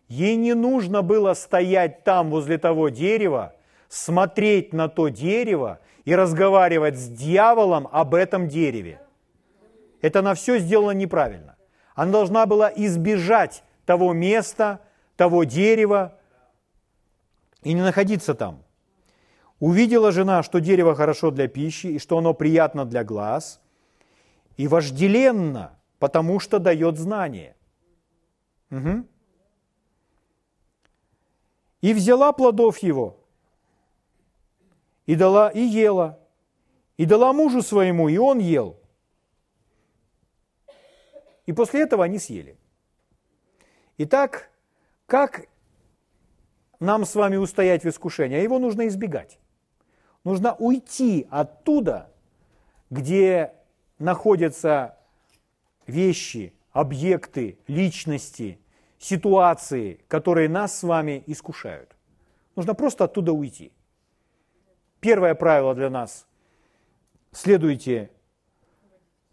Ей 0.07 0.36
не 0.36 0.55
нужно 0.55 1.03
было 1.03 1.36
стоять 1.36 2.03
там 2.03 2.32
возле 2.32 2.57
того 2.57 2.89
дерева, 2.89 3.53
смотреть 3.88 4.74
на 4.74 4.89
то 4.89 5.10
дерево 5.10 5.78
и 6.05 6.16
разговаривать 6.16 6.97
с 6.97 7.07
дьяволом 7.07 7.88
об 7.91 8.16
этом 8.16 8.47
дереве. 8.47 8.99
Это 10.01 10.22
она 10.22 10.34
все 10.34 10.57
сделала 10.57 10.89
неправильно. 10.89 11.55
Она 11.93 12.12
должна 12.12 12.47
была 12.47 12.74
избежать 12.76 13.64
того 13.86 14.14
места, 14.14 14.80
того 15.18 15.43
дерева 15.43 16.18
и 17.62 17.74
не 17.74 17.84
находиться 17.84 18.34
там. 18.34 18.64
Увидела 19.60 20.12
жена, 20.12 20.41
что 20.41 20.57
дерево 20.57 20.95
хорошо 20.95 21.30
для 21.30 21.47
пищи 21.47 21.86
и 21.86 21.99
что 21.99 22.18
оно 22.18 22.34
приятно 22.34 22.86
для 22.86 23.03
глаз– 23.03 23.62
и 24.60 24.68
вожделенно, 24.68 25.80
потому 25.99 26.41
что 26.41 26.60
дает 26.60 26.97
знание. 26.97 27.55
Угу. 28.72 29.07
И 31.80 31.93
взяла 31.93 32.34
плодов 32.34 32.80
его, 32.80 33.16
и 35.05 35.16
дала, 35.16 35.49
и 35.49 35.62
ела, 35.62 36.20
и 36.97 37.05
дала 37.05 37.32
мужу 37.32 37.62
своему, 37.62 38.10
и 38.10 38.18
он 38.18 38.39
ел. 38.39 38.78
И 41.45 41.53
после 41.53 41.84
этого 41.84 42.03
они 42.03 42.20
съели. 42.20 42.57
Итак, 43.97 44.51
как 45.05 45.47
нам 46.82 47.05
с 47.05 47.16
вами 47.16 47.38
устоять 47.38 47.86
в 47.86 47.88
искушении? 47.88 48.36
А 48.36 48.41
его 48.41 48.60
нужно 48.60 48.89
избегать. 48.89 49.39
Нужно 50.26 50.53
уйти 50.55 51.28
оттуда, 51.32 52.12
где 52.89 53.53
находятся 54.00 54.97
вещи, 55.86 56.54
объекты, 56.72 57.60
личности, 57.68 58.60
ситуации, 58.97 60.00
которые 60.08 60.50
нас 60.50 60.80
с 60.80 60.84
вами 60.84 61.24
искушают. 61.28 61.95
Нужно 62.56 62.74
просто 62.74 63.06
оттуда 63.06 63.32
уйти. 63.32 63.72
Первое 65.00 65.36
правило 65.36 65.76
для 65.76 65.89
нас– 65.89 66.28
следуйте 67.32 68.10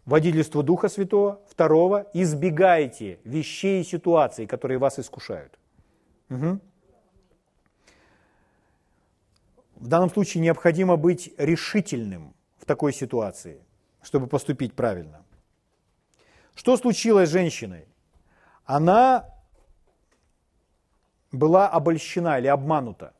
водительству 0.05 0.63
Духа 0.63 0.87
Святого. 0.87 1.41
Второго– 1.49 2.07
избегайте 2.13 3.19
вещей 3.25 3.81
и 3.81 3.83
ситуаций, 3.83 4.47
которые 4.47 4.77
вас 4.77 4.99
искушают. 4.99 5.59
Угу. 6.29 6.59
В 9.75 9.87
данном 9.87 10.09
случае 10.09 10.41
необходимо 10.41 10.95
быть 10.95 11.33
решительным 11.37 12.33
в 12.57 12.65
такой 12.65 12.93
ситуации, 12.93 13.61
чтобы 14.01 14.27
поступить 14.27 14.73
правильно. 14.73 15.23
Что 16.55 16.75
случилось 16.77 17.29
с 17.29 17.31
женщиной? 17.31 17.85
Она 18.65 19.29
была 21.31 21.69
обольщена 21.69 22.39
или 22.39 22.47
обманута. 22.47 23.13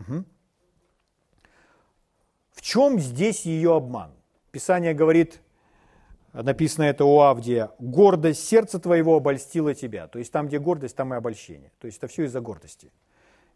Угу. 0.00 0.24
В 2.52 2.62
чем 2.62 2.98
здесь 2.98 3.46
ее 3.46 3.76
обман? 3.76 4.12
Писание 4.50 4.94
говорит, 4.94 5.40
написано 6.32 6.84
это 6.84 7.04
у 7.04 7.20
Авдия, 7.20 7.70
гордость 7.78 8.46
сердца 8.46 8.78
твоего 8.78 9.16
обольстила 9.16 9.74
тебя. 9.74 10.06
То 10.08 10.18
есть 10.18 10.32
там, 10.32 10.48
где 10.48 10.58
гордость, 10.58 10.96
там 10.96 11.14
и 11.14 11.16
обольщение. 11.16 11.72
То 11.78 11.86
есть 11.86 11.98
это 11.98 12.08
все 12.08 12.24
из-за 12.24 12.40
гордости. 12.40 12.92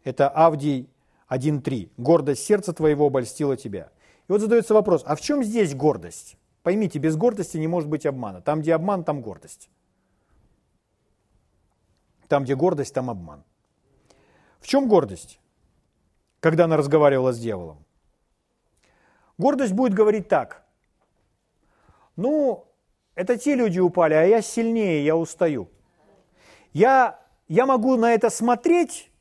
Это 0.03 0.29
Авдий 0.29 0.89
1.3. 1.29 1.91
Гордость 1.97 2.43
сердца 2.43 2.73
твоего 2.73 3.07
обольстила 3.07 3.55
тебя. 3.55 3.91
И 4.27 4.31
вот 4.31 4.41
задается 4.41 4.73
вопрос, 4.73 5.03
а 5.05 5.15
в 5.15 5.21
чем 5.21 5.43
здесь 5.43 5.75
гордость? 5.75 6.37
Поймите, 6.63 6.99
без 6.99 7.15
гордости 7.15 7.57
не 7.57 7.67
может 7.67 7.89
быть 7.89 8.05
обмана. 8.05 8.41
Там, 8.41 8.61
где 8.61 8.75
обман, 8.75 9.03
там 9.03 9.21
гордость. 9.21 9.69
Там, 12.27 12.43
где 12.43 12.55
гордость, 12.55 12.93
там 12.93 13.09
обман. 13.09 13.43
В 14.59 14.67
чем 14.67 14.87
гордость, 14.87 15.39
когда 16.39 16.65
она 16.65 16.77
разговаривала 16.77 17.33
с 17.33 17.39
дьяволом? 17.39 17.83
Гордость 19.37 19.73
будет 19.73 19.93
говорить 19.93 20.27
так. 20.27 20.63
Ну, 22.15 22.67
это 23.15 23.37
те 23.37 23.55
люди 23.55 23.79
упали, 23.79 24.13
а 24.13 24.23
я 24.23 24.41
сильнее, 24.41 25.03
я 25.03 25.15
устаю. 25.15 25.67
Я, 26.73 27.19
я 27.47 27.65
могу 27.65 27.97
на 27.97 28.13
это 28.13 28.29
смотреть, 28.29 29.11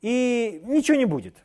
и 0.00 0.62
ничего 0.64 0.96
не 0.96 1.04
будет. 1.04 1.36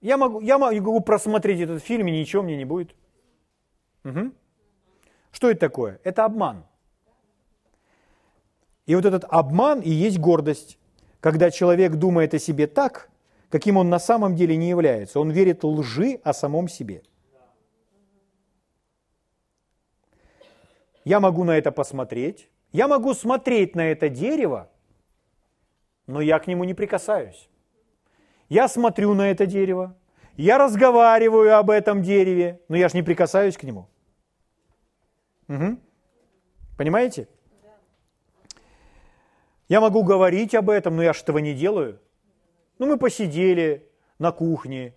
Я 0.00 0.16
могу, 0.16 0.40
я 0.40 0.58
могу 0.58 1.00
просмотреть 1.00 1.60
этот 1.60 1.82
фильм, 1.82 2.06
и 2.06 2.12
ничего 2.12 2.42
мне 2.42 2.56
не 2.56 2.64
будет. 2.64 2.94
Угу. 4.04 4.32
Что 5.32 5.50
это 5.50 5.60
такое? 5.60 6.00
Это 6.04 6.24
обман. 6.24 6.64
И 8.86 8.94
вот 8.94 9.04
этот 9.04 9.24
обман 9.28 9.80
и 9.80 9.90
есть 9.90 10.18
гордость. 10.18 10.78
Когда 11.20 11.50
человек 11.50 11.96
думает 11.96 12.32
о 12.34 12.38
себе 12.38 12.66
так, 12.66 13.10
каким 13.50 13.76
он 13.76 13.88
на 13.88 13.98
самом 13.98 14.36
деле 14.36 14.56
не 14.56 14.68
является. 14.68 15.20
Он 15.20 15.30
верит 15.30 15.64
лжи 15.64 16.20
о 16.22 16.32
самом 16.32 16.68
себе. 16.68 17.02
Я 21.04 21.20
могу 21.20 21.44
на 21.44 21.56
это 21.56 21.72
посмотреть. 21.72 22.48
Я 22.72 22.86
могу 22.86 23.14
смотреть 23.14 23.74
на 23.74 23.90
это 23.90 24.08
дерево, 24.08 24.70
но 26.06 26.20
я 26.20 26.38
к 26.38 26.46
нему 26.46 26.64
не 26.64 26.74
прикасаюсь. 26.74 27.48
Я 28.48 28.68
смотрю 28.68 29.14
на 29.14 29.30
это 29.30 29.46
дерево, 29.46 29.96
я 30.36 30.56
разговариваю 30.56 31.58
об 31.58 31.70
этом 31.70 32.02
дереве, 32.02 32.60
но 32.68 32.76
я 32.76 32.88
же 32.88 32.96
не 32.96 33.02
прикасаюсь 33.02 33.56
к 33.56 33.64
нему. 33.64 33.88
Угу. 35.48 35.78
Понимаете? 36.76 37.28
Я 39.68 39.80
могу 39.80 40.02
говорить 40.02 40.54
об 40.54 40.70
этом, 40.70 40.96
но 40.96 41.02
я 41.02 41.12
же 41.12 41.20
этого 41.20 41.38
не 41.38 41.54
делаю. 41.54 42.00
Ну, 42.78 42.86
мы 42.86 42.96
посидели 42.96 43.90
на 44.18 44.32
кухне, 44.32 44.94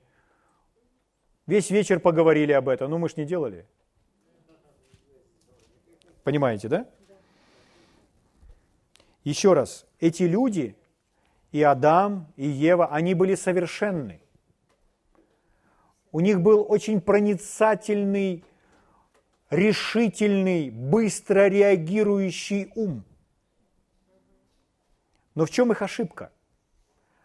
весь 1.47 1.71
вечер 1.71 1.99
поговорили 1.99 2.53
об 2.53 2.69
этом, 2.69 2.89
но 2.89 2.97
мы 2.97 3.09
же 3.09 3.15
не 3.17 3.25
делали. 3.25 3.65
Понимаете, 6.23 6.67
да? 6.67 6.87
Еще 9.23 9.53
раз, 9.53 9.85
эти 9.99 10.23
люди, 10.23 10.75
и 11.51 11.61
Адам, 11.63 12.31
и 12.37 12.47
Ева, 12.47 12.87
они 12.87 13.13
были 13.13 13.35
совершенны. 13.35 14.21
У 16.11 16.19
них 16.19 16.41
был 16.41 16.65
очень 16.67 17.01
проницательный, 17.01 18.43
решительный, 19.49 20.69
быстро 20.69 21.47
реагирующий 21.47 22.71
ум. 22.75 23.03
Но 25.35 25.45
в 25.45 25.49
чем 25.49 25.71
их 25.71 25.81
ошибка? 25.81 26.31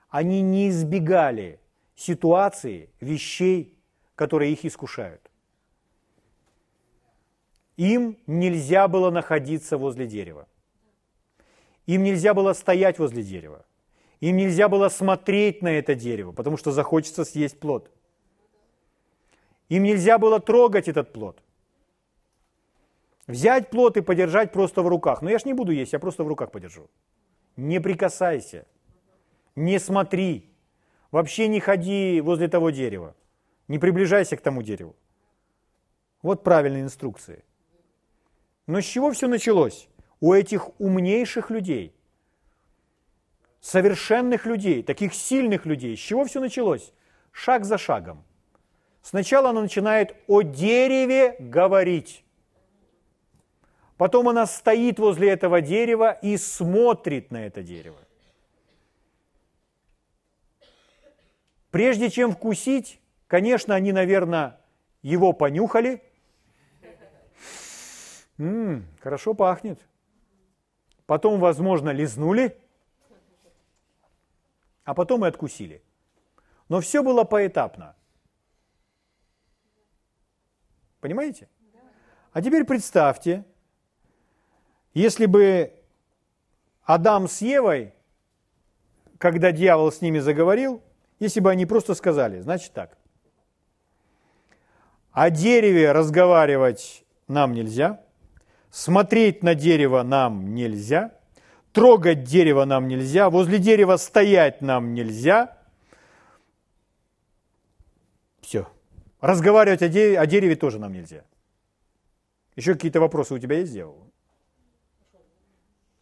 Они 0.09 0.41
не 0.41 0.69
избегали 0.69 1.61
ситуации, 1.97 2.91
вещей, 3.01 3.77
которые 4.15 4.53
их 4.53 4.65
искушают. 4.65 5.31
Им 7.77 8.19
нельзя 8.27 8.89
было 8.89 9.11
находиться 9.11 9.77
возле 9.77 10.07
дерева. 10.07 10.49
Им 11.87 12.03
нельзя 12.05 12.35
было 12.35 12.53
стоять 12.55 12.99
возле 12.99 13.23
дерева. 13.23 13.66
Им 14.21 14.37
нельзя 14.37 14.69
было 14.69 14.89
смотреть 14.89 15.63
на 15.63 15.69
это 15.69 15.95
дерево, 15.95 16.33
потому 16.33 16.57
что 16.57 16.73
захочется 16.73 17.25
съесть 17.25 17.61
плод. 17.61 17.91
Им 19.69 19.83
нельзя 19.83 20.19
было 20.19 20.41
трогать 20.41 20.89
этот 20.89 21.13
плод. 21.13 21.43
Взять 23.27 23.71
плод 23.71 23.97
и 23.97 24.01
подержать 24.03 24.53
просто 24.53 24.83
в 24.83 24.89
руках. 24.89 25.23
Но 25.23 25.31
я 25.31 25.39
ж 25.39 25.45
не 25.45 25.55
буду 25.55 25.73
есть, 25.73 25.93
я 25.93 25.99
просто 25.99 26.25
в 26.25 26.29
руках 26.29 26.51
подержу. 26.51 26.89
Не 27.57 27.81
прикасайся, 27.81 28.67
не 29.57 29.79
смотри, 29.79 30.51
вообще 31.11 31.49
не 31.49 31.61
ходи 31.61 32.21
возле 32.21 32.49
того 32.49 32.71
дерева, 32.71 33.15
не 33.67 33.79
приближайся 33.79 34.37
к 34.37 34.43
тому 34.43 34.63
дереву. 34.63 34.95
Вот 36.23 36.45
правильные 36.45 36.83
инструкции. 36.83 37.43
Но 38.67 38.81
с 38.81 38.85
чего 38.85 39.11
все 39.13 39.27
началось? 39.27 39.89
У 40.21 40.33
этих 40.33 40.69
умнейших 40.81 41.51
людей, 41.51 41.96
совершенных 43.67 44.47
людей, 44.47 44.85
таких 44.85 45.13
сильных 45.13 45.67
людей. 45.67 45.97
С 45.97 46.01
чего 46.01 46.25
все 46.25 46.39
началось? 46.39 46.93
Шаг 47.33 47.65
за 47.65 47.79
шагом. 47.79 48.23
Сначала 49.03 49.51
она 49.51 49.61
начинает 49.61 50.15
о 50.29 50.43
дереве 50.43 51.35
говорить. 51.41 52.25
Потом 53.97 54.29
она 54.29 54.47
стоит 54.47 55.01
возле 55.01 55.31
этого 55.31 55.61
дерева 55.61 56.13
и 56.13 56.37
смотрит 56.37 57.33
на 57.33 57.45
это 57.45 57.65
дерево. 57.65 57.99
Прежде 61.73 62.09
чем 62.09 62.33
вкусить, 62.33 63.01
конечно, 63.27 63.75
они, 63.75 63.91
наверное, 63.91 64.61
его 65.03 65.33
понюхали. 65.33 66.05
М-м, 68.39 68.87
хорошо 69.01 69.35
пахнет. 69.35 69.81
Потом, 71.07 71.41
возможно, 71.41 71.91
лизнули, 71.91 72.57
а 74.87 74.95
потом 74.95 75.25
и 75.25 75.29
откусили. 75.29 75.83
Но 76.69 76.81
все 76.81 77.03
было 77.03 77.25
поэтапно. 77.25 77.95
Понимаете? 81.01 81.49
А 82.33 82.41
теперь 82.41 82.65
представьте, 82.65 83.45
если 84.95 85.27
бы 85.27 85.75
Адам 86.85 87.29
с 87.29 87.43
Евой, 87.43 87.95
когда 89.19 89.53
дьявол 89.53 89.91
с 89.91 90.01
ними 90.01 90.21
заговорил, 90.21 90.83
если 91.19 91.41
бы 91.41 91.51
они 91.51 91.67
просто 91.67 91.95
сказали, 91.95 92.41
значит 92.41 92.73
так, 92.73 92.97
о 95.11 95.31
дереве 95.31 95.93
разговаривать 95.93 97.05
нам 97.27 97.53
нельзя, 97.55 98.05
смотреть 98.71 99.43
на 99.43 99.55
дерево 99.55 100.03
нам 100.03 100.55
нельзя, 100.55 101.19
трогать 101.77 102.25
дерево 102.25 102.65
нам 102.65 102.89
нельзя, 102.89 103.29
возле 103.29 103.59
дерева 103.59 103.99
стоять 103.99 104.63
нам 104.63 104.95
нельзя. 104.95 105.59
Все. 108.41 108.67
Разговаривать 109.21 109.83
о 109.83 109.89
дереве, 109.89 110.19
о 110.19 110.27
дереве 110.27 110.57
тоже 110.57 110.79
нам 110.79 110.93
нельзя. 110.95 111.23
Еще 112.57 112.73
какие-то 112.73 112.99
вопросы 113.01 113.35
у 113.35 113.39
тебя 113.39 113.59
есть, 113.59 113.75
дьявол? 113.75 114.11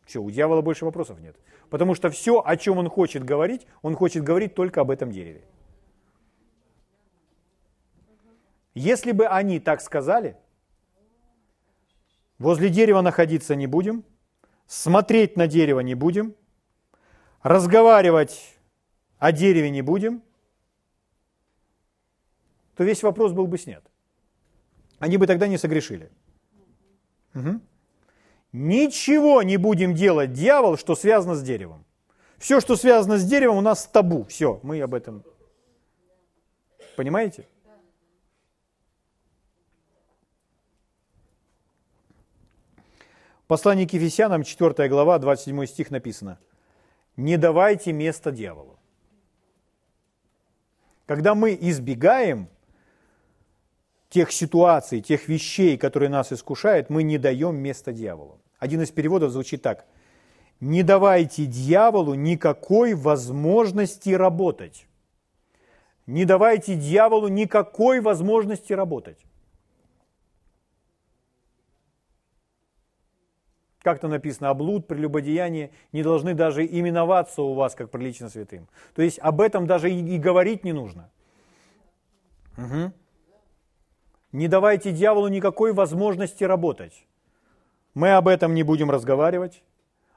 Все, 0.07 0.23
у 0.23 0.31
дьявола 0.31 0.63
больше 0.63 0.85
вопросов 0.85 1.19
нет. 1.19 1.37
Потому 1.71 1.97
что 1.97 2.09
все, 2.09 2.41
о 2.47 2.57
чем 2.57 2.79
он 2.79 2.89
хочет 2.89 3.25
говорить, 3.25 3.67
он 3.83 3.97
хочет 3.97 4.23
говорить 4.23 4.55
только 4.55 4.81
об 4.81 4.93
этом 4.93 5.11
дереве. 5.11 5.43
Если 8.75 9.11
бы 9.11 9.27
они 9.27 9.59
так 9.59 9.81
сказали, 9.81 10.37
возле 12.39 12.69
дерева 12.69 13.01
находиться 13.01 13.57
не 13.57 13.67
будем, 13.67 14.05
смотреть 14.67 15.37
на 15.37 15.47
дерево 15.47 15.81
не 15.81 15.95
будем, 15.95 16.35
разговаривать 17.43 18.57
о 19.19 19.33
дереве 19.33 19.71
не 19.71 19.83
будем, 19.83 20.23
то 22.77 22.85
весь 22.85 23.03
вопрос 23.03 23.33
был 23.33 23.47
бы 23.47 23.59
снят. 23.59 23.85
Они 24.99 25.17
бы 25.17 25.27
тогда 25.27 25.47
не 25.47 25.59
согрешили. 25.59 26.11
Угу. 27.35 27.61
Ничего 28.53 29.43
не 29.43 29.57
будем 29.57 29.95
делать, 29.95 30.33
дьявол, 30.33 30.77
что 30.77 30.95
связано 30.95 31.35
с 31.35 31.43
деревом. 31.43 31.85
Все, 32.39 32.61
что 32.61 32.77
связано 32.77 33.19
с 33.19 33.25
деревом, 33.25 33.59
у 33.59 33.61
нас 33.61 33.87
табу. 33.87 34.25
Все, 34.25 34.61
мы 34.63 34.81
об 34.81 34.95
этом. 34.95 35.25
Понимаете? 36.97 37.47
Послание 43.47 43.87
к 43.87 43.93
Ефесянам, 43.93 44.43
4 44.43 44.89
глава, 44.89 45.19
27 45.19 45.67
стих 45.67 45.91
написано. 45.91 46.39
«Не 47.17 47.37
давайте 47.37 47.93
место 47.93 48.31
дьяволу». 48.33 48.79
Когда 51.07 51.35
мы 51.35 51.57
избегаем 51.61 52.49
тех 54.09 54.33
ситуаций, 54.33 55.03
тех 55.03 55.29
вещей, 55.29 55.77
которые 55.77 56.09
нас 56.09 56.33
искушают, 56.33 56.89
мы 56.89 57.03
не 57.03 57.19
даем 57.19 57.57
место 57.57 57.93
дьяволу. 57.93 58.41
Один 58.59 58.81
из 58.81 58.91
переводов 58.91 59.33
звучит 59.33 59.61
так. 59.61 59.85
Не 60.61 60.83
давайте 60.83 61.45
дьяволу 61.45 62.15
никакой 62.15 62.95
возможности 62.95 64.11
работать. 64.11 64.87
Не 66.07 66.25
давайте 66.25 66.77
дьяволу 66.77 67.29
никакой 67.29 68.01
возможности 68.01 68.73
работать. 68.73 69.19
Как-то 73.85 74.09
написано, 74.09 74.49
облуд, 74.49 74.87
прелюбодеяние 74.87 75.71
не 75.93 76.03
должны 76.03 76.35
даже 76.35 76.65
именоваться 76.65 77.43
у 77.43 77.53
вас 77.53 77.75
как 77.75 77.91
прилично 77.91 78.31
святым. 78.31 78.67
То 78.95 79.03
есть 79.03 79.19
об 79.19 79.43
этом 79.43 79.67
даже 79.67 79.91
и, 79.91 80.15
и 80.15 80.19
говорить 80.19 80.65
не 80.65 80.73
нужно. 80.73 81.11
Угу. 82.57 82.93
Не 84.33 84.49
давайте 84.49 84.91
дьяволу 84.91 85.29
никакой 85.29 85.75
возможности 85.75 86.45
работать. 86.45 87.07
Мы 87.93 88.13
об 88.13 88.27
этом 88.27 88.55
не 88.55 88.63
будем 88.63 88.91
разговаривать, 88.91 89.63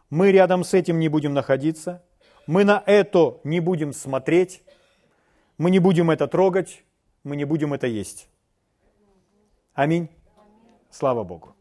мы 0.09 0.31
рядом 0.31 0.63
с 0.63 0.73
этим 0.73 0.97
не 0.97 1.09
будем 1.09 1.33
находиться, 1.33 2.01
мы 2.47 2.63
на 2.63 2.81
это 2.85 3.39
не 3.43 3.59
будем 3.59 3.91
смотреть, 3.91 4.63
мы 5.57 5.71
не 5.71 5.79
будем 5.79 6.09
это 6.09 6.27
трогать, 6.27 6.85
мы 7.25 7.35
не 7.35 7.43
будем 7.43 7.73
это 7.73 7.85
есть. 7.85 8.29
Аминь. 9.73 10.09
Слава 10.89 11.25
Богу. 11.25 11.56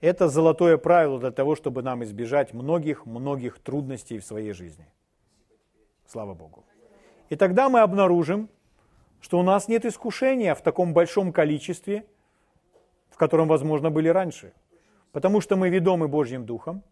Это 0.00 0.28
золотое 0.28 0.78
правило 0.78 1.18
для 1.18 1.30
того, 1.30 1.56
чтобы 1.56 1.82
нам 1.82 2.02
избежать 2.04 2.54
многих-многих 2.54 3.58
трудностей 3.58 4.18
в 4.18 4.24
своей 4.24 4.52
жизни. 4.52 4.86
Слава 6.06 6.34
Богу. 6.34 6.64
И 7.28 7.36
тогда 7.36 7.68
мы 7.68 7.80
обнаружим, 7.80 8.48
что 9.20 9.38
у 9.38 9.42
нас 9.42 9.68
нет 9.68 9.84
искушения 9.84 10.54
в 10.54 10.62
таком 10.62 10.94
большом 10.94 11.32
количестве, 11.32 12.06
в 13.10 13.16
котором, 13.16 13.48
возможно, 13.48 13.90
были 13.90 14.08
раньше. 14.08 14.52
Потому 15.12 15.40
что 15.40 15.56
мы 15.56 15.68
ведомы 15.68 16.08
Божьим 16.08 16.46
Духом, 16.46 16.82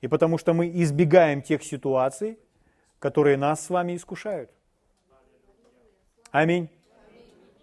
и 0.00 0.08
потому 0.08 0.38
что 0.38 0.54
мы 0.54 0.70
избегаем 0.82 1.42
тех 1.42 1.64
ситуаций, 1.64 2.38
которые 2.98 3.36
нас 3.36 3.64
с 3.64 3.70
вами 3.70 3.96
искушают. 3.96 4.50
Аминь. 6.30 6.70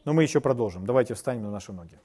Но 0.04 0.14
мы 0.14 0.24
еще 0.24 0.42
продолжим. 0.42 0.86
Давайте 0.86 1.14
встанем 1.14 1.44
на 1.44 1.52
наши 1.52 1.72
ноги. 1.72 1.98